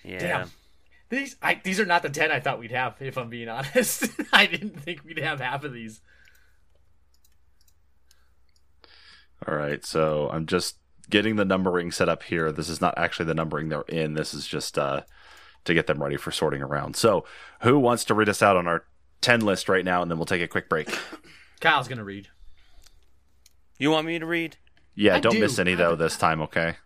[0.03, 0.19] Yeah.
[0.19, 0.51] Damn.
[1.13, 2.99] These I, these are not the ten I thought we'd have.
[2.99, 6.01] If I'm being honest, I didn't think we'd have half of these.
[9.47, 9.85] All right.
[9.85, 10.77] So I'm just
[11.09, 12.51] getting the numbering set up here.
[12.51, 14.15] This is not actually the numbering they're in.
[14.15, 15.01] This is just uh,
[15.65, 16.95] to get them ready for sorting around.
[16.95, 17.25] So
[17.61, 18.85] who wants to read us out on our
[19.21, 20.01] 10 list right now?
[20.01, 20.89] And then we'll take a quick break.
[21.59, 22.29] Kyle's gonna read.
[23.77, 24.57] You want me to read?
[24.95, 25.41] Yeah, I don't do.
[25.41, 26.77] miss any though this time, okay?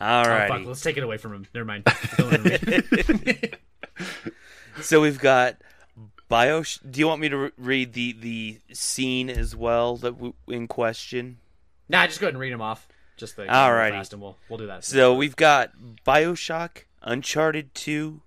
[0.00, 1.46] All Oh, let's take it away from him.
[1.54, 1.84] Never mind.
[2.16, 3.58] Don't let him read.
[4.82, 5.56] So we've got
[6.28, 6.62] Bio.
[6.88, 10.68] Do you want me to re- read the the scene as well that w- in
[10.68, 11.38] question?
[11.88, 12.86] nah, just go ahead and read them off.
[13.16, 13.90] Just the Alrighty.
[13.90, 14.84] fast, and we'll we'll do that.
[14.84, 15.72] So we've got
[16.06, 18.22] Bioshock, Uncharted 2,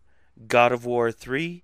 [0.47, 1.63] God of War 3,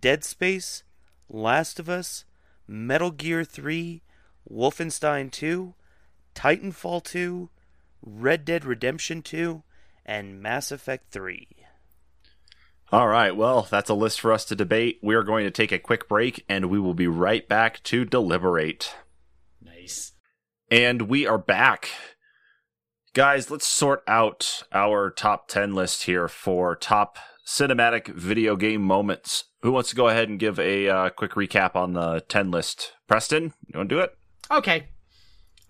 [0.00, 0.84] Dead Space,
[1.28, 2.24] Last of Us,
[2.68, 4.02] Metal Gear 3,
[4.48, 5.74] Wolfenstein 2,
[6.36, 7.48] Titanfall 2,
[8.02, 9.62] Red Dead Redemption 2,
[10.06, 11.46] and Mass Effect 3.
[12.92, 13.36] All right.
[13.36, 14.98] Well, that's a list for us to debate.
[15.02, 18.04] We are going to take a quick break and we will be right back to
[18.04, 18.92] deliberate.
[19.62, 20.12] nice.
[20.70, 21.90] And we are back.
[23.12, 29.44] Guys, let's sort out our top 10 list here for top cinematic video game moments.
[29.62, 32.92] Who wants to go ahead and give a uh, quick recap on the 10 list?
[33.06, 34.16] Preston, you want to do it?
[34.50, 34.88] Okay.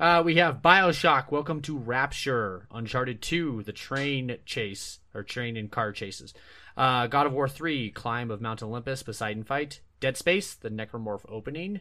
[0.00, 1.30] Uh, we have Bioshock.
[1.30, 2.66] Welcome to Rapture.
[2.70, 6.32] Uncharted 2, the train chase or train and car chases.
[6.74, 9.82] Uh, God of War 3, Climb of Mount Olympus, Poseidon fight.
[10.00, 11.80] Dead Space, the Necromorph opening.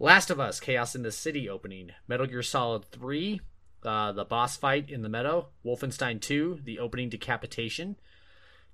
[0.00, 1.92] Last of Us, Chaos in the City opening.
[2.08, 3.40] Metal Gear Solid 3,
[3.84, 5.50] uh, the boss fight in the meadow.
[5.64, 7.94] Wolfenstein 2, the opening decapitation.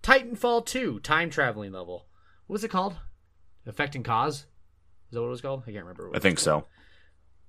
[0.02, 2.06] Titanfall 2, time traveling level.
[2.46, 2.96] What was it called?
[3.66, 4.36] Effect and Cause?
[4.36, 4.46] Is
[5.10, 5.64] that what it was called?
[5.66, 6.08] I can't remember.
[6.08, 6.64] What I think so.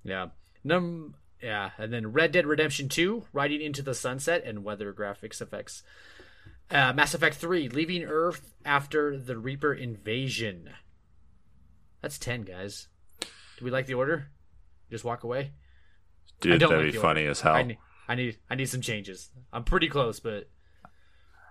[0.03, 0.27] yeah.
[0.67, 5.39] Num yeah, and then Red Dead Redemption 2, Riding into the Sunset and weather graphics
[5.41, 5.83] effects.
[6.71, 10.71] Uh, Mass Effect 3, Leaving Earth after the Reaper invasion.
[12.01, 12.87] That's 10, guys.
[13.21, 14.29] Do we like the order?
[14.91, 15.51] Just walk away?
[15.51, 17.31] I Dude, don't that'd like be funny order.
[17.31, 17.53] as hell.
[17.55, 17.77] I need,
[18.07, 19.29] I need I need some changes.
[19.53, 20.49] I'm pretty close, but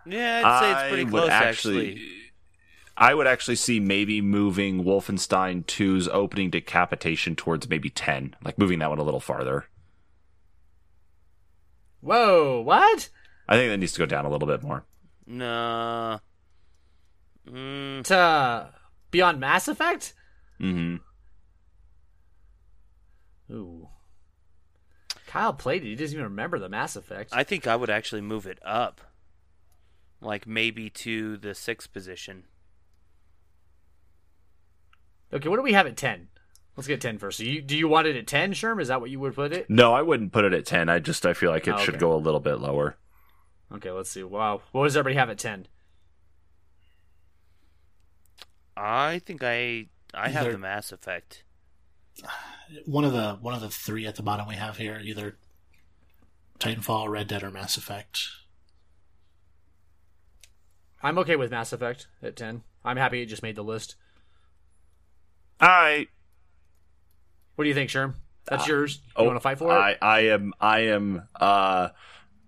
[0.06, 2.02] Yeah, I'd say it's pretty I close, would actually.
[2.96, 8.78] I would actually see maybe moving Wolfenstein 2's opening decapitation towards maybe 10, like moving
[8.78, 9.66] that one a little farther.
[12.00, 13.08] Whoa, what?
[13.48, 14.84] I think that needs to go down a little bit more.
[15.26, 16.18] Nah.
[17.46, 18.70] Mm, To
[19.10, 20.14] Beyond Mass Effect?
[20.60, 21.00] Mm
[23.48, 23.54] hmm.
[23.54, 23.88] Ooh.
[25.26, 25.88] Kyle played it.
[25.88, 27.30] He doesn't even remember the Mass Effect.
[27.32, 29.00] I think I would actually move it up.
[30.20, 32.44] Like maybe to the sixth position.
[35.36, 36.28] Okay, what do we have at 10?
[36.76, 37.38] Let's get 10 first.
[37.38, 38.80] So you, do you want it at 10, Sherm?
[38.80, 39.68] Is that what you would put it?
[39.70, 40.88] No, I wouldn't put it at 10.
[40.88, 42.96] I just I feel like it Oh, should go a little bit lower.
[43.72, 44.22] Okay, let's see.
[44.22, 44.62] Wow.
[44.72, 45.68] What does everybody have at 10?
[48.76, 51.44] I think I I have Either- the Mass Effect.
[52.86, 55.36] One of the one of the three at the bottom we have here, either
[56.58, 58.20] Titanfall, Red Dead, or Mass Effect.
[61.02, 62.62] I'm okay with Mass Effect at 10.
[62.84, 63.96] I'm happy it just made the list.
[65.60, 66.08] All right.
[67.54, 68.14] What do you think, Sherm?
[68.46, 69.00] That's yours.
[69.06, 69.80] You Oh, want to fight for it?
[69.80, 71.88] I, I am I am uh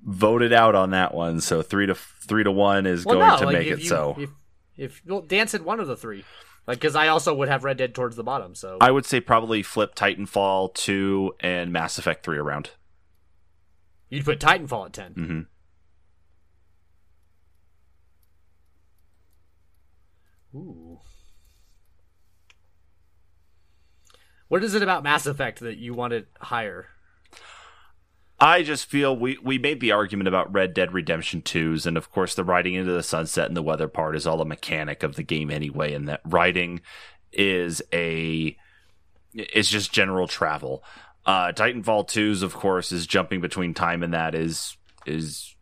[0.05, 1.41] voted out on that one.
[1.41, 3.83] So three to three to one is well, going no, to like, make if it
[3.83, 4.17] you, so.
[4.19, 4.31] If,
[4.77, 6.25] if well, Dan said one of the three,
[6.67, 8.55] like because I also would have Red Dead towards the bottom.
[8.55, 12.71] So I would say probably flip Titanfall two and Mass Effect three around.
[14.09, 15.41] you'd put Titanfall at 10 hmm
[20.57, 20.99] Ooh.
[24.49, 26.89] What is it about Mass Effect that you wanted higher?
[28.41, 32.11] I just feel we, we made the argument about Red Dead Redemption 2s, and of
[32.11, 35.17] course, the riding into the sunset and the weather part is all a mechanic of
[35.17, 36.81] the game anyway, and that riding
[37.33, 38.57] is a
[39.35, 40.83] is just general travel.
[41.27, 45.55] Uh, Titanfall 2s, of course, is jumping between time, and that is is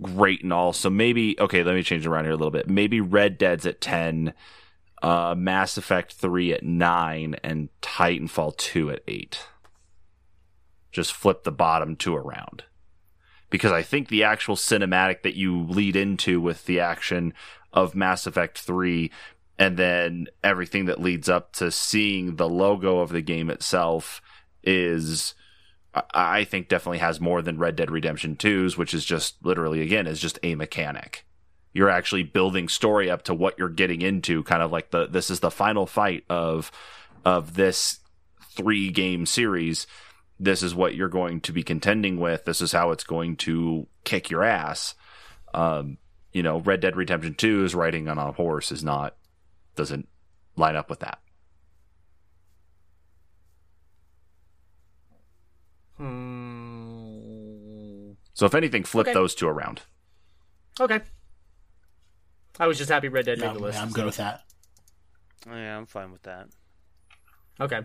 [0.00, 0.72] great and all.
[0.72, 2.68] So maybe okay, let me change around here a little bit.
[2.68, 4.34] Maybe Red Dead's at ten,
[5.02, 9.46] uh, Mass Effect 3 at nine, and Titanfall 2 at eight
[10.96, 12.64] just flip the bottom two around.
[13.50, 17.34] Because I think the actual cinematic that you lead into with the action
[17.70, 19.10] of Mass Effect 3
[19.58, 24.22] and then everything that leads up to seeing the logo of the game itself
[24.64, 25.34] is
[26.14, 30.06] I think definitely has more than Red Dead Redemption 2's, which is just literally again
[30.06, 31.25] is just a mechanic.
[31.76, 35.30] You're actually building story up to what you're getting into, kind of like the this
[35.30, 36.72] is the final fight of
[37.24, 38.00] of this
[38.56, 39.86] three game series
[40.38, 42.44] this is what you're going to be contending with.
[42.44, 44.94] This is how it's going to kick your ass.
[45.54, 45.96] Um,
[46.32, 49.16] you know, Red Dead Redemption 2 is riding on a horse is not,
[49.76, 50.08] doesn't
[50.56, 51.20] line up with that.
[56.76, 58.12] Hmm.
[58.34, 59.14] So if anything, flip Okay.
[59.14, 59.80] those two around.
[60.78, 61.00] Okay.
[62.58, 63.76] I was just happy Red Dead Yeah, made the list.
[63.76, 64.42] yeah, I'm so- good with that.
[65.46, 66.48] Yeah, I'm fine with that.
[67.60, 67.80] Okay.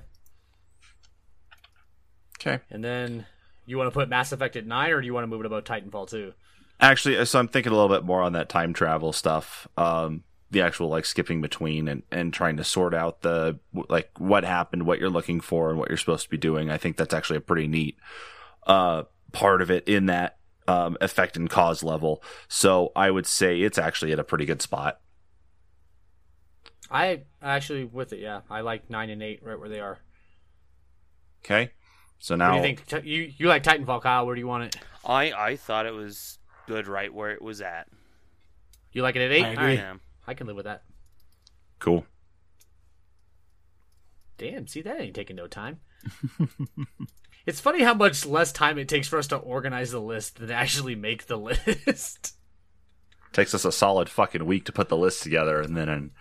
[2.39, 2.60] Okay.
[2.72, 3.26] And then
[3.65, 5.45] you want to put Mass Effect at nine, or do you want to move it
[5.45, 6.34] above Titanfall two?
[6.80, 9.68] Actually, so I'm thinking a little bit more on that time travel stuff.
[9.77, 14.43] Um, the actual like skipping between and, and trying to sort out the like what
[14.43, 16.72] happened, what you're looking for, and what you're supposed to be doing.
[16.72, 17.98] I think that's actually a pretty neat
[18.65, 22.23] uh, part of it in that um, effect and cause level.
[22.47, 24.99] So I would say it's actually at a pretty good spot.
[26.89, 28.41] I actually with it, yeah.
[28.49, 29.99] I like nine and eight right where they are.
[31.43, 31.71] Okay.
[32.19, 33.05] So What now do you think?
[33.05, 34.25] You you like Titanfall, Kyle?
[34.25, 34.75] Where do you want it?
[35.05, 37.88] I I thought it was good right where it was at.
[38.91, 39.43] You like it at eight?
[39.43, 39.65] I All agree.
[39.65, 39.93] right, Yeah.
[40.27, 40.83] I can live with that.
[41.79, 42.05] cool.
[44.38, 45.79] Damn, see that ain't taking no time.
[47.45, 50.51] it's funny how much less time it takes for us to organize the list than
[50.51, 52.35] actually make the list.
[53.34, 56.11] Takes us a solid fucking week to put the list together, and then in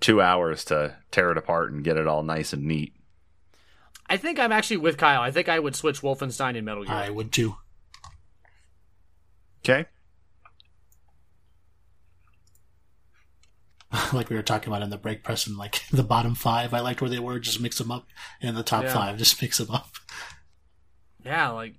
[0.00, 2.92] two hours to tear it apart and get it all nice and neat.
[4.08, 5.20] I think I'm actually with Kyle.
[5.20, 6.94] I think I would switch Wolfenstein and Metal Gear.
[6.94, 7.56] I would too.
[9.64, 9.86] Okay.
[14.12, 16.80] like we were talking about in the break press and like the bottom five, I
[16.80, 17.38] liked where they were.
[17.38, 18.06] Just mix them up,
[18.40, 18.94] and the top Yeah.
[18.94, 19.90] five, just mix them up.
[21.26, 21.74] Yeah, like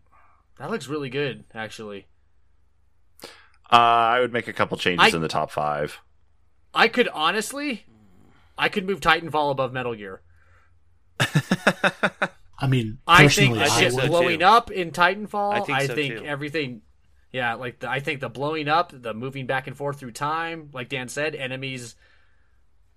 [0.60, 2.06] that looks really good, actually.
[3.72, 6.00] Uh, I would make a couple changes I- in the top five.
[6.74, 7.86] I could honestly,
[8.58, 10.22] I could move Titanfall above Metal Gear.
[12.60, 14.46] I mean, I think personally, I shit so blowing too.
[14.46, 15.54] up in Titanfall.
[15.54, 16.26] I I think think, so too.
[16.26, 16.82] everything.
[17.32, 20.70] Yeah, like the, I think the blowing up, the moving back and forth through time,
[20.74, 21.96] like Dan said, enemies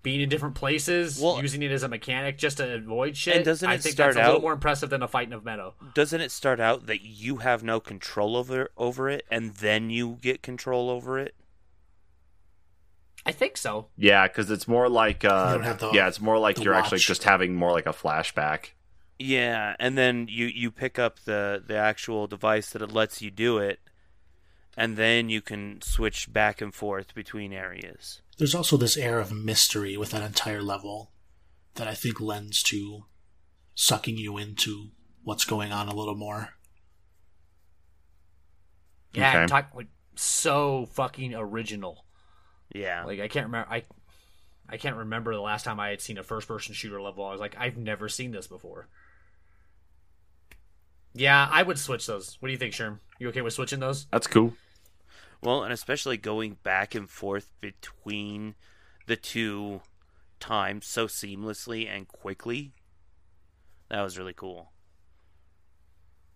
[0.03, 3.37] being in different places, Well- using it as a mechanic just to avoid shit.
[3.37, 5.45] And doesn't I think start that's a little out- more impressive than a fight in
[5.45, 5.75] Meadow.
[5.95, 10.19] Doesn't it start out that you have no control over over it, and then you
[10.23, 11.35] get control over it?
[13.27, 13.89] I think so.
[13.97, 16.75] Yeah, because it's more like uh, You don't have the- yeah, it's more like you're
[16.75, 18.71] actually just having more like a flashback.
[19.19, 23.31] Yeah, and then you you pick up the the actual device that it lets you
[23.31, 23.79] do it,
[24.77, 28.21] and then you can switch back and forth between areas.
[28.39, 31.11] There's also this air of mystery with that entire level
[31.75, 33.05] that I think lends to
[33.75, 34.91] sucking you into
[35.23, 36.51] what's going on a little more.
[39.13, 39.47] Yeah, Okay.
[39.47, 42.05] talk, like so fucking original.
[42.75, 43.69] Yeah, Like I can't remember.
[43.71, 43.85] I
[44.69, 47.25] I can't remember the last time I had seen a first person shooter level.
[47.25, 48.89] I was like, I've never seen this before.
[51.13, 52.37] Yeah, I would switch those.
[52.39, 53.01] What do you think, Sherm?
[53.21, 54.07] You okay with switching those?
[54.11, 54.55] That's cool.
[55.43, 58.55] well, and especially going back and forth between
[59.07, 59.83] the two
[60.41, 62.73] times so seamlessly and quickly.
[63.91, 64.73] That was really cool.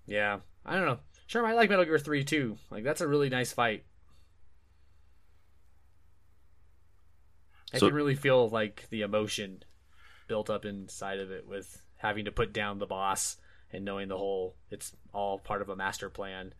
[0.06, 0.98] Yeah, I don't know.
[1.26, 2.58] Sure, I like Metal Gear Three too.
[2.70, 3.84] Like that's a really nice fight.
[7.72, 9.62] I So- can really feel like the emotion
[10.28, 13.38] built up inside of it with having to put down the boss
[13.72, 16.52] and knowing the whole it's all part of a master plan.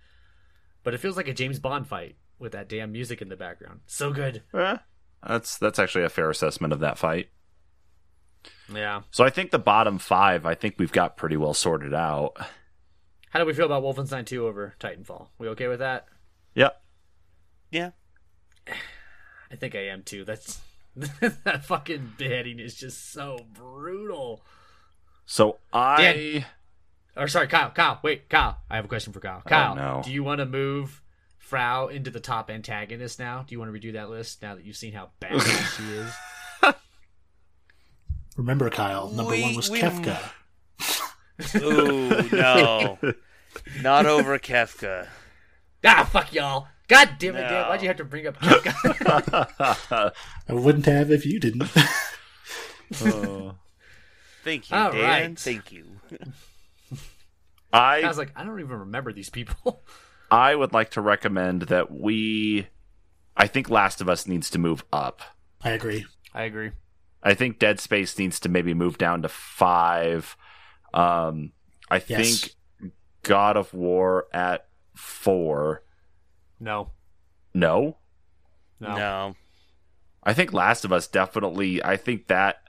[0.85, 3.81] But it feels like a James Bond fight with that damn music in the background.
[3.87, 4.43] So good.
[4.55, 4.77] Eh,
[5.27, 7.31] that's that's actually a fair assessment of that fight.
[8.73, 9.03] Yeah.
[9.11, 12.37] So I think the bottom five, I think we've got pretty well sorted out.
[13.31, 15.29] How do we feel about Wolfenstein 2 over Titanfall?
[15.39, 16.07] We okay with that?
[16.55, 16.81] Yep.
[17.73, 17.91] Yeah.
[19.51, 20.25] I think I am too.
[20.25, 20.61] That's
[20.97, 24.43] that fucking beheading is just so brutal.
[25.27, 26.45] So I Dan-
[27.17, 27.71] Or sorry, Kyle.
[27.71, 28.59] Kyle, wait, Kyle.
[28.69, 29.43] I have a question for Kyle.
[29.47, 30.03] Kyle, no.
[30.05, 31.01] do you want to move
[31.39, 33.45] Frau into the top antagonist now?
[33.47, 36.75] Do you want to redo that list now that you've seen how badass she is?
[38.37, 40.19] Remember, Kyle, number We- one was we- Kefka.
[41.63, 42.99] Ooh, no.
[43.81, 45.07] Not over Kefka.
[45.85, 46.67] ah, fuck y'all.
[46.89, 47.53] God damn it, Dan.
[47.63, 47.69] No.
[47.69, 50.13] Why'd you have to bring up Kefka?
[50.49, 51.63] I wouldn't have if you didn't.
[53.05, 53.55] oh.
[54.43, 55.01] Thank you, All Dan.
[55.03, 55.39] right.
[55.39, 55.85] Thank you.
[57.75, 59.83] I I was like, I don't even remember these people.
[60.31, 62.69] I would like to recommend that we.
[63.37, 65.21] I think Last of Us needs to move up.
[65.63, 66.07] I agree.
[66.33, 66.71] I agree.
[67.23, 70.37] I think Dead Space needs to maybe move down to five.
[70.93, 71.53] Um,
[71.91, 72.41] I Yes.
[72.43, 72.55] think
[73.23, 75.83] God of War at four.
[76.61, 76.91] No.
[77.53, 77.97] No,
[78.81, 78.97] No.
[78.97, 79.37] No.
[80.23, 81.83] I think Last of Us definitely.
[81.85, 82.63] I think that.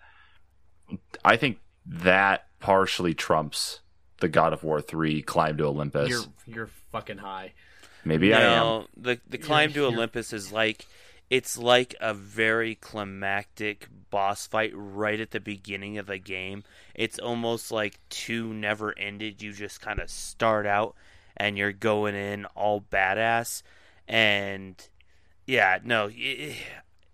[1.23, 3.82] I think that partially trumps
[4.26, 6.10] the God of War three climb to Olympus.
[6.10, 7.54] You're you're fucking high.
[8.04, 8.60] Maybe I am.
[8.60, 10.88] no, the the climb to you're- Olympus is like
[11.30, 16.64] it's like a very climactic boss fight right at the beginning of the game.
[16.94, 19.42] It's almost like two never ended.
[19.42, 20.96] You just kind of start out
[21.38, 23.62] and you're going in all badass,
[24.08, 24.76] and
[25.46, 26.56] yeah, no, it,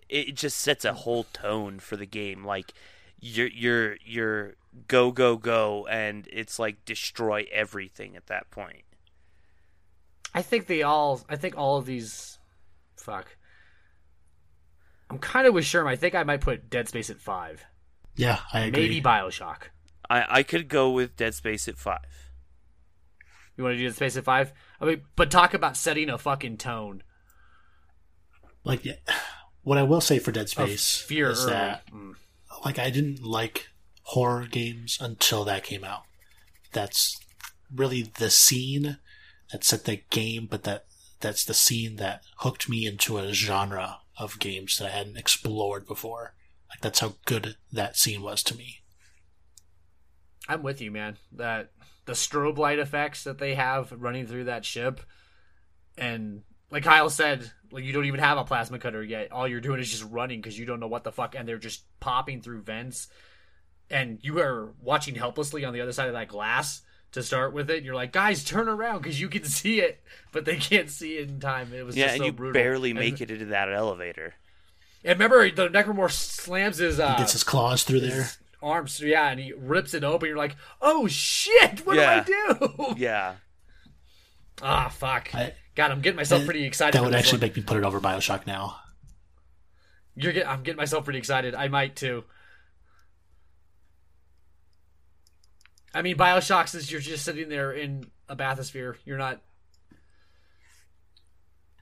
[0.10, 2.46] it just sets a whole tone for the game.
[2.46, 2.74] Like
[3.20, 4.56] you're you're you're
[4.88, 8.84] go go go, and it's like destroy everything at that point.
[10.34, 11.22] I think they all.
[11.30, 12.38] I think all of these.
[12.98, 13.35] Fuck.
[15.10, 15.88] I'm kind of with Sherm.
[15.88, 17.65] I think I might put Dead Space at five.
[18.15, 18.84] Yeah, I agree.
[18.84, 19.64] Maybe Bioshock.
[20.10, 21.99] I, I could go with Dead Space at five.
[23.57, 24.53] You want to do Dead Space at five?
[24.80, 27.03] I mean, but talk about setting a fucking tone
[28.64, 28.84] Like,
[29.64, 31.30] what I will say for Dead Space fear.
[31.31, 31.52] is early.
[31.53, 32.14] that, Mm.
[32.64, 33.68] like, I didn't like
[34.12, 36.04] horror games until that came out.
[36.74, 37.18] That's
[37.74, 38.98] really the scene
[39.52, 40.86] that set the game, but that
[41.22, 45.88] that's the scene that hooked me into a genre of games that I hadn't explored
[45.88, 46.34] before.
[46.70, 48.82] Like, that's how good that scene was to me.
[50.50, 51.18] I'm with you, man.
[51.32, 51.72] That
[52.06, 55.00] the strobe light effects that they have running through that ship,
[55.98, 59.32] and like Kyle said, like you don't even have a plasma cutter yet.
[59.32, 61.58] All you're doing is just running because you don't know what the fuck, and they're
[61.58, 63.08] just popping through vents,
[63.91, 66.81] and you are watching helplessly on the other side of that glass
[67.11, 67.84] to start with it.
[67.84, 70.01] You're like, guys, turn around because you can see it,
[70.31, 71.73] but they can't see it in time.
[71.73, 72.53] It was Yeah, just and so you brutal.
[72.53, 74.34] barely And- make it into that elevator.
[75.03, 78.30] And remember, the Necromorph slams his uh, He gets his claws through there.
[78.61, 80.30] arms, yeah, and he rips it open.
[80.30, 82.23] You're like, oh shit, what Yeah.
[82.23, 82.55] do I
[82.93, 82.93] do?
[82.97, 83.34] Yeah.
[84.61, 85.34] Ah, fuck.
[85.34, 86.93] I- God, I'm getting myself that- pretty excited.
[86.93, 87.47] That would actually one.
[87.47, 88.76] make me put it over Bioshock now.
[90.15, 91.55] You're get, I'm getting myself pretty excited.
[91.55, 92.23] I might too.
[95.93, 98.95] I mean, Bioshock says you're just sitting there in a bathysphere.
[99.05, 99.41] You're not.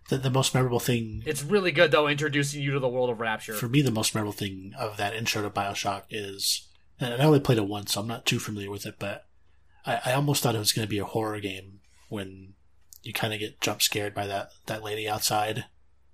[0.09, 3.19] The, the most memorable thing It's really good though, introducing you to the world of
[3.19, 3.53] Rapture.
[3.53, 6.67] for me, the most memorable thing of that intro to Bioshock is,
[6.99, 9.27] and I only played it once, so I'm not too familiar with it, but
[9.85, 12.53] I, I almost thought it was going to be a horror game when
[13.03, 15.65] you kind of get jump scared by that that lady outside,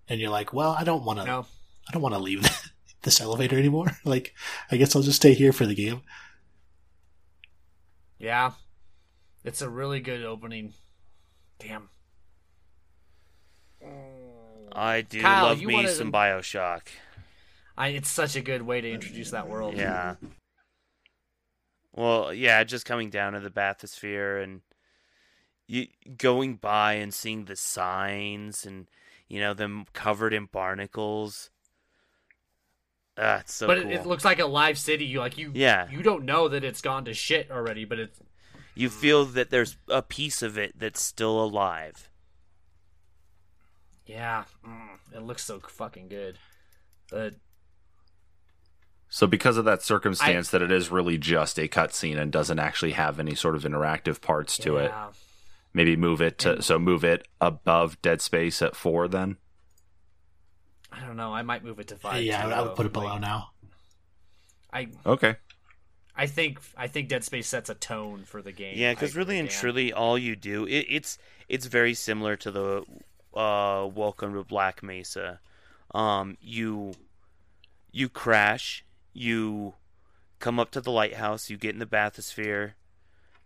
[0.09, 1.45] and you're like, well, I don't want to, no,
[1.87, 2.45] I don't want to leave
[3.03, 3.91] this elevator anymore.
[4.03, 4.33] Like,
[4.69, 6.01] I guess I'll just stay here for the game.
[8.19, 8.51] Yeah,
[9.43, 10.73] it's a really good opening.
[11.59, 11.89] Damn.
[14.73, 16.81] I do Kyle, love me some to- Bioshock.
[17.77, 19.75] I, it's such a good way to introduce that world.
[19.75, 20.15] Yeah.
[21.93, 24.61] Well, yeah, just coming down to the bathysphere and
[25.67, 25.87] you
[26.17, 28.87] going by and seeing the signs and
[29.27, 31.49] you know them covered in barnacles.
[33.17, 33.91] Ah, it's so but cool.
[33.91, 35.05] it, it looks like a live city.
[35.05, 35.51] You like you.
[35.53, 35.87] Yeah.
[35.89, 38.19] You don't know that it's gone to shit already, but it's
[38.75, 42.09] you feel that there's a piece of it that's still alive.
[44.05, 44.43] yeah.
[44.67, 46.37] Mm, it looks so fucking good.
[47.09, 47.35] But
[49.07, 52.91] So because of that circumstance that it is really just a cutscene and doesn't actually
[52.93, 54.91] have any sort of interactive parts to it,
[55.73, 59.37] maybe move it to so move it above Dead Space at four then.
[60.95, 61.33] I don't know.
[61.33, 62.23] I might move it to five.
[62.23, 63.49] yeah, I too, would, I would put it below Like, now.
[64.71, 65.35] I Okay.
[66.15, 68.77] I think I think Dead Space sets a tone for the game.
[68.77, 71.17] Yeah, because really and truly, all you do it, it's
[71.49, 72.83] it's very similar to the
[73.37, 75.41] uh, Welcome to Black Mesa.
[75.93, 76.93] Um, you
[77.91, 79.73] you crash, you
[80.39, 82.73] come up to the lighthouse, you get in the bathysphere,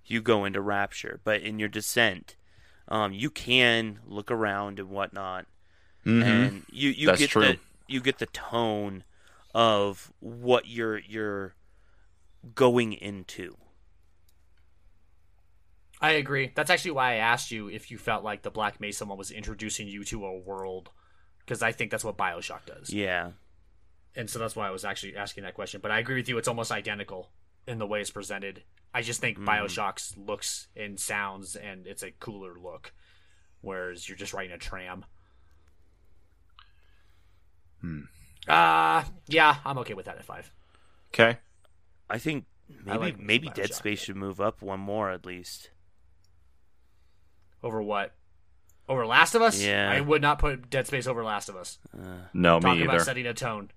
[0.06, 1.20] you go into Rapture.
[1.24, 2.36] But in your descent,
[2.88, 5.48] um, you can look around and whatnot,
[6.18, 7.42] hmm and you you That's get true.
[7.44, 9.04] the you get the tone
[9.54, 11.56] of what you're you're
[12.56, 13.58] going into.
[16.02, 16.52] I agree.
[16.56, 19.32] That's actually why I asked you if you felt like the Black Mesa one was
[19.32, 20.92] introducing you to a world,
[21.40, 22.90] because I think that's what Bioshock does.
[22.92, 23.32] Yeah.
[24.16, 25.82] and so that's why I was actually asking that question.
[25.82, 27.32] But I agree with you; it's almost identical
[27.68, 28.64] in the way it's presented.
[28.94, 29.46] I just think Mhm.
[29.46, 32.92] Bioshock's looks and sounds, and it's a cooler look,
[33.62, 35.06] whereas you're just riding a tram.
[37.82, 38.02] Hmm.
[38.48, 40.52] Uh yeah, I'm okay with that at five.
[41.14, 41.38] Okay.
[42.10, 42.46] I think
[42.84, 45.70] maybe like me some maybe Dead Space should move up one more at least.
[47.64, 48.16] Over what?
[48.88, 49.62] Over Last of Us?
[49.62, 49.90] Yeah.
[49.92, 51.78] I would not put Dead Space over Last of Us.
[51.94, 52.94] Uh, No, Talking me either.
[52.96, 53.70] about setting a tone.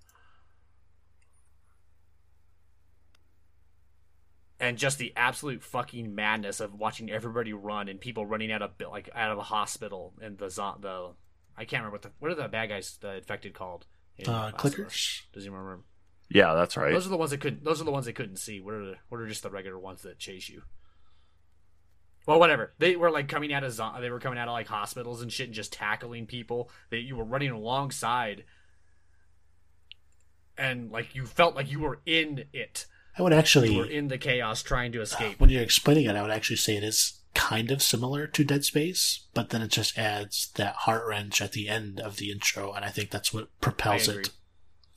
[4.60, 8.70] And just the absolute fucking madness of watching everybody run and people running out of
[8.90, 11.10] like out of a hospital and the zo- the
[11.56, 13.86] I can't remember what the what are the bad guys the infected called?
[14.18, 14.74] In Uh, Last of Us?
[14.74, 15.20] clickers.
[15.32, 15.80] Does he remember?
[16.28, 16.93] Yeah, that's right.
[16.93, 17.62] Those are the ones that couldn't.
[17.64, 18.60] Those are the ones they couldn't see.
[18.60, 20.62] What are the, what are just the regular ones that chase you?
[22.26, 22.72] Well, whatever.
[22.78, 25.32] They were like coming out of zo- they were coming out of like hospitals and
[25.32, 28.44] shit and just tackling people that you were running alongside,
[30.56, 32.86] and like you felt like you were in it.
[33.18, 35.39] I would You were actually, in the chaos trying to escape.
[35.40, 38.64] when you're explaining it, I would actually say it is kind of similar to Dead
[38.64, 42.72] Space, but then it just adds that heart wrench at the end of the intro,
[42.72, 44.30] and I think that's what propels it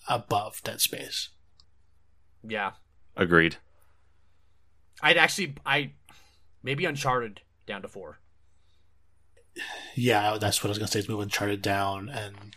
[0.07, 1.29] above Dead Space.
[2.43, 2.71] Yeah,
[3.17, 3.57] Agreed.
[5.01, 5.93] I'd actually I
[6.63, 8.19] maybe Uncharted down to four.
[9.95, 10.99] Yeah, that's what I was gonna say.
[10.99, 12.55] Is move Uncharted down, and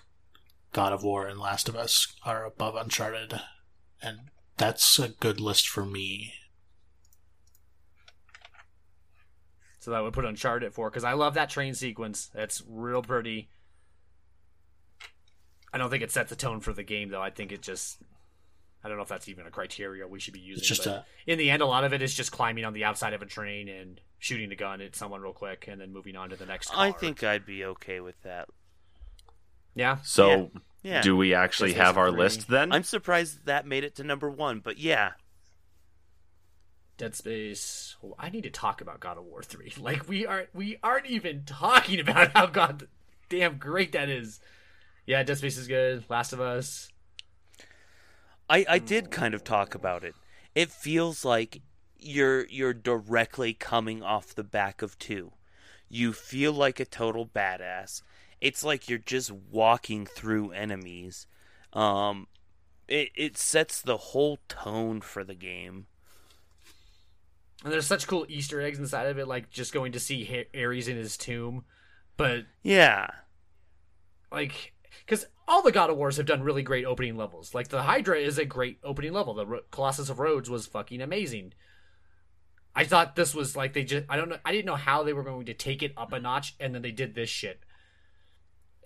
[0.73, 3.41] God of War and Last of Us are above Uncharted,
[4.03, 6.35] and that's a good list for me.
[9.89, 12.31] So that would put Uncharted at four because I love that train sequence.
[12.35, 13.49] That's real pretty.
[15.73, 17.23] I don't think it sets the tone for the game though.
[17.23, 17.97] I think it just
[18.85, 20.61] I don't know if that's even a criteria we should be using.
[20.61, 22.75] It's just but a in the end, a lot of it is just climbing on
[22.75, 25.91] the outside of a train and shooting a gun at someone real quick, and then
[25.91, 26.69] moving on to the next.
[26.69, 26.87] One.
[26.87, 28.51] I think I'd be okay with that.
[29.75, 30.51] yeah, So,
[30.83, 31.01] Yeah.
[31.01, 32.19] do we actually have our three.
[32.19, 32.73] list then?
[32.73, 35.13] I'm surprised that made it to number one, but yeah.
[36.99, 37.97] Dead Space.
[38.19, 39.73] I need to talk about God of War three.
[39.81, 42.89] Like we aren't we aren't even talking about how god
[43.29, 44.41] damn great that is.
[45.07, 46.05] Yeah, Dead Space is good.
[46.11, 46.91] Last of Us.
[48.51, 50.15] I, I did kind of talk about it.
[50.55, 51.63] It feels like
[51.99, 55.33] you're you're directly coming off the back of two.
[55.89, 58.03] You feel like a total badass.
[58.41, 61.27] It's like you're just walking through enemies.
[61.73, 62.27] Um,
[62.89, 65.87] it it sets the whole tone for the game.
[67.65, 70.89] And there's such cool Easter eggs inside of it, like just going to see Ares
[70.89, 71.65] in his tomb.
[72.17, 73.09] But Yeah,
[74.31, 74.75] like,
[75.05, 77.55] because all the God of Wars have done really great opening levels.
[77.55, 79.35] Like the Hydra is a great opening level.
[79.35, 81.55] The Ro- Colossus of Rhodes was fucking amazing.
[82.77, 85.13] I thought this was like they just I don't know I didn't know how they
[85.13, 87.61] were going to take it up a notch, and then they did this shit.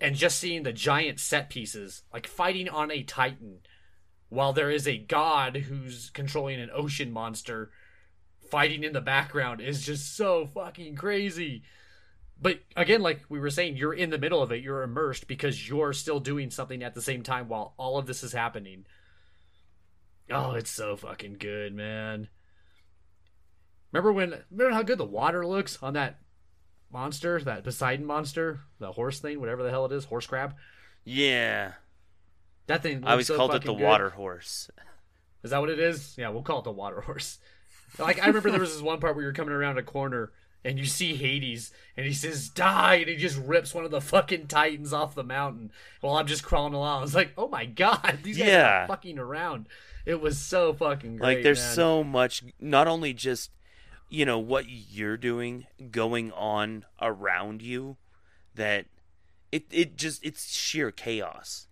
[0.01, 3.59] And just seeing the giant set pieces, like fighting on a Titan,
[4.29, 7.71] while there is a god who's controlling an ocean monster
[8.53, 11.63] fighting in the background is just so fucking crazy.
[12.39, 14.61] But again, like we were saying, you're in the middle of it.
[14.61, 18.21] You're immersed because you're still doing something at the same time while all of this
[18.21, 18.85] is happening.
[20.29, 22.27] Oh, it's so fucking good, man.
[23.91, 24.35] Remember when?
[24.51, 26.19] Remember how good the water looks on that
[26.91, 30.53] monster, that Poseidon monster, the horse thing, whatever the hell it is, horse crab.
[31.03, 31.71] yeah.
[32.67, 33.03] That thing.
[33.03, 33.83] I always so called it the good.
[33.83, 34.69] water horse.
[35.43, 36.15] Is that what it is?
[36.19, 37.39] Yeah, we'll call it the water horse.
[37.99, 40.31] Like I remember there was this one part where you're coming around a corner
[40.65, 44.01] and you see Hades and he says die and he just rips one of the
[44.01, 45.71] fucking titans off the mountain
[46.01, 46.99] while I'm just crawling along.
[46.99, 48.83] I was like, oh my god, these guys Yeah.
[48.83, 49.67] are fucking around.
[50.05, 51.35] It was so fucking great.
[51.35, 51.75] like there's man.
[51.75, 53.51] so much not only just
[54.09, 57.97] you know what you're doing going on around you
[58.55, 58.85] that
[59.51, 61.67] it it just it's sheer chaos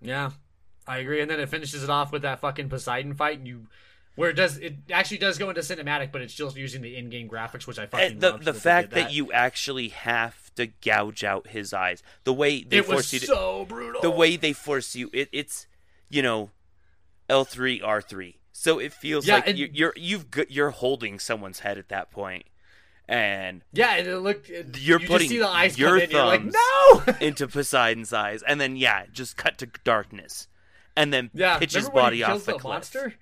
[0.00, 0.30] Yeah,
[0.86, 1.20] I agree.
[1.20, 3.66] And then it finishes it off with that fucking Poseidon fight, and you
[4.16, 7.28] Where it does it actually does go into cinematic, but it's just using the in-game
[7.28, 9.12] graphics, which I fucking And the loved the that fact did that.
[9.12, 13.26] you actually have to gouge out his eyes, the way they it force you to,
[13.26, 14.00] so brutal.
[14.00, 15.66] the way they force you, it, it's
[16.08, 16.50] you know,
[17.28, 18.38] L three R three.
[18.52, 22.10] So it feels Yeah, like and- you, you're you've you're holding someone's head at that
[22.10, 22.44] point,
[23.06, 24.48] and yeah, and it looked.
[24.48, 27.14] It, You're you putting just see the eyes your in, you're like, thumbs no.
[27.20, 30.48] into Poseidon's eyes, and then yeah, just cut to darkness,
[30.96, 32.72] and then Yeah, pitch his body off the, the, cliff.
[32.72, 33.14] monster?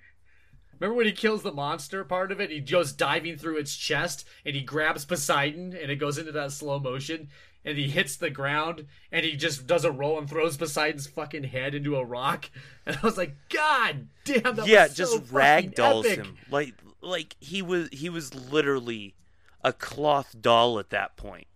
[0.79, 2.51] Remember when he kills the monster part of it?
[2.51, 6.51] He goes diving through its chest and he grabs Poseidon and it goes into that
[6.51, 7.29] slow motion
[7.63, 11.45] and he hits the ground and he just does a roll and throws Poseidon's fucking
[11.45, 12.49] head into a rock.
[12.87, 16.75] And I was like, God damn, that yeah, was so just fucking ragdolls him like
[17.01, 19.15] like he was he was literally
[19.63, 21.47] a cloth doll at that point.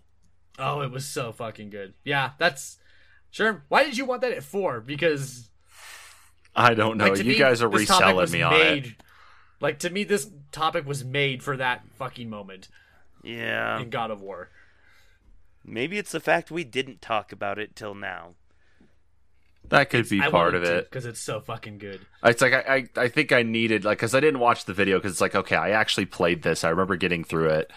[0.58, 1.94] Oh, it was so fucking good.
[2.04, 2.80] Yeah, that's
[3.30, 3.64] sure.
[3.70, 4.82] Why did you want that at four?
[4.82, 5.52] Because
[6.56, 7.10] I don't know.
[7.10, 8.94] like, you me, guys are reselling me on made, it.
[9.62, 12.68] Like to me, this topic was made for that fucking moment
[13.24, 14.50] Yeah, in God of War.
[15.66, 18.36] maybe it's the fact we didn't talk about it till now.
[19.68, 20.90] That could be I part of it.
[20.90, 22.00] because it's so fucking good.
[22.24, 24.98] It's like I, I, I think I needed like because I didn't watch the video
[24.98, 27.72] because it's like okay I actually played this I remember getting through it,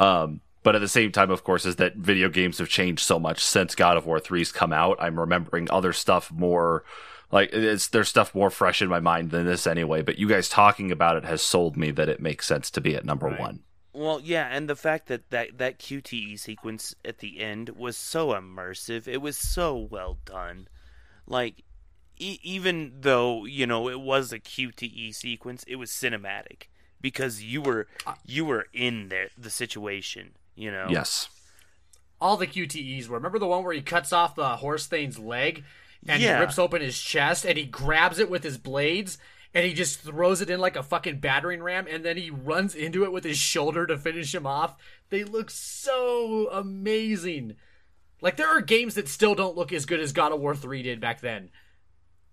[0.00, 3.20] um, but at the same time of course is that video games have changed so
[3.20, 4.96] much since God of War 3's come out.
[4.98, 6.82] I'm remembering other stuff more
[7.32, 10.02] like it's there's stuff more fresh in my mind than this anyway.
[10.02, 12.94] But you guys talking about it has sold me that it makes sense to be
[12.94, 13.40] at number Right.
[13.40, 13.60] one.
[13.92, 18.28] Well, yeah, and the fact that, that that QTE sequence at the end was so
[18.34, 20.68] immersive, it was so well done.
[21.26, 21.62] Like,
[22.18, 26.64] e- even though you know it was a QTE sequence, it was cinematic
[27.00, 27.86] because you were
[28.26, 30.32] you were in the the situation.
[30.54, 30.88] You know.
[30.90, 31.28] Yes.
[32.20, 33.16] All the QTEs were.
[33.16, 35.64] Remember the one where he cuts off the horse thane's leg
[36.08, 36.36] and Yeah.
[36.36, 39.18] he rips open his chest and he grabs it with his blades
[39.54, 42.74] and he just throws it in like a fucking battering ram and then he runs
[42.74, 44.76] into it with his shoulder to finish him off.
[45.10, 47.56] They look so amazing.
[48.20, 50.82] Like there are games that still don't look as good as God of War 3
[50.82, 51.50] did back then.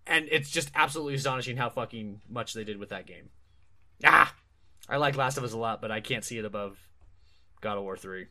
[0.06, 3.30] And it's just absolutely astonishing how fucking much they did with that game.
[4.04, 4.34] Ah,
[4.90, 6.78] I like Last of Us a lot, but I can't see it above
[7.62, 8.26] God of War 3.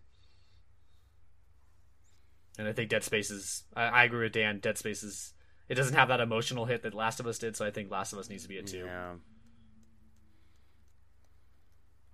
[2.59, 3.65] And I think Dead Space is.
[3.74, 4.59] I, I agree with Dan.
[4.61, 5.33] Dead Space is.
[5.69, 8.12] It doesn't have that emotional hit that Last of Us did, so I think Last
[8.12, 8.85] of Us needs to be a two.
[8.85, 9.12] Yeah.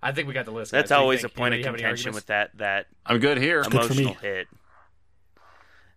[0.01, 0.71] I think we got the list.
[0.71, 0.91] That's guys.
[0.91, 3.37] What do you always a point of Anybody have contention with that that I'm good
[3.37, 3.63] here.
[3.63, 4.01] good for me.
[4.03, 4.47] emotional hit.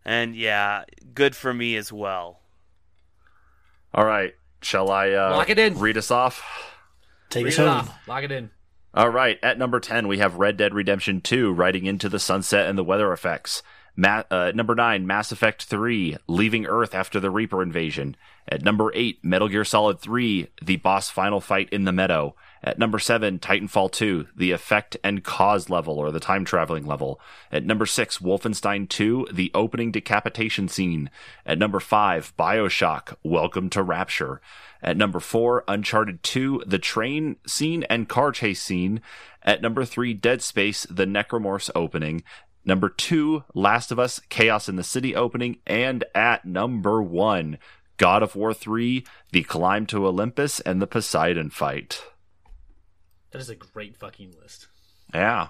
[0.04, 2.40] And yeah, good for me as well.
[3.94, 4.34] All right.
[4.60, 5.78] Shall I uh, Lock it in.
[5.78, 6.42] read us off?
[7.30, 7.68] Take Read us it home.
[7.68, 8.08] off.
[8.08, 8.50] Lock it in.
[8.94, 12.68] All right, at number 10, we have Red Dead Redemption 2, Riding into the Sunset
[12.68, 13.62] and the Weather Effects.
[13.94, 18.16] Ma- uh, number 9, Mass Effect 3, Leaving Earth After the Reaper Invasion.
[18.48, 22.34] At number 8, Metal Gear Solid 3, The Boss Final Fight in the Meadow.
[22.64, 27.20] At number 7, Titanfall 2, The Effect and Cause level, or the time traveling level.
[27.50, 31.10] At number 6, Wolfenstein 2, The Opening Decapitation Scene.
[31.44, 34.40] At number 5, Bioshock, Welcome to Rapture.
[34.82, 39.00] At number 4, Uncharted 2, The Train Scene and Car Chase Scene.
[39.42, 42.22] At number 3, Dead Space, The Necromorphs Opening.
[42.64, 45.58] Number 2, Last of Us, Chaos in the City Opening.
[45.66, 47.58] And at number 1,
[47.96, 52.04] God of War 3, The Climb to Olympus and the Poseidon Fight.
[53.32, 54.68] That is a great fucking list.
[55.12, 55.48] Yeah.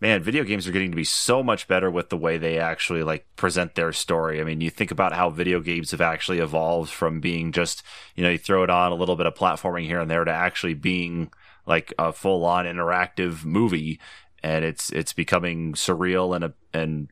[0.00, 3.02] Man, video games are getting to be so much better with the way they actually
[3.02, 4.40] like present their story.
[4.40, 7.82] I mean, you think about how video games have actually evolved from being just,
[8.14, 10.30] you know, you throw it on a little bit of platforming here and there to
[10.30, 11.32] actually being
[11.66, 14.00] like a full on interactive movie
[14.42, 17.08] and it's it's becoming surreal and a, and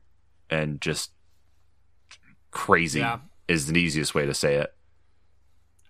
[0.51, 1.13] and just
[2.51, 3.21] crazy Yeah.
[3.49, 4.75] is the easiest way to say it.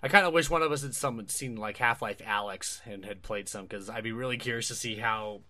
[0.02, 3.04] I kind of wish one of us had some seen like Half Life Alyx and
[3.04, 5.42] had played some because I'd be really curious to see how,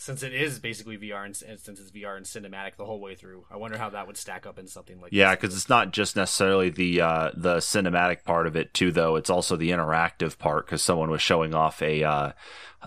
[0.00, 3.44] since it is basically VR and, since it's VR and cinematic the whole way through,
[3.50, 6.16] I wonder how that would stack up in something like Yeah, because it's not just
[6.16, 9.16] necessarily the uh, the cinematic part of it too, though.
[9.16, 10.64] It's also the interactive part.
[10.64, 12.32] Because someone was showing off a uh,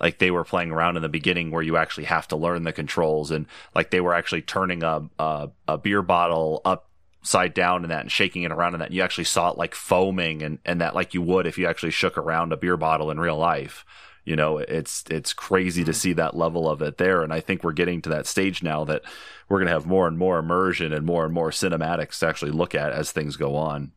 [0.02, 2.74] like they were playing around in the beginning where you actually have to learn the
[2.74, 3.46] controls, and
[3.76, 8.12] like they were actually turning a a, a beer bottle upside down and that, and
[8.12, 8.88] shaking it around and that.
[8.88, 11.68] And you actually saw it like foaming and and that like you would if you
[11.68, 13.86] actually shook around a beer bottle in real life.
[14.26, 17.64] You know, it's it's crazy to see that level of it there, and I think
[17.64, 19.02] we're getting to that stage now that
[19.50, 22.52] we're going to have more and more immersion and more and more cinematics to actually
[22.52, 23.92] look at as things go on.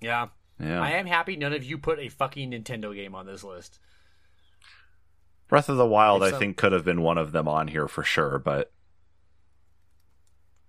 [0.00, 0.28] yeah.
[0.60, 3.80] Yeah, I am happy none of you put a fucking Nintendo game on this list.
[5.48, 8.04] Breath of the Wild, I think, could have been one of them on here for
[8.04, 8.70] sure, but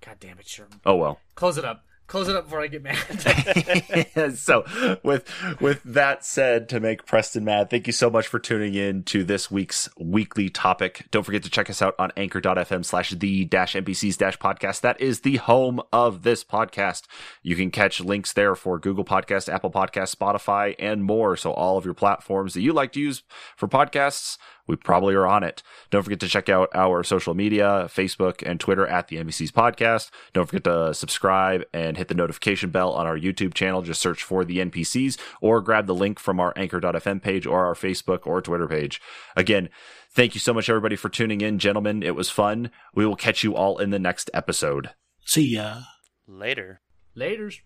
[0.01, 0.67] God damn it, sure.
[0.85, 1.19] oh well.
[1.35, 1.85] Close it up.
[2.13, 4.35] Close it up before I get mad.
[4.37, 4.63] so
[5.01, 5.27] with
[5.59, 9.23] with that said to make preston mad thank you so much for tuning in to
[9.23, 11.07] this week's weekly topic.
[11.09, 14.81] Don't forget to check us out on anchor.fm slash the dash npcs dash podcast.
[14.81, 17.05] That is the home of this podcast.
[17.41, 21.35] You can catch links there for google podcast apple podcast spotify and more.
[21.35, 23.23] So all of your platforms that you like to use
[23.57, 24.37] for podcasts
[24.67, 25.61] we probably are on it.
[25.89, 30.09] Don't forget to check out our social media, Facebook and Twitter at the NPCs podcast.
[30.33, 33.81] Don't forget to subscribe and hit the notification bell on our YouTube channel.
[33.81, 37.73] Just search for the NPCs or grab the link from our anchor.fm page or our
[37.75, 39.01] Facebook or Twitter page.
[39.35, 39.69] Again,
[40.11, 42.03] thank you so much everybody for tuning in, gentlemen.
[42.03, 42.71] It was fun.
[42.95, 44.91] We will catch you all in the next episode.
[45.25, 45.81] See ya.
[46.27, 46.81] Later.
[47.15, 47.59] Laters.